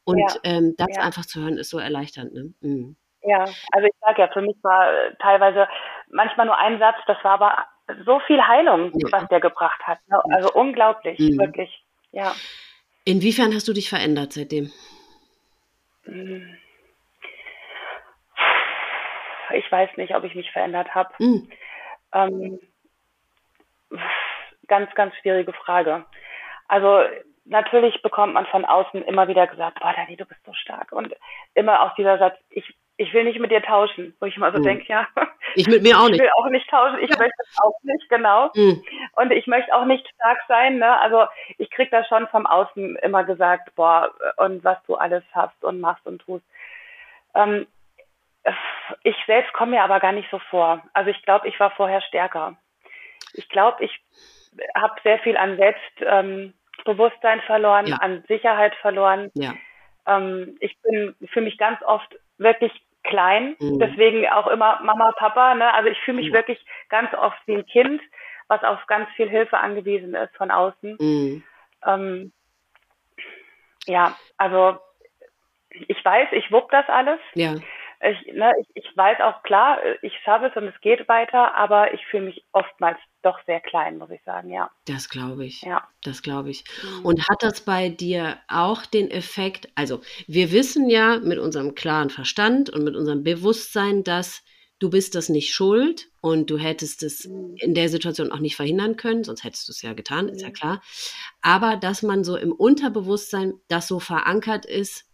[0.03, 0.35] Und ja.
[0.43, 1.03] Ähm, das ja.
[1.03, 2.33] einfach zu hören, ist so erleichternd.
[2.33, 2.53] Ne?
[2.61, 2.95] Mhm.
[3.23, 4.87] Ja, also ich sage ja, für mich war
[5.19, 5.67] teilweise
[6.09, 7.65] manchmal nur ein Satz, das war aber
[8.05, 9.11] so viel Heilung, ja.
[9.11, 9.99] was der gebracht hat.
[10.07, 10.17] Ne?
[10.31, 11.39] Also unglaublich, mhm.
[11.39, 11.83] wirklich.
[12.11, 12.33] Ja.
[13.05, 14.71] Inwiefern hast du dich verändert seitdem?
[16.05, 16.57] Mhm.
[19.53, 21.13] Ich weiß nicht, ob ich mich verändert habe.
[21.19, 21.51] Mhm.
[22.13, 22.59] Ähm,
[24.67, 26.05] ganz, ganz schwierige Frage.
[26.67, 27.03] Also
[27.45, 30.91] natürlich bekommt man von außen immer wieder gesagt, boah, Dani, du bist so stark.
[30.91, 31.13] Und
[31.53, 34.59] immer auch dieser Satz, ich ich will nicht mit dir tauschen, wo ich immer so
[34.59, 34.63] mhm.
[34.63, 35.07] denke, ja.
[35.55, 36.15] Ich mit mir auch nicht.
[36.15, 37.17] Ich will auch nicht tauschen, ich ja.
[37.17, 38.49] möchte es auch nicht, genau.
[38.55, 38.83] Mhm.
[39.13, 40.99] Und ich möchte auch nicht stark sein, ne?
[40.99, 41.25] Also
[41.57, 45.79] ich krieg da schon vom Außen immer gesagt, boah, und was du alles hast und
[45.79, 46.45] machst und tust.
[47.35, 47.67] Ähm,
[49.03, 50.81] ich selbst komme mir aber gar nicht so vor.
[50.93, 52.55] Also ich glaube, ich war vorher stärker.
[53.33, 53.99] Ich glaube, ich
[54.75, 57.97] habe sehr viel an Selbstbewusstsein ähm, verloren, ja.
[57.97, 59.31] an Sicherheit verloren.
[59.35, 59.53] Ja.
[60.07, 62.71] Ähm, ich bin für mich ganz oft wirklich
[63.03, 63.79] klein, mhm.
[63.79, 65.55] deswegen auch immer Mama, Papa.
[65.55, 65.73] Ne?
[65.73, 66.33] Also ich fühle mich ja.
[66.33, 68.01] wirklich ganz oft wie ein Kind,
[68.47, 70.97] was auf ganz viel Hilfe angewiesen ist von außen.
[70.99, 71.43] Mhm.
[71.85, 72.31] Ähm,
[73.87, 74.77] ja, also
[75.69, 77.19] ich weiß, ich wupp das alles.
[77.33, 77.55] Ja.
[78.03, 81.93] Ich, ne, ich, ich weiß auch klar, ich schaffe es und es geht weiter, aber
[81.93, 84.71] ich fühle mich oftmals doch sehr klein, muss ich sagen, ja.
[84.87, 85.61] Das glaube ich.
[85.61, 85.87] Ja.
[86.03, 86.63] Das glaube ich.
[86.83, 87.05] Mhm.
[87.05, 92.09] Und hat das bei dir auch den Effekt, also wir wissen ja mit unserem klaren
[92.09, 94.43] Verstand und mit unserem Bewusstsein, dass
[94.79, 97.55] du bist das nicht schuld und du hättest es mhm.
[97.57, 100.49] in der Situation auch nicht verhindern können, sonst hättest du es ja getan, ist ja
[100.49, 100.53] mhm.
[100.53, 100.81] klar.
[101.41, 105.05] Aber dass man so im Unterbewusstsein das so verankert ist,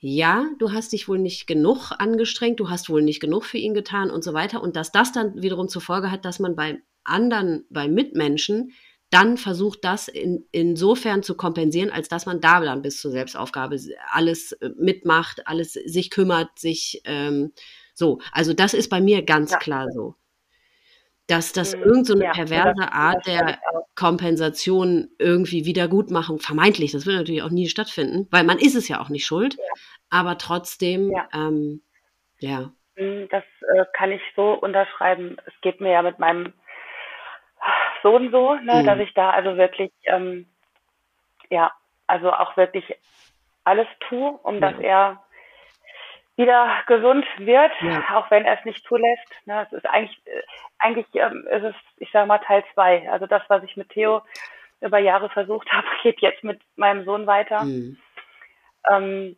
[0.00, 3.74] ja, du hast dich wohl nicht genug angestrengt, du hast wohl nicht genug für ihn
[3.74, 4.62] getan und so weiter.
[4.62, 8.72] Und dass das dann wiederum zur Folge hat, dass man bei anderen, bei Mitmenschen,
[9.10, 13.78] dann versucht, das in, insofern zu kompensieren, als dass man da dann bis zur Selbstaufgabe
[14.10, 17.52] alles äh, mitmacht, alles sich kümmert, sich ähm,
[17.94, 18.20] so.
[18.32, 19.58] Also das ist bei mir ganz ja.
[19.58, 20.14] klar so.
[21.28, 21.82] Dass das mhm.
[21.82, 23.58] irgend so ja, perverse Art der
[23.94, 29.00] Kompensation, irgendwie Wiedergutmachung, vermeintlich, das wird natürlich auch nie stattfinden, weil man ist es ja
[29.00, 29.64] auch nicht schuld, ja.
[30.10, 31.28] aber trotzdem, ja.
[31.34, 31.82] Ähm,
[32.38, 32.70] ja.
[32.96, 33.44] Mhm, das
[33.74, 35.36] äh, kann ich so unterschreiben.
[35.46, 36.52] Es geht mir ja mit meinem
[38.02, 38.86] Sohn so, ne, mhm.
[38.86, 40.46] dass ich da also wirklich, ähm,
[41.50, 41.72] ja,
[42.06, 42.84] also auch wirklich
[43.64, 45.22] alles tue, um dass er
[46.38, 48.16] wieder gesund wird, ja.
[48.16, 49.26] auch wenn er es nicht zulässt.
[49.44, 50.42] Ne, es ist eigentlich, äh,
[50.78, 53.10] eigentlich ähm, ist es, ich sage mal, Teil zwei.
[53.10, 54.22] Also das, was ich mit Theo
[54.80, 57.64] über Jahre versucht habe, geht jetzt mit meinem Sohn weiter.
[57.64, 57.98] Mhm.
[58.88, 59.36] Ähm,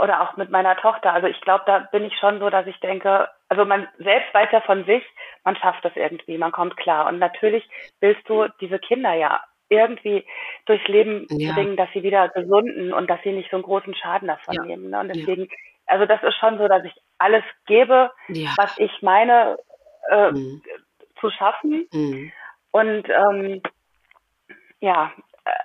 [0.00, 1.12] oder auch mit meiner Tochter.
[1.12, 4.48] Also ich glaube, da bin ich schon so, dass ich denke, also man selbst weiß
[4.52, 5.04] ja von sich,
[5.44, 7.06] man schafft das irgendwie, man kommt klar.
[7.06, 7.68] Und natürlich
[8.00, 10.24] willst du diese Kinder ja irgendwie
[10.66, 11.52] durchs Leben ja.
[11.52, 14.64] bringen, dass sie wieder gesunden und dass sie nicht so einen großen Schaden davon ja.
[14.64, 14.90] nehmen.
[14.90, 15.00] Ne?
[15.00, 15.56] Und deswegen, ja.
[15.86, 18.10] also das ist schon so, dass ich alles gebe,
[18.56, 19.56] was ich meine
[20.10, 20.62] äh, mhm.
[21.20, 21.86] zu schaffen.
[21.92, 22.32] Mhm.
[22.70, 23.62] Und ähm,
[24.80, 25.12] ja,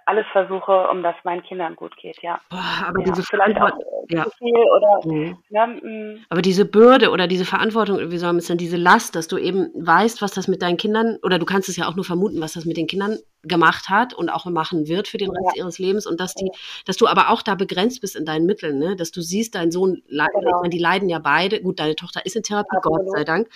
[0.06, 2.40] alles versuche, um dass meinen Kindern gut geht, ja.
[2.50, 3.72] Boah, aber ja, diese vielleicht auch
[4.10, 4.26] ja.
[4.26, 5.38] zu viel oder mhm.
[5.50, 6.26] ja, mm.
[6.30, 9.38] aber diese Bürde oder diese Verantwortung, wie soll man es denn, diese Last, dass du
[9.38, 12.42] eben weißt, was das mit deinen Kindern, oder du kannst es ja auch nur vermuten,
[12.42, 15.64] was das mit den Kindern gemacht hat und auch machen wird für den Rest ja.
[15.64, 16.52] ihres Lebens und dass die,
[16.86, 18.98] dass du aber auch da begrenzt bist in deinen Mitteln, ne?
[18.98, 20.64] dass du siehst, dein Sohn, genau.
[20.64, 23.06] die leiden ja beide, gut, deine Tochter ist in Therapie, Absolut.
[23.06, 23.48] Gott sei Dank,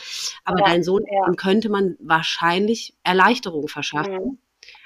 [0.46, 1.34] aber dein Sohn, ja.
[1.36, 4.14] könnte man wahrscheinlich Erleichterung verschaffen.
[4.14, 4.38] Mhm.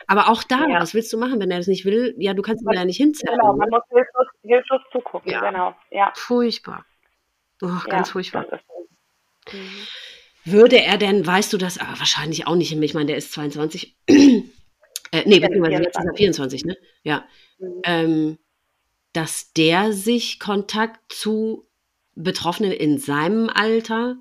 [0.07, 0.79] Aber auch da, ja.
[0.79, 2.15] was willst du machen, wenn er das nicht will?
[2.17, 3.37] Ja, du kannst ihn ja nicht hinzerren.
[3.37, 5.41] Genau, man muss hilflos, hilflos zugucken, ja.
[5.41, 5.75] genau.
[5.91, 6.13] Ja.
[6.15, 6.85] Furchtbar.
[7.61, 8.45] Oh, ganz furchtbar.
[9.51, 9.59] Mhm.
[10.45, 13.97] Würde er denn, weißt du das, aber wahrscheinlich auch nicht, ich meine, der ist 22,
[14.07, 14.13] äh,
[15.25, 16.77] nee, beziehungsweise jetzt ist er 24, ne?
[17.03, 17.25] Ja.
[17.59, 17.81] Mhm.
[17.83, 18.37] Ähm,
[19.11, 21.65] dass der sich Kontakt zu
[22.15, 24.17] Betroffenen in seinem Alter,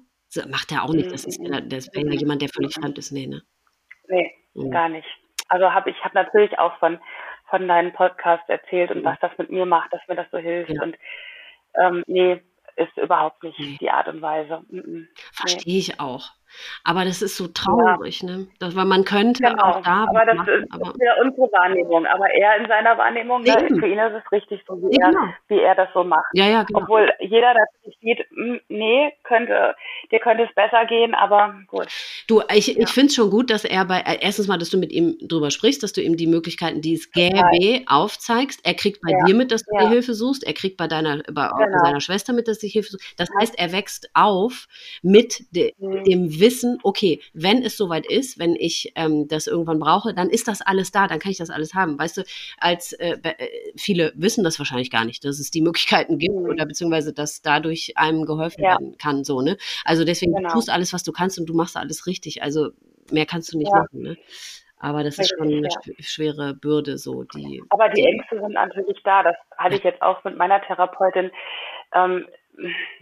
[0.49, 2.19] macht er auch nicht, das ist ja, das wäre ja mhm.
[2.19, 3.43] jemand, der völlig fremd ist, nee, ne?
[4.09, 4.71] Nee, mhm.
[4.71, 5.07] gar nicht.
[5.49, 6.99] Also habe ich habe natürlich auch von
[7.49, 10.71] von deinem Podcast erzählt und was das mit mir macht, dass mir das so hilft.
[10.71, 10.83] Ja.
[10.83, 10.97] Und
[11.81, 12.43] ähm, nee,
[12.77, 13.77] ist überhaupt nicht nee.
[13.81, 14.63] die Art und Weise.
[15.33, 15.79] Verstehe nee.
[15.79, 16.31] ich auch.
[16.85, 18.31] Aber das ist so traurig, ja.
[18.31, 18.47] ne?
[18.59, 19.63] Das, weil man könnte genau.
[19.63, 20.07] auch da.
[20.09, 22.07] Aber das machen, ist, aber wieder unsere Wahrnehmung.
[22.07, 25.29] Aber er in seiner Wahrnehmung, ne, für ihn ist es richtig so, wie, er, genau.
[25.49, 26.27] wie er das so macht.
[26.33, 26.81] Ja, ja, genau.
[26.81, 29.75] Obwohl jeder natürlich sieht, hm, nee, könnte,
[30.11, 31.89] dir könnte es besser gehen, aber gut.
[32.29, 32.75] Du, ich, ja.
[32.79, 35.17] ich finde es schon gut, dass er bei, äh, erstens mal, dass du mit ihm
[35.21, 37.41] drüber sprichst, dass du ihm die Möglichkeiten, die es gäbe,
[37.87, 38.61] aufzeigst.
[38.65, 39.25] Er kriegt bei ja.
[39.25, 39.83] dir mit, dass du ja.
[39.83, 40.47] dir Hilfe suchst.
[40.47, 41.79] Er kriegt bei deiner, bei, genau.
[41.85, 43.15] seiner Schwester mit, dass du Hilfe suchst.
[43.17, 44.67] Das heißt, er wächst auf
[45.03, 46.05] mit de, mhm.
[46.05, 46.46] dem Wissen,
[46.83, 50.91] okay, wenn es soweit ist, wenn ich ähm, das irgendwann brauche, dann ist das alles
[50.91, 51.99] da, dann kann ich das alles haben.
[51.99, 52.23] Weißt du,
[52.59, 56.47] als äh, äh viele wissen das wahrscheinlich gar nicht, dass es die Möglichkeiten gibt mhm.
[56.51, 58.71] oder beziehungsweise, dass dadurch einem geholfen ja.
[58.71, 59.57] werden kann, so, ne?
[59.85, 60.49] Also deswegen genau.
[60.49, 62.43] du tust alles, was du kannst und du machst alles richtig.
[62.43, 62.71] Also
[63.11, 63.81] mehr kannst du nicht ja.
[63.81, 64.17] machen, ne?
[64.79, 65.69] Aber das ist schon eine
[66.01, 67.63] schwere Bürde, so die.
[67.71, 69.23] Aber die Ängste sind natürlich da.
[69.23, 71.31] Das hatte ich jetzt auch mit meiner Therapeutin.
[71.95, 72.27] Ähm,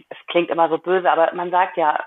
[0.09, 1.99] es klingt immer so böse, aber man sagt ja,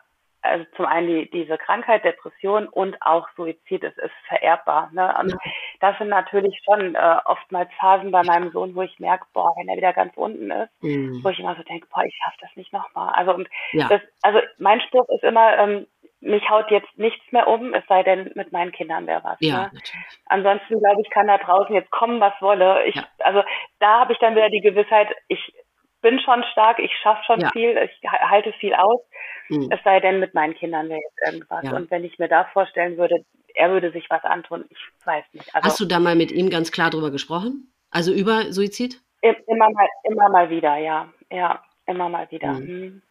[0.43, 4.91] also zum einen die, diese Krankheit, Depression und auch Suizid, es ist vererbbar.
[4.93, 5.15] Ne?
[5.21, 5.35] Und
[5.81, 9.69] das sind natürlich schon äh, oftmals Phasen bei meinem Sohn, wo ich merke, boah, wenn
[9.69, 11.21] er wieder ganz unten ist, mhm.
[11.23, 13.13] wo ich immer so denke, boah, ich schaffe das nicht nochmal.
[13.15, 13.89] Also und ja.
[13.89, 15.87] das, also mein Spruch ist immer, ähm,
[16.21, 19.37] mich haut jetzt nichts mehr um, es sei denn, mit meinen Kindern wäre was.
[19.41, 19.81] Ja, ne?
[20.27, 22.85] Ansonsten glaube ich, kann da draußen jetzt kommen, was wolle.
[22.87, 23.07] Ich, ja.
[23.21, 23.43] Also
[23.79, 25.55] da habe ich dann wieder die Gewissheit, ich
[26.01, 27.51] bin schon stark, ich schaffe schon ja.
[27.51, 29.01] viel, ich halte viel aus.
[29.49, 29.69] Mhm.
[29.71, 31.65] Es sei denn, mit meinen Kindern wäre jetzt irgendwas.
[31.65, 31.77] Ja.
[31.77, 35.55] Und wenn ich mir da vorstellen würde, er würde sich was antun, ich weiß nicht.
[35.55, 37.73] Also, Hast du da mal mit ihm ganz klar drüber gesprochen?
[37.91, 39.01] Also über Suizid?
[39.23, 41.09] Immer mal, immer mal wieder, ja.
[41.31, 42.53] Ja, immer mal wieder.
[42.53, 42.67] Mhm.
[42.67, 43.03] Mhm.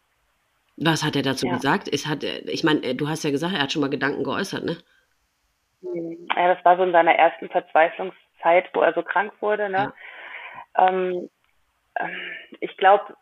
[0.76, 1.54] Was hat er dazu ja.
[1.54, 1.88] gesagt?
[1.92, 4.78] Es hat, ich meine, du hast ja gesagt, er hat schon mal Gedanken geäußert, ne?
[5.80, 6.28] Mhm.
[6.36, 9.92] Ja, das war so in seiner ersten Verzweiflungszeit, wo er so krank wurde, ne?
[10.76, 10.88] Ja.
[10.88, 11.28] Ähm
[12.60, 13.16] ich glaube,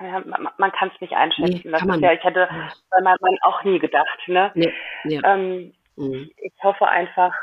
[0.00, 1.60] ja, man, man kann es nicht einschätzen.
[1.64, 2.48] Nee, das ja, ich hätte
[2.90, 4.18] bei meinem Mann auch nie gedacht.
[4.26, 4.50] Ne?
[4.54, 4.72] Nee,
[5.04, 5.20] ja.
[5.24, 6.30] Ähm, Mhm.
[6.38, 7.34] ich hoffe einfach,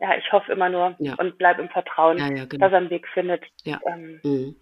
[0.00, 1.14] ja, ich hoffe immer nur Ja.
[1.14, 2.44] und bleibe im Vertrauen, genau.
[2.46, 4.56] dass er einen Weg findet, ähm, Mhm.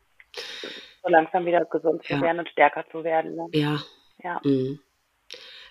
[1.03, 3.37] so langsam wieder gesund zu werden und stärker zu werden.
[3.37, 3.47] Ne?
[3.53, 3.79] Ja.
[4.23, 4.41] Ja.
[4.45, 4.81] Mhm.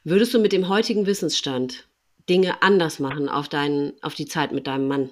[0.03, 1.87] Würdest du mit dem heutigen Wissensstand
[2.29, 5.11] Dinge anders machen auf, deinen, auf die Zeit mit deinem Mann?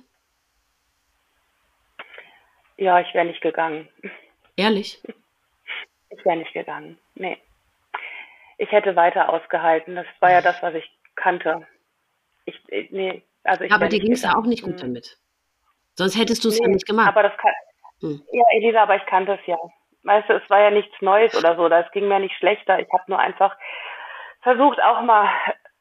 [2.78, 3.88] Ja, ich wäre nicht gegangen.
[4.56, 5.02] Ehrlich?
[6.10, 6.98] Ich wäre nicht gegangen.
[7.16, 7.38] Nee.
[8.58, 9.96] Ich hätte weiter ausgehalten.
[9.98, 11.68] Das war ja das, was ich kannte.
[12.46, 14.78] Ich, ich- nee, also ich Aber dir ging es ja auch nicht gut Mhm.
[14.96, 15.18] damit.
[15.96, 17.10] Sonst hättest du es ja Nee, nicht gemacht.
[17.10, 17.52] Aber das kann,
[18.00, 18.24] Hm.
[18.32, 19.58] ja, Elisa, aber ich kannte es ja.
[20.04, 21.68] Weißt du, es war ja nichts Neues oder so.
[21.68, 22.80] Das ging mir nicht schlechter.
[22.80, 23.56] Ich habe nur einfach
[24.44, 25.30] versucht, auch mal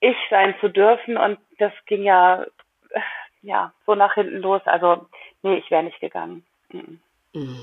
[0.00, 2.42] ich sein zu dürfen und das ging ja,
[2.90, 3.00] äh,
[3.42, 4.60] ja, so nach hinten los.
[4.64, 5.06] Also,
[5.42, 6.44] nee, ich wäre nicht gegangen.
[6.72, 7.00] Mhm.
[7.34, 7.60] Mhm.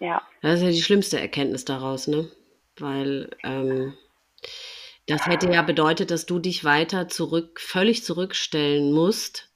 [0.00, 2.30] Ja, Das ist ja die schlimmste Erkenntnis daraus, ne?
[2.76, 3.94] Weil ähm,
[5.06, 9.50] das hätte ja bedeutet, dass du dich weiter zurück, völlig zurückstellen musst,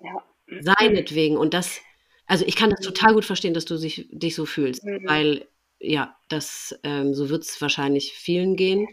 [0.00, 0.22] ja.
[0.60, 1.36] seinetwegen.
[1.36, 1.80] Und das,
[2.26, 5.06] also ich kann das total gut verstehen, dass du sich, dich so fühlst, Mhm.
[5.06, 8.88] weil ja, das, ähm, so wird es wahrscheinlich vielen gehen.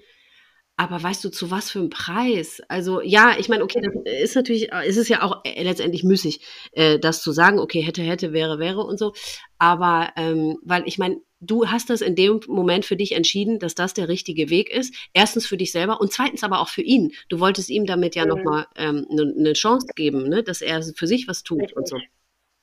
[0.75, 2.61] Aber weißt du, zu was für einem Preis?
[2.67, 3.93] Also ja, ich meine, okay, das
[4.23, 6.41] ist natürlich, es ist ja auch äh, letztendlich müßig,
[6.71, 9.13] äh, das zu sagen, okay, hätte, hätte, wäre, wäre und so.
[9.59, 13.75] Aber ähm, weil ich meine, du hast das in dem Moment für dich entschieden, dass
[13.75, 14.95] das der richtige Weg ist.
[15.13, 17.11] Erstens für dich selber und zweitens aber auch für ihn.
[17.29, 18.29] Du wolltest ihm damit ja Mhm.
[18.29, 20.41] nochmal ähm, eine ne Chance geben, ne?
[20.41, 21.97] dass er für sich was tut und so.
[21.97, 22.11] Richtig.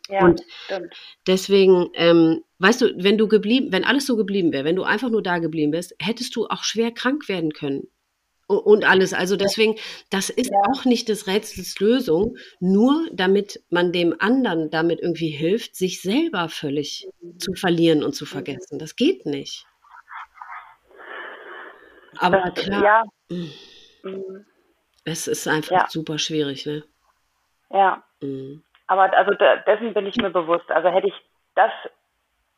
[0.09, 0.93] Ja, Und- stimmt.
[1.29, 5.11] Deswegen, ähm, weißt du, wenn du geblieben, wenn alles so geblieben wäre, wenn du einfach
[5.11, 7.87] nur da geblieben wärst, hättest du auch schwer krank werden können.
[8.59, 9.15] Und alles.
[9.15, 9.77] Also deswegen,
[10.11, 10.59] das ist Ja.
[10.73, 16.49] auch nicht des Rätsels Lösung, nur damit man dem anderen damit irgendwie hilft, sich selber
[16.49, 17.09] völlig
[17.39, 18.79] zu verlieren und zu vergessen.
[18.81, 19.67] Das geht nicht.
[22.19, 23.05] Aber Das, klar, Ja.
[23.29, 23.53] Mhm.
[24.03, 24.47] Mhm.
[25.05, 25.87] es ist einfach Ja.
[25.89, 26.83] super schwierig, ne?
[27.71, 28.03] Ja.
[28.21, 28.63] Mhm.
[28.89, 29.31] Aber also
[29.67, 30.69] dessen bin ich mir bewusst.
[30.71, 31.15] Also hätte ich
[31.55, 31.71] das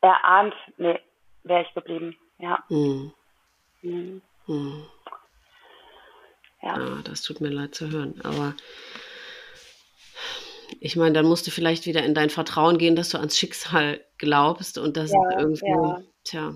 [0.01, 0.99] erahnt, nee,
[1.43, 2.17] wäre ich geblieben.
[2.39, 2.63] Ja.
[2.69, 3.11] Mhm.
[3.83, 4.21] Mhm.
[6.63, 6.67] Mhm.
[6.69, 6.79] Ja.
[6.79, 8.15] Ja, das tut mir leid zu hören.
[8.23, 8.55] Aber
[10.79, 14.01] ich meine, dann musst du vielleicht wieder in dein Vertrauen gehen, dass du ans Schicksal
[14.17, 16.01] glaubst und dass es Ja, irgendwie, ja.
[16.23, 16.55] tja,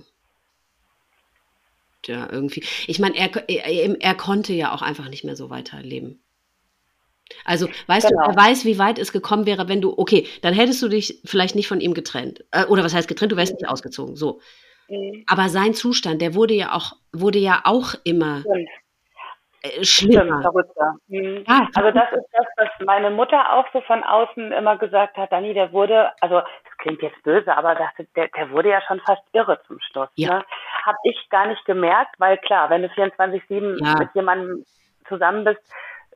[2.06, 2.64] ja, irgendwie.
[2.88, 6.22] Ich meine, er, er, er konnte ja auch einfach nicht mehr so weiterleben.
[7.44, 8.24] Also, weißt Genau.
[8.24, 11.20] du, er weiß, wie weit es gekommen wäre, wenn du, okay, dann hättest du dich
[11.26, 12.46] vielleicht nicht von ihm getrennt.
[12.52, 13.34] Äh, oder was heißt getrennt?
[13.34, 14.16] Du wärst nicht ausgezogen.
[14.16, 14.40] So.
[14.88, 15.26] Mhm.
[15.28, 18.70] Aber sein Zustand, der wurde ja auch, wurde ja auch immer Stimmt.
[19.68, 20.42] Äh, schlimmer.
[20.42, 20.94] verrückter.
[21.08, 21.44] Mhm.
[21.48, 25.32] Ja, Also das ist das, was meine Mutter auch so von außen immer gesagt hat,
[25.32, 29.00] Dani, der wurde, also das klingt jetzt böse, aber dachte, der, der wurde ja schon
[29.02, 30.10] fast irre zum Schluss.
[30.16, 30.36] Ja.
[30.40, 30.46] Ne?
[30.86, 33.96] Hab ich gar nicht gemerkt, weil klar, wenn du 24-7 Ja.
[34.00, 34.66] mit jemandem
[35.08, 35.62] zusammen bist,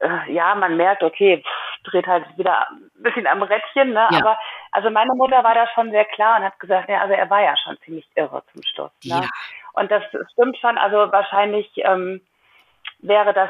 [0.01, 4.07] äh, ja, man merkt, okay, pff, dreht halt wieder ein bisschen am Rädchen, ne?
[4.11, 4.19] Ja.
[4.19, 4.37] Aber
[4.71, 7.41] also meine Mutter war da schon sehr klar und hat gesagt, ja, also er war
[7.41, 8.91] ja schon ziemlich irre zum Schluss.
[9.03, 9.21] Ne?
[9.21, 9.29] Ja.
[9.73, 10.03] Und das
[10.33, 12.21] stimmt schon, also wahrscheinlich ähm,
[13.01, 13.49] wäre das,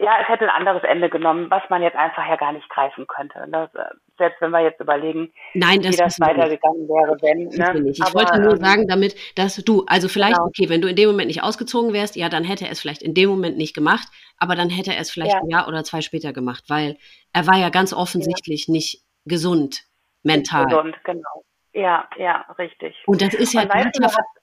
[0.00, 3.06] ja, es hätte ein anderes Ende genommen, was man jetzt einfach ja gar nicht greifen
[3.08, 3.44] könnte.
[3.50, 3.84] Das, äh,
[4.16, 7.48] selbst wenn wir jetzt überlegen, Nein, wie das, weitergegangen wäre, wenn.
[7.48, 7.80] Ne?
[7.82, 7.98] nicht.
[7.98, 10.46] Ich Aber, wollte nur ähm, sagen damit, dass du, also vielleicht, Genau.
[10.46, 13.02] okay, wenn du in dem Moment nicht ausgezogen wärst, ja, dann hätte er es vielleicht
[13.02, 14.06] in dem Moment nicht gemacht,
[14.38, 15.40] aber dann hätte er es vielleicht Ja.
[15.40, 16.96] ein Jahr oder zwei später gemacht, weil
[17.32, 19.82] er war ja ganz offensichtlich nicht gesund
[20.22, 20.66] mental.
[20.66, 21.42] gesund, genau.
[21.74, 22.96] Ja, ja, richtig.
[23.06, 23.68] Und das ist ja,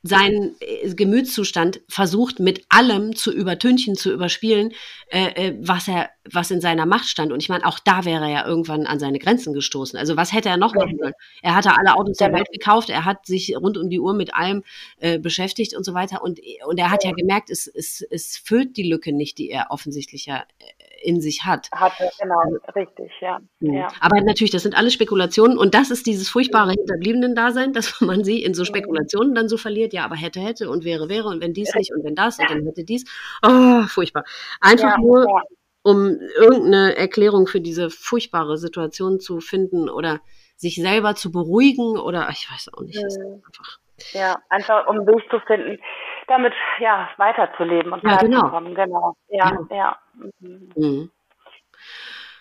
[0.04, 4.74] seinen äh, Gemütszustand versucht, mit allem zu übertünchen, zu überspielen,
[5.10, 7.32] äh, äh, was er, was in seiner Macht stand.
[7.32, 9.98] Und ich meine, auch da wäre er ja irgendwann an seine Grenzen gestoßen.
[9.98, 11.14] Also was hätte er noch machen sollen?
[11.42, 12.38] Er hatte alle Autos der Genau.
[12.40, 14.64] Welt gekauft, er hat sich rund um die Uhr mit allem
[15.00, 16.22] äh, beschäftigt und so weiter.
[16.22, 19.72] Und, und er hat ja gemerkt, es, es, es füllt die Lücke nicht, die er
[19.72, 21.70] offensichtlich ja äh, in sich hat.
[21.72, 22.42] Hatte, genau,
[22.76, 23.40] richtig, ja.
[23.60, 23.74] Mhm.
[23.74, 23.88] ja.
[24.00, 28.44] Aber natürlich, das sind alles Spekulationen und das ist dieses furchtbare Hinterbliebenen-Dasein, dass man sie
[28.44, 29.94] in so Spekulationen dann so verliert.
[29.94, 32.50] Ja, aber hätte, hätte und wäre, wäre und wenn dies nicht und wenn das und
[32.50, 33.06] dann hätte dies.
[33.44, 34.24] Oh, furchtbar.
[34.62, 35.42] Einfach Ja, nur, ja.
[35.84, 40.20] um irgendeine Erklärung für diese furchtbare Situation zu finden oder
[40.58, 42.98] sich selber zu beruhigen oder ich weiß auch nicht.
[42.98, 43.42] Mhm.
[43.46, 43.80] einfach.
[44.12, 45.80] Ja, einfach um Weg zu finden,
[46.28, 48.40] damit ja weiterzuleben und Ja, genau.
[48.40, 48.76] klarzukommen.
[48.76, 49.14] Genau.
[49.30, 49.98] Ja, ja.
[50.40, 50.72] Mhm.
[50.76, 51.12] Mhm.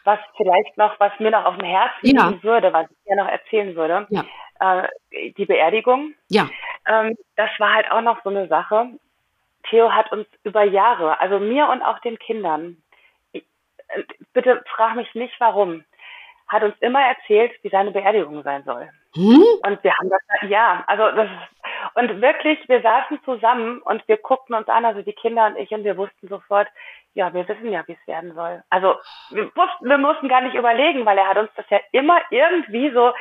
[0.05, 3.29] Was vielleicht noch, was mir noch auf dem Herzen liegen würde, was ich dir noch
[3.29, 4.07] erzählen würde,
[4.61, 6.15] äh, die Beerdigung.
[6.29, 6.49] Ja,
[6.87, 8.91] Ähm, das war halt auch noch so eine Sache.
[9.71, 12.77] Theo hat uns über Jahre, also mir und auch den Kindern,
[13.33, 13.45] ich,
[13.89, 14.03] äh,
[14.35, 15.85] bitte frag mich nicht warum,
[16.49, 18.91] hat uns immer erzählt, wie seine Beerdigung sein soll.
[19.15, 19.43] Hm?
[19.67, 21.29] Und wir haben das, ja, also das
[21.95, 25.71] und wirklich, wir saßen zusammen und wir guckten uns an, also die Kinder und ich,
[25.71, 26.69] und wir wussten sofort,
[27.15, 28.63] ja, wir wissen ja, wie es werden soll.
[28.71, 28.97] Also
[29.31, 32.91] wir wussten, wir mussten gar nicht überlegen, weil er hat uns das ja immer irgendwie
[32.91, 33.13] so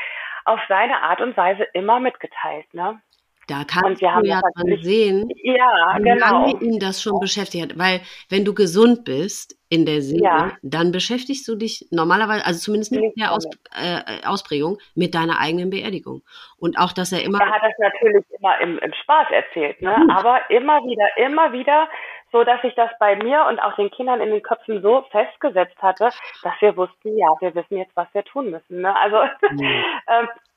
[0.46, 3.02] auf seine Art und Weise immer mitgeteilt, ne?
[3.48, 6.26] Da kannst du ja dran sehen, ja, wie genau.
[6.26, 7.78] lange ihn das schon beschäftigt hat.
[7.78, 10.52] Weil wenn du gesund bist in der Seele, ja.
[10.62, 13.46] dann beschäftigst du dich normalerweise, also zumindest in der Aus,
[13.76, 16.22] äh, Ausprägung, mit deiner eigenen Beerdigung.
[16.58, 17.40] Und auch, dass er immer...
[17.42, 19.96] Er hat das natürlich immer im, im Spaß erzählt, ne?
[19.96, 20.10] Hm.
[20.10, 21.90] aber immer wieder, immer wieder
[22.34, 25.78] so dass sich das bei mir und auch den Kindern in den Köpfen so festgesetzt
[25.82, 26.10] hatte,
[26.42, 28.82] dass wir wussten, ja, wir wissen jetzt, was wir tun müssen.
[28.82, 28.94] Ne?
[28.98, 29.18] Also
[29.52, 29.86] mhm.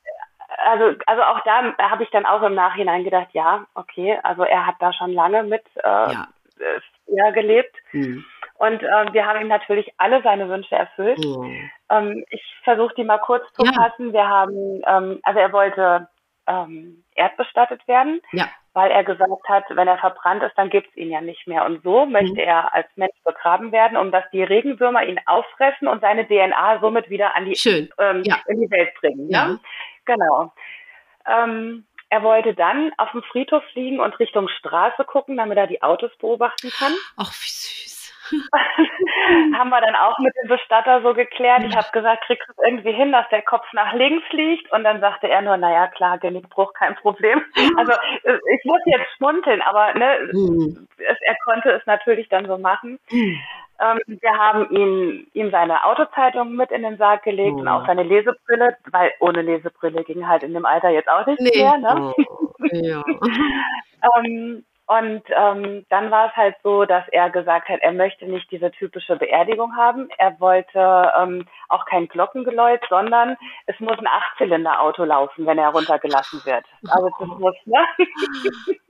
[0.47, 4.65] also, also auch da habe ich dann auch im Nachhinein gedacht, ja, okay, also er
[4.65, 6.27] hat da schon lange mit äh, ja.
[7.07, 7.75] ja gelebt.
[7.91, 8.25] Mhm.
[8.55, 11.19] Und äh, wir haben ihm natürlich alle seine Wünsche erfüllt.
[11.19, 11.69] Mhm.
[11.89, 14.07] Ähm, ich versuche die mal kurz zu fassen.
[14.07, 14.13] Ja.
[14.13, 16.07] Wir haben, ähm, also er wollte
[16.47, 18.47] ähm, erdbestattet werden, ja.
[18.73, 21.65] weil er gesagt hat, wenn er verbrannt ist, dann gibt's ihn ja nicht mehr.
[21.65, 22.13] Und so mhm.
[22.13, 26.79] möchte er als Mensch begraben werden, um dass die Regenwürmer ihn auffressen und seine DNA
[26.79, 28.37] somit wieder an die, ähm, ja.
[28.47, 29.27] in die Welt bringen.
[29.27, 29.59] Ne?
[30.07, 30.51] Genau.
[31.27, 35.83] Ähm, er wollte dann auf dem Friedhof fliegen und Richtung Straße gucken, damit er die
[35.83, 36.93] Autos beobachten kann.
[37.17, 37.97] Ach, wie süß.
[39.57, 41.63] haben wir dann auch mit dem Bestatter so geklärt.
[41.63, 44.71] Ich habe gesagt, kriegst du es irgendwie hin, dass der Kopf nach links liegt?
[44.71, 47.41] Und dann sagte er nur, naja, klar, Genickbruch, kein Problem.
[47.77, 47.93] Also
[48.23, 50.87] äh, ich muss jetzt schmunzeln, aber ne, mhm.
[50.97, 52.99] es, er konnte es natürlich dann so machen.
[53.79, 57.59] Ähm, wir haben ihn, ihm seine Autozeitung mit in den Sarg gelegt oh.
[57.59, 61.41] und auch seine Lesebrille, weil ohne Lesebrille ging halt in dem Alter jetzt auch nicht
[61.41, 61.51] nee.
[61.55, 61.77] mehr.
[61.77, 62.13] Ne?
[62.17, 62.53] Oh.
[62.71, 63.03] Ja.
[64.17, 68.49] ähm, und ähm, dann war es halt so, dass er gesagt hat, er möchte nicht
[68.49, 70.07] diese typische Beerdigung haben.
[70.17, 73.35] Er wollte ähm, auch kein Glockengeläut, sondern
[73.65, 76.63] es muss ein Achtzylinder-Auto laufen, wenn er runtergelassen wird.
[76.87, 77.79] Also das muss, ne?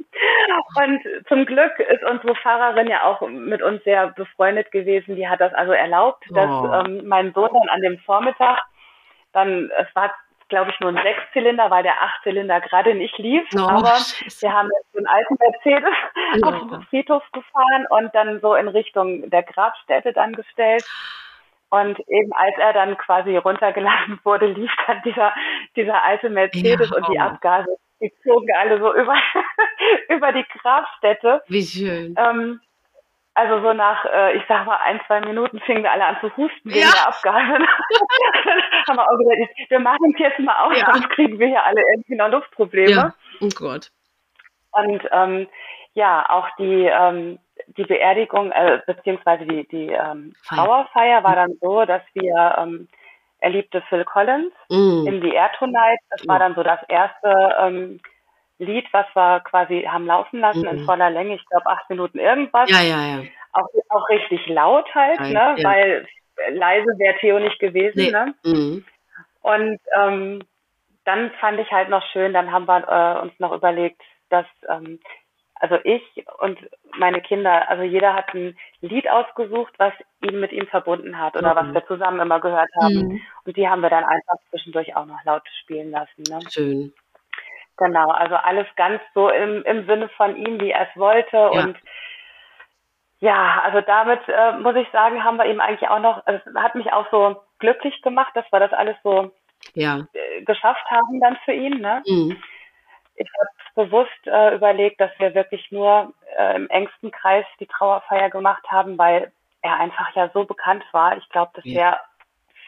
[0.76, 5.16] Und zum Glück ist unsere Fahrerin ja auch mit uns sehr befreundet gewesen.
[5.16, 6.72] Die hat das also erlaubt, dass oh.
[6.74, 8.62] ähm, mein Sohn dann an dem Vormittag
[9.34, 10.12] dann, es war
[10.50, 13.48] glaube ich, nur ein Sechszylinder, weil der Achtzylinder gerade nicht lief.
[13.56, 14.44] Oh, aber Scheiße.
[14.44, 15.94] wir haben jetzt so einen alten Mercedes
[16.36, 16.48] ja.
[16.48, 20.86] auf den Friedhof gefahren und dann so in Richtung der Grabstätte dann gestellt.
[21.70, 25.34] Und eben als er dann quasi runtergeladen wurde, lief dann dieser,
[25.76, 29.16] dieser alte Mercedes ja, und die Abgase, die zogen alle so über,
[30.10, 31.42] über die Grabstätte.
[31.48, 32.16] Wie schön.
[32.18, 32.62] Ähm,
[33.34, 36.36] also so nach, äh, ich sag mal, ein, zwei Minuten fingen wir alle an zu
[36.36, 36.92] husten wegen ja.
[36.92, 37.38] der Abgase.
[38.88, 40.92] haben wir auch gesagt, wir machen es jetzt mal aus, ja.
[40.92, 42.90] sonst kriegen wir hier alle irgendwie noch Luftprobleme.
[42.90, 43.14] Ja.
[43.40, 43.92] Oh Gott.
[44.72, 45.48] Und ähm,
[45.94, 47.38] ja, auch die, ähm,
[47.78, 52.88] die Beerdigung, äh, beziehungsweise die, die ähm, Trauerfeier war dann so, dass wir, ähm,
[53.40, 55.08] er liebte Phil Collins mm.
[55.08, 56.00] in The Air Tonight.
[56.10, 58.00] Das war dann so das erste ähm,
[58.60, 60.68] Lied, was wir quasi haben laufen lassen mhm.
[60.68, 62.70] in voller Länge, ich glaube acht Minuten irgendwas.
[62.70, 63.24] Ja, ja, ja.
[63.54, 65.56] Auch, auch richtig laut halt, Nein, ne?
[65.58, 65.70] Ja.
[65.70, 66.08] Weil
[66.52, 68.12] leise wäre Theo nicht gewesen, nee.
[68.12, 68.34] ne?
[68.44, 68.86] Mhm.
[69.42, 70.44] Und ähm,
[71.06, 75.00] dann fand ich halt noch schön, dann haben wir äh, uns noch überlegt, dass ähm,
[75.60, 76.60] also ich und
[76.98, 81.54] meine Kinder, also jeder hat ein Lied ausgesucht, was ihn mit ihm verbunden hat oder
[81.54, 81.68] mhm.
[81.68, 82.94] was wir zusammen immer gehört haben.
[82.94, 83.22] Mhm.
[83.46, 86.24] Und die haben wir dann einfach zwischendurch auch noch laut spielen lassen.
[86.28, 86.40] Ne?
[86.50, 86.94] Schön.
[87.78, 91.38] Genau, also alles ganz so im, im Sinne von ihm, wie er es wollte.
[91.38, 91.50] Ja.
[91.50, 91.78] Und
[93.20, 96.56] ja, also damit äh, muss ich sagen, haben wir ihm eigentlich auch noch, also es
[96.56, 99.32] hat mich auch so glücklich gemacht, dass wir das alles so
[99.74, 100.06] ja.
[100.14, 101.80] äh, geschafft haben dann für ihn.
[101.80, 102.04] Ne?
[102.06, 102.38] Mhm.
[103.18, 108.30] Ich habe bewusst äh, überlegt, dass wir wirklich nur äh, im engsten Kreis die Trauerfeier
[108.30, 109.32] gemacht haben, weil
[109.62, 111.18] er einfach ja so bekannt war.
[111.18, 112.02] Ich glaube, das wäre ja.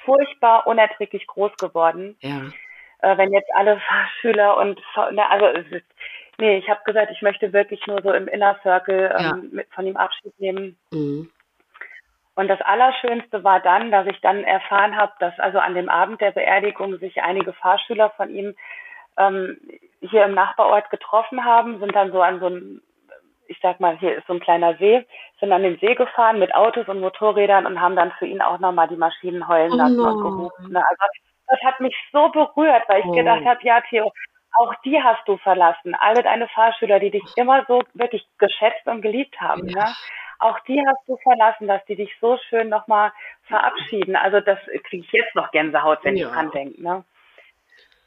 [0.05, 2.17] furchtbar unerträglich groß geworden.
[2.21, 2.41] Ja
[3.01, 4.79] äh, wenn jetzt alle Fahrschüler und
[5.11, 5.47] ne, also
[6.37, 9.39] nee, ich habe gesagt, ich möchte wirklich nur so im Inner Circle ähm, ja.
[9.51, 10.77] mit, von ihm Abschied nehmen.
[10.91, 11.29] Mhm.
[12.35, 16.21] Und das Allerschönste war dann, dass ich dann erfahren habe, dass also an dem Abend
[16.21, 18.55] der Beerdigung sich einige Fahrschüler von ihm
[19.17, 19.59] ähm,
[20.01, 22.81] hier im Nachbarort getroffen haben, sind dann so an so einem,
[23.47, 25.05] ich sag mal, hier ist so ein kleiner See,
[25.39, 28.59] sind an den See gefahren mit Autos und Motorrädern und haben dann für ihn auch
[28.59, 30.71] nochmal die Maschinen heulen lassen oh und gerufen.
[30.71, 30.83] Ne?
[30.87, 31.03] Also
[31.47, 33.11] das hat mich so berührt, weil ich oh.
[33.11, 34.11] gedacht habe, ja, Theo,
[34.57, 35.95] auch die hast du verlassen.
[35.95, 39.67] Alle deine Fahrschüler, die dich immer so wirklich geschätzt und geliebt haben.
[39.67, 39.85] Ja.
[39.85, 39.95] Ne?
[40.39, 43.11] Auch die hast du verlassen, dass die dich so schön nochmal
[43.43, 44.15] verabschieden.
[44.15, 46.27] Also das kriege ich jetzt noch Gänsehaut, wenn ja.
[46.27, 46.81] ich dran denke.
[46.81, 47.03] Ne?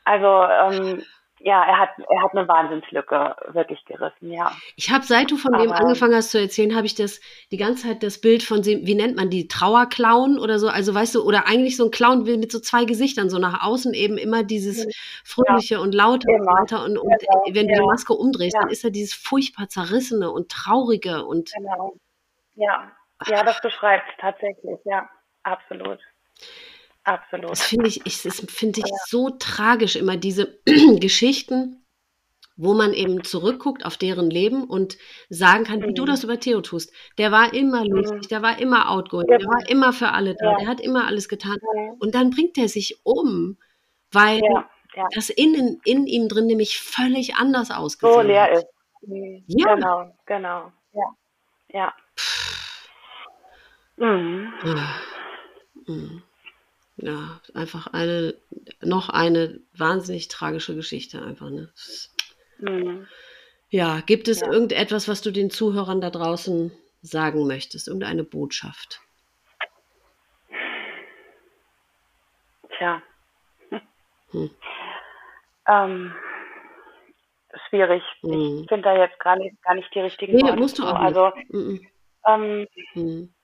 [0.04, 1.02] Also ähm,
[1.44, 4.52] ja, er hat, er hat eine Wahnsinnslücke wirklich gerissen, ja.
[4.76, 7.20] Ich habe, seit du von Aber, dem angefangen hast zu erzählen, habe ich das
[7.50, 10.94] die ganze Zeit das Bild von dem, wie nennt man die, Trauerclown oder so, also
[10.94, 14.18] weißt du, oder eigentlich so ein Clown mit so zwei Gesichtern, so nach außen eben
[14.18, 14.86] immer dieses
[15.24, 17.80] fröhliche ja, und laute und weiter und, und genau, wenn du ja.
[17.80, 18.60] die Maske umdrehst, ja.
[18.60, 21.52] dann ist er dieses furchtbar zerrissene und traurige und.
[21.56, 21.94] Genau.
[22.54, 22.92] Ja,
[23.26, 25.08] ja, das beschreibt tatsächlich, ja,
[25.42, 25.98] absolut.
[27.04, 27.50] Absolut.
[27.50, 28.96] Das finde ich, ich, das finde ich ja.
[29.08, 30.60] so tragisch, immer diese
[31.00, 31.84] Geschichten,
[32.56, 34.96] wo man eben zurückguckt auf deren Leben und
[35.28, 35.88] sagen kann, mhm.
[35.88, 36.06] wie du mhm.
[36.06, 36.92] das über Theo tust.
[37.18, 37.90] Der war immer mhm.
[37.90, 38.28] lustig, mhm.
[38.28, 39.38] der war immer outgoing, ja.
[39.38, 40.58] der war immer für alle da, ja.
[40.58, 41.58] der hat immer alles getan.
[41.98, 43.58] Und dann bringt er sich um,
[44.12, 44.40] weil
[45.14, 48.52] das innen in ihm drin nämlich völlig anders ausgesehen So leer hat.
[48.52, 48.66] ist.
[49.02, 49.44] Mhm.
[49.46, 49.74] Ja.
[49.74, 50.72] Genau, genau.
[50.92, 51.14] Ja.
[51.68, 51.94] Ja.
[53.96, 54.52] Mhm.
[57.02, 58.34] Mhm ja, einfach eine,
[58.80, 61.50] noch eine wahnsinnig tragische Geschichte einfach.
[61.50, 61.68] Ne?
[62.58, 63.08] Mhm.
[63.70, 64.50] Ja, gibt es ja.
[64.50, 66.70] irgendetwas, was du den Zuhörern da draußen
[67.02, 67.88] sagen möchtest?
[67.88, 69.00] Irgendeine Botschaft?
[72.78, 73.02] Tja.
[74.30, 74.50] Hm.
[75.68, 76.14] Ähm,
[77.68, 78.02] schwierig.
[78.20, 78.60] Hm.
[78.62, 80.56] Ich finde da jetzt gar nicht, gar nicht die richtigen nee, Worte.
[80.56, 81.16] musst du auch nicht.
[81.16, 81.86] Also, mhm.
[82.28, 83.34] ähm, hm.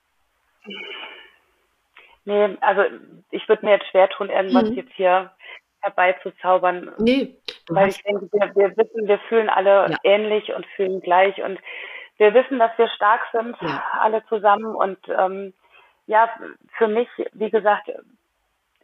[2.29, 2.83] Nee, also
[3.31, 4.75] ich würde mir jetzt schwer tun, irgendwas mhm.
[4.75, 5.31] jetzt hier
[5.81, 6.91] herbeizuzaubern.
[6.99, 7.35] Nee.
[7.69, 9.97] Weil ich denke, wir, wir, wissen, wir fühlen alle ja.
[10.03, 11.59] ähnlich und fühlen gleich und
[12.17, 13.83] wir wissen, dass wir stark sind, ja.
[13.99, 14.75] alle zusammen.
[14.75, 15.55] Und ähm,
[16.05, 16.29] ja,
[16.77, 17.89] für mich, wie gesagt,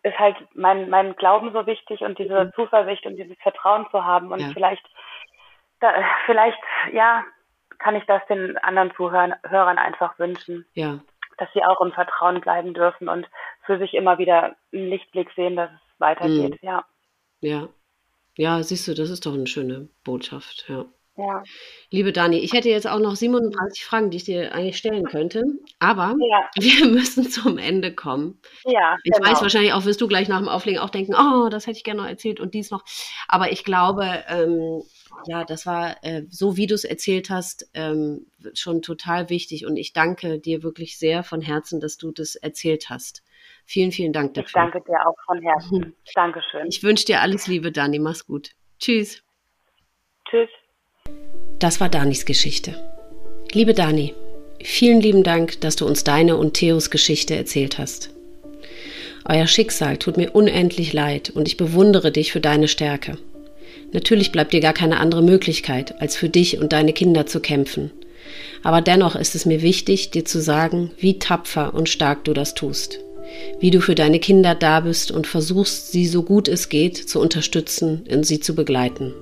[0.02, 2.54] ist halt mein, mein Glauben so wichtig und diese mhm.
[2.56, 4.32] Zuversicht und dieses Vertrauen zu haben.
[4.32, 4.50] Und ja.
[4.54, 4.86] vielleicht,
[5.82, 5.94] da,
[6.26, 6.58] vielleicht,
[6.94, 7.24] ja,
[7.78, 10.66] kann ich das den anderen Zuhörern einfach wünschen.
[10.74, 11.00] Ja
[11.38, 13.28] dass sie auch im Vertrauen bleiben dürfen und
[13.66, 16.68] für sich immer wieder einen Lichtblick sehen, dass es weitergeht, mhm.
[16.68, 16.86] ja.
[17.42, 17.70] Ja.
[18.38, 20.86] Ja, siehst du, das ist doch eine schöne Botschaft, ja.
[21.18, 21.44] Ja.
[21.92, 25.44] Liebe Dani, ich hätte jetzt auch noch 37 Fragen, die ich dir eigentlich stellen könnte,
[25.80, 26.50] aber ja.
[26.60, 28.42] wir müssen zum Ende kommen.
[28.66, 29.30] Ja, ich genau.
[29.30, 31.86] weiß wahrscheinlich auch, wirst du gleich nach dem Auflegen auch denken, oh, das hätte ich
[31.86, 32.84] gerne noch erzählt und dies noch.
[33.30, 34.84] Aber ich glaube, ähm,
[35.26, 39.78] ja, das war äh, so, wie du es erzählt hast, ähm, schon total wichtig und
[39.78, 43.24] ich danke dir wirklich sehr von Herzen, dass du das erzählt hast.
[43.66, 44.48] Vielen, vielen Dank dafür.
[44.48, 45.96] Ich danke dir auch von Herzen.
[46.14, 46.68] Dankeschön.
[46.68, 48.00] Ich wünsche dir alles Liebe, Dani.
[48.00, 48.52] Mach's gut.
[48.80, 49.24] Tschüss.
[50.30, 50.50] Tschüss.
[51.66, 52.76] Das war Danis Geschichte.
[53.52, 54.14] Liebe Dani,
[54.64, 58.12] vielen lieben Dank, dass du uns deine und Theos Geschichte erzählt hast.
[59.28, 63.18] Euer Schicksal tut mir unendlich leid und ich bewundere dich für deine Stärke.
[63.94, 67.90] Natürlich bleibt dir gar keine andere Möglichkeit, als für dich und deine Kinder zu kämpfen.
[68.62, 72.54] Aber dennoch ist es mir wichtig, dir zu sagen, wie tapfer und stark du das
[72.54, 73.00] tust.
[73.60, 77.20] Wie du für deine Kinder da bist und versuchst, sie so gut es geht zu
[77.20, 79.16] unterstützen und sie zu begleiten.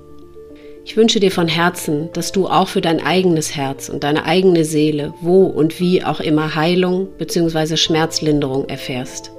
[0.86, 4.66] Ich wünsche dir von Herzen, dass du auch für dein eigenes Herz und deine eigene
[4.66, 7.78] Seele, wo und wie auch immer Heilung bzw.
[7.78, 9.30] Schmerzlinderung erfährst.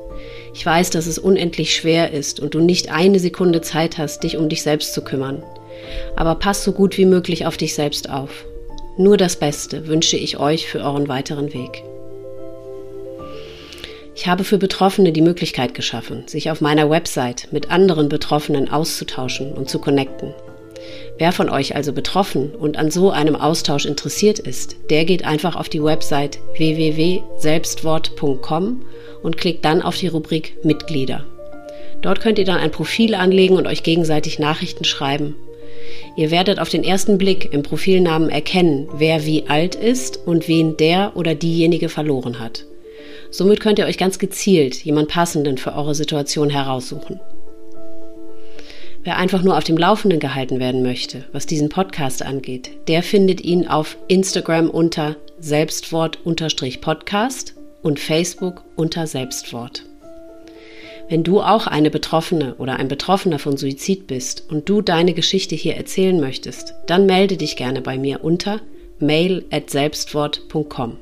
[0.55, 4.37] Ich weiß, dass es unendlich schwer ist und du nicht eine Sekunde Zeit hast, dich
[4.37, 5.43] um dich selbst zu kümmern.
[6.15, 8.45] Aber pass so gut wie möglich auf dich selbst auf.
[8.97, 11.83] Nur das Beste wünsche ich euch für euren weiteren Weg.
[14.15, 19.51] Ich habe für Betroffene die Möglichkeit geschaffen, sich auf meiner Website mit anderen Betroffenen auszutauschen
[19.51, 20.33] und zu connecten.
[21.17, 25.55] Wer von euch also betroffen und an so einem Austausch interessiert ist, der geht einfach
[25.55, 28.81] auf die Website www.selbstwort.com
[29.23, 31.23] und klickt dann auf die Rubrik Mitglieder.
[32.01, 35.35] Dort könnt ihr dann ein Profil anlegen und euch gegenseitig Nachrichten schreiben.
[36.17, 40.77] Ihr werdet auf den ersten Blick im Profilnamen erkennen, wer wie alt ist und wen
[40.77, 42.65] der oder diejenige verloren hat.
[43.31, 47.19] Somit könnt ihr euch ganz gezielt jemand passenden für eure Situation heraussuchen.
[49.05, 53.39] Wer einfach nur auf dem Laufenden gehalten werden möchte, was diesen Podcast angeht, der findet
[53.39, 57.53] ihn auf Instagram unter Selbstwort-Podcast
[57.83, 59.83] und Facebook unter Selbstwort.
[61.07, 65.53] Wenn du auch eine Betroffene oder ein Betroffener von Suizid bist und du deine Geschichte
[65.53, 68.59] hier erzählen möchtest, dann melde dich gerne bei mir unter
[68.99, 70.97] mail at selbstwort.com.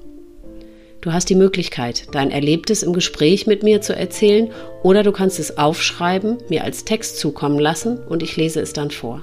[1.04, 4.54] Du hast die Möglichkeit, dein Erlebtes im Gespräch mit mir zu erzählen
[4.84, 8.90] oder du kannst es aufschreiben, mir als Text zukommen lassen und ich lese es dann
[8.90, 9.22] vor.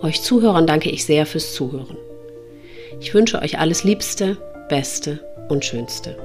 [0.00, 1.96] Euch Zuhörern danke ich sehr fürs Zuhören.
[3.00, 4.36] Ich wünsche euch alles Liebste,
[4.68, 5.18] Beste
[5.48, 6.16] und Schönste.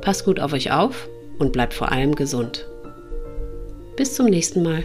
[0.00, 2.66] Passt gut auf euch auf und bleibt vor allem gesund.
[3.96, 4.82] Bis zum nächsten Mal.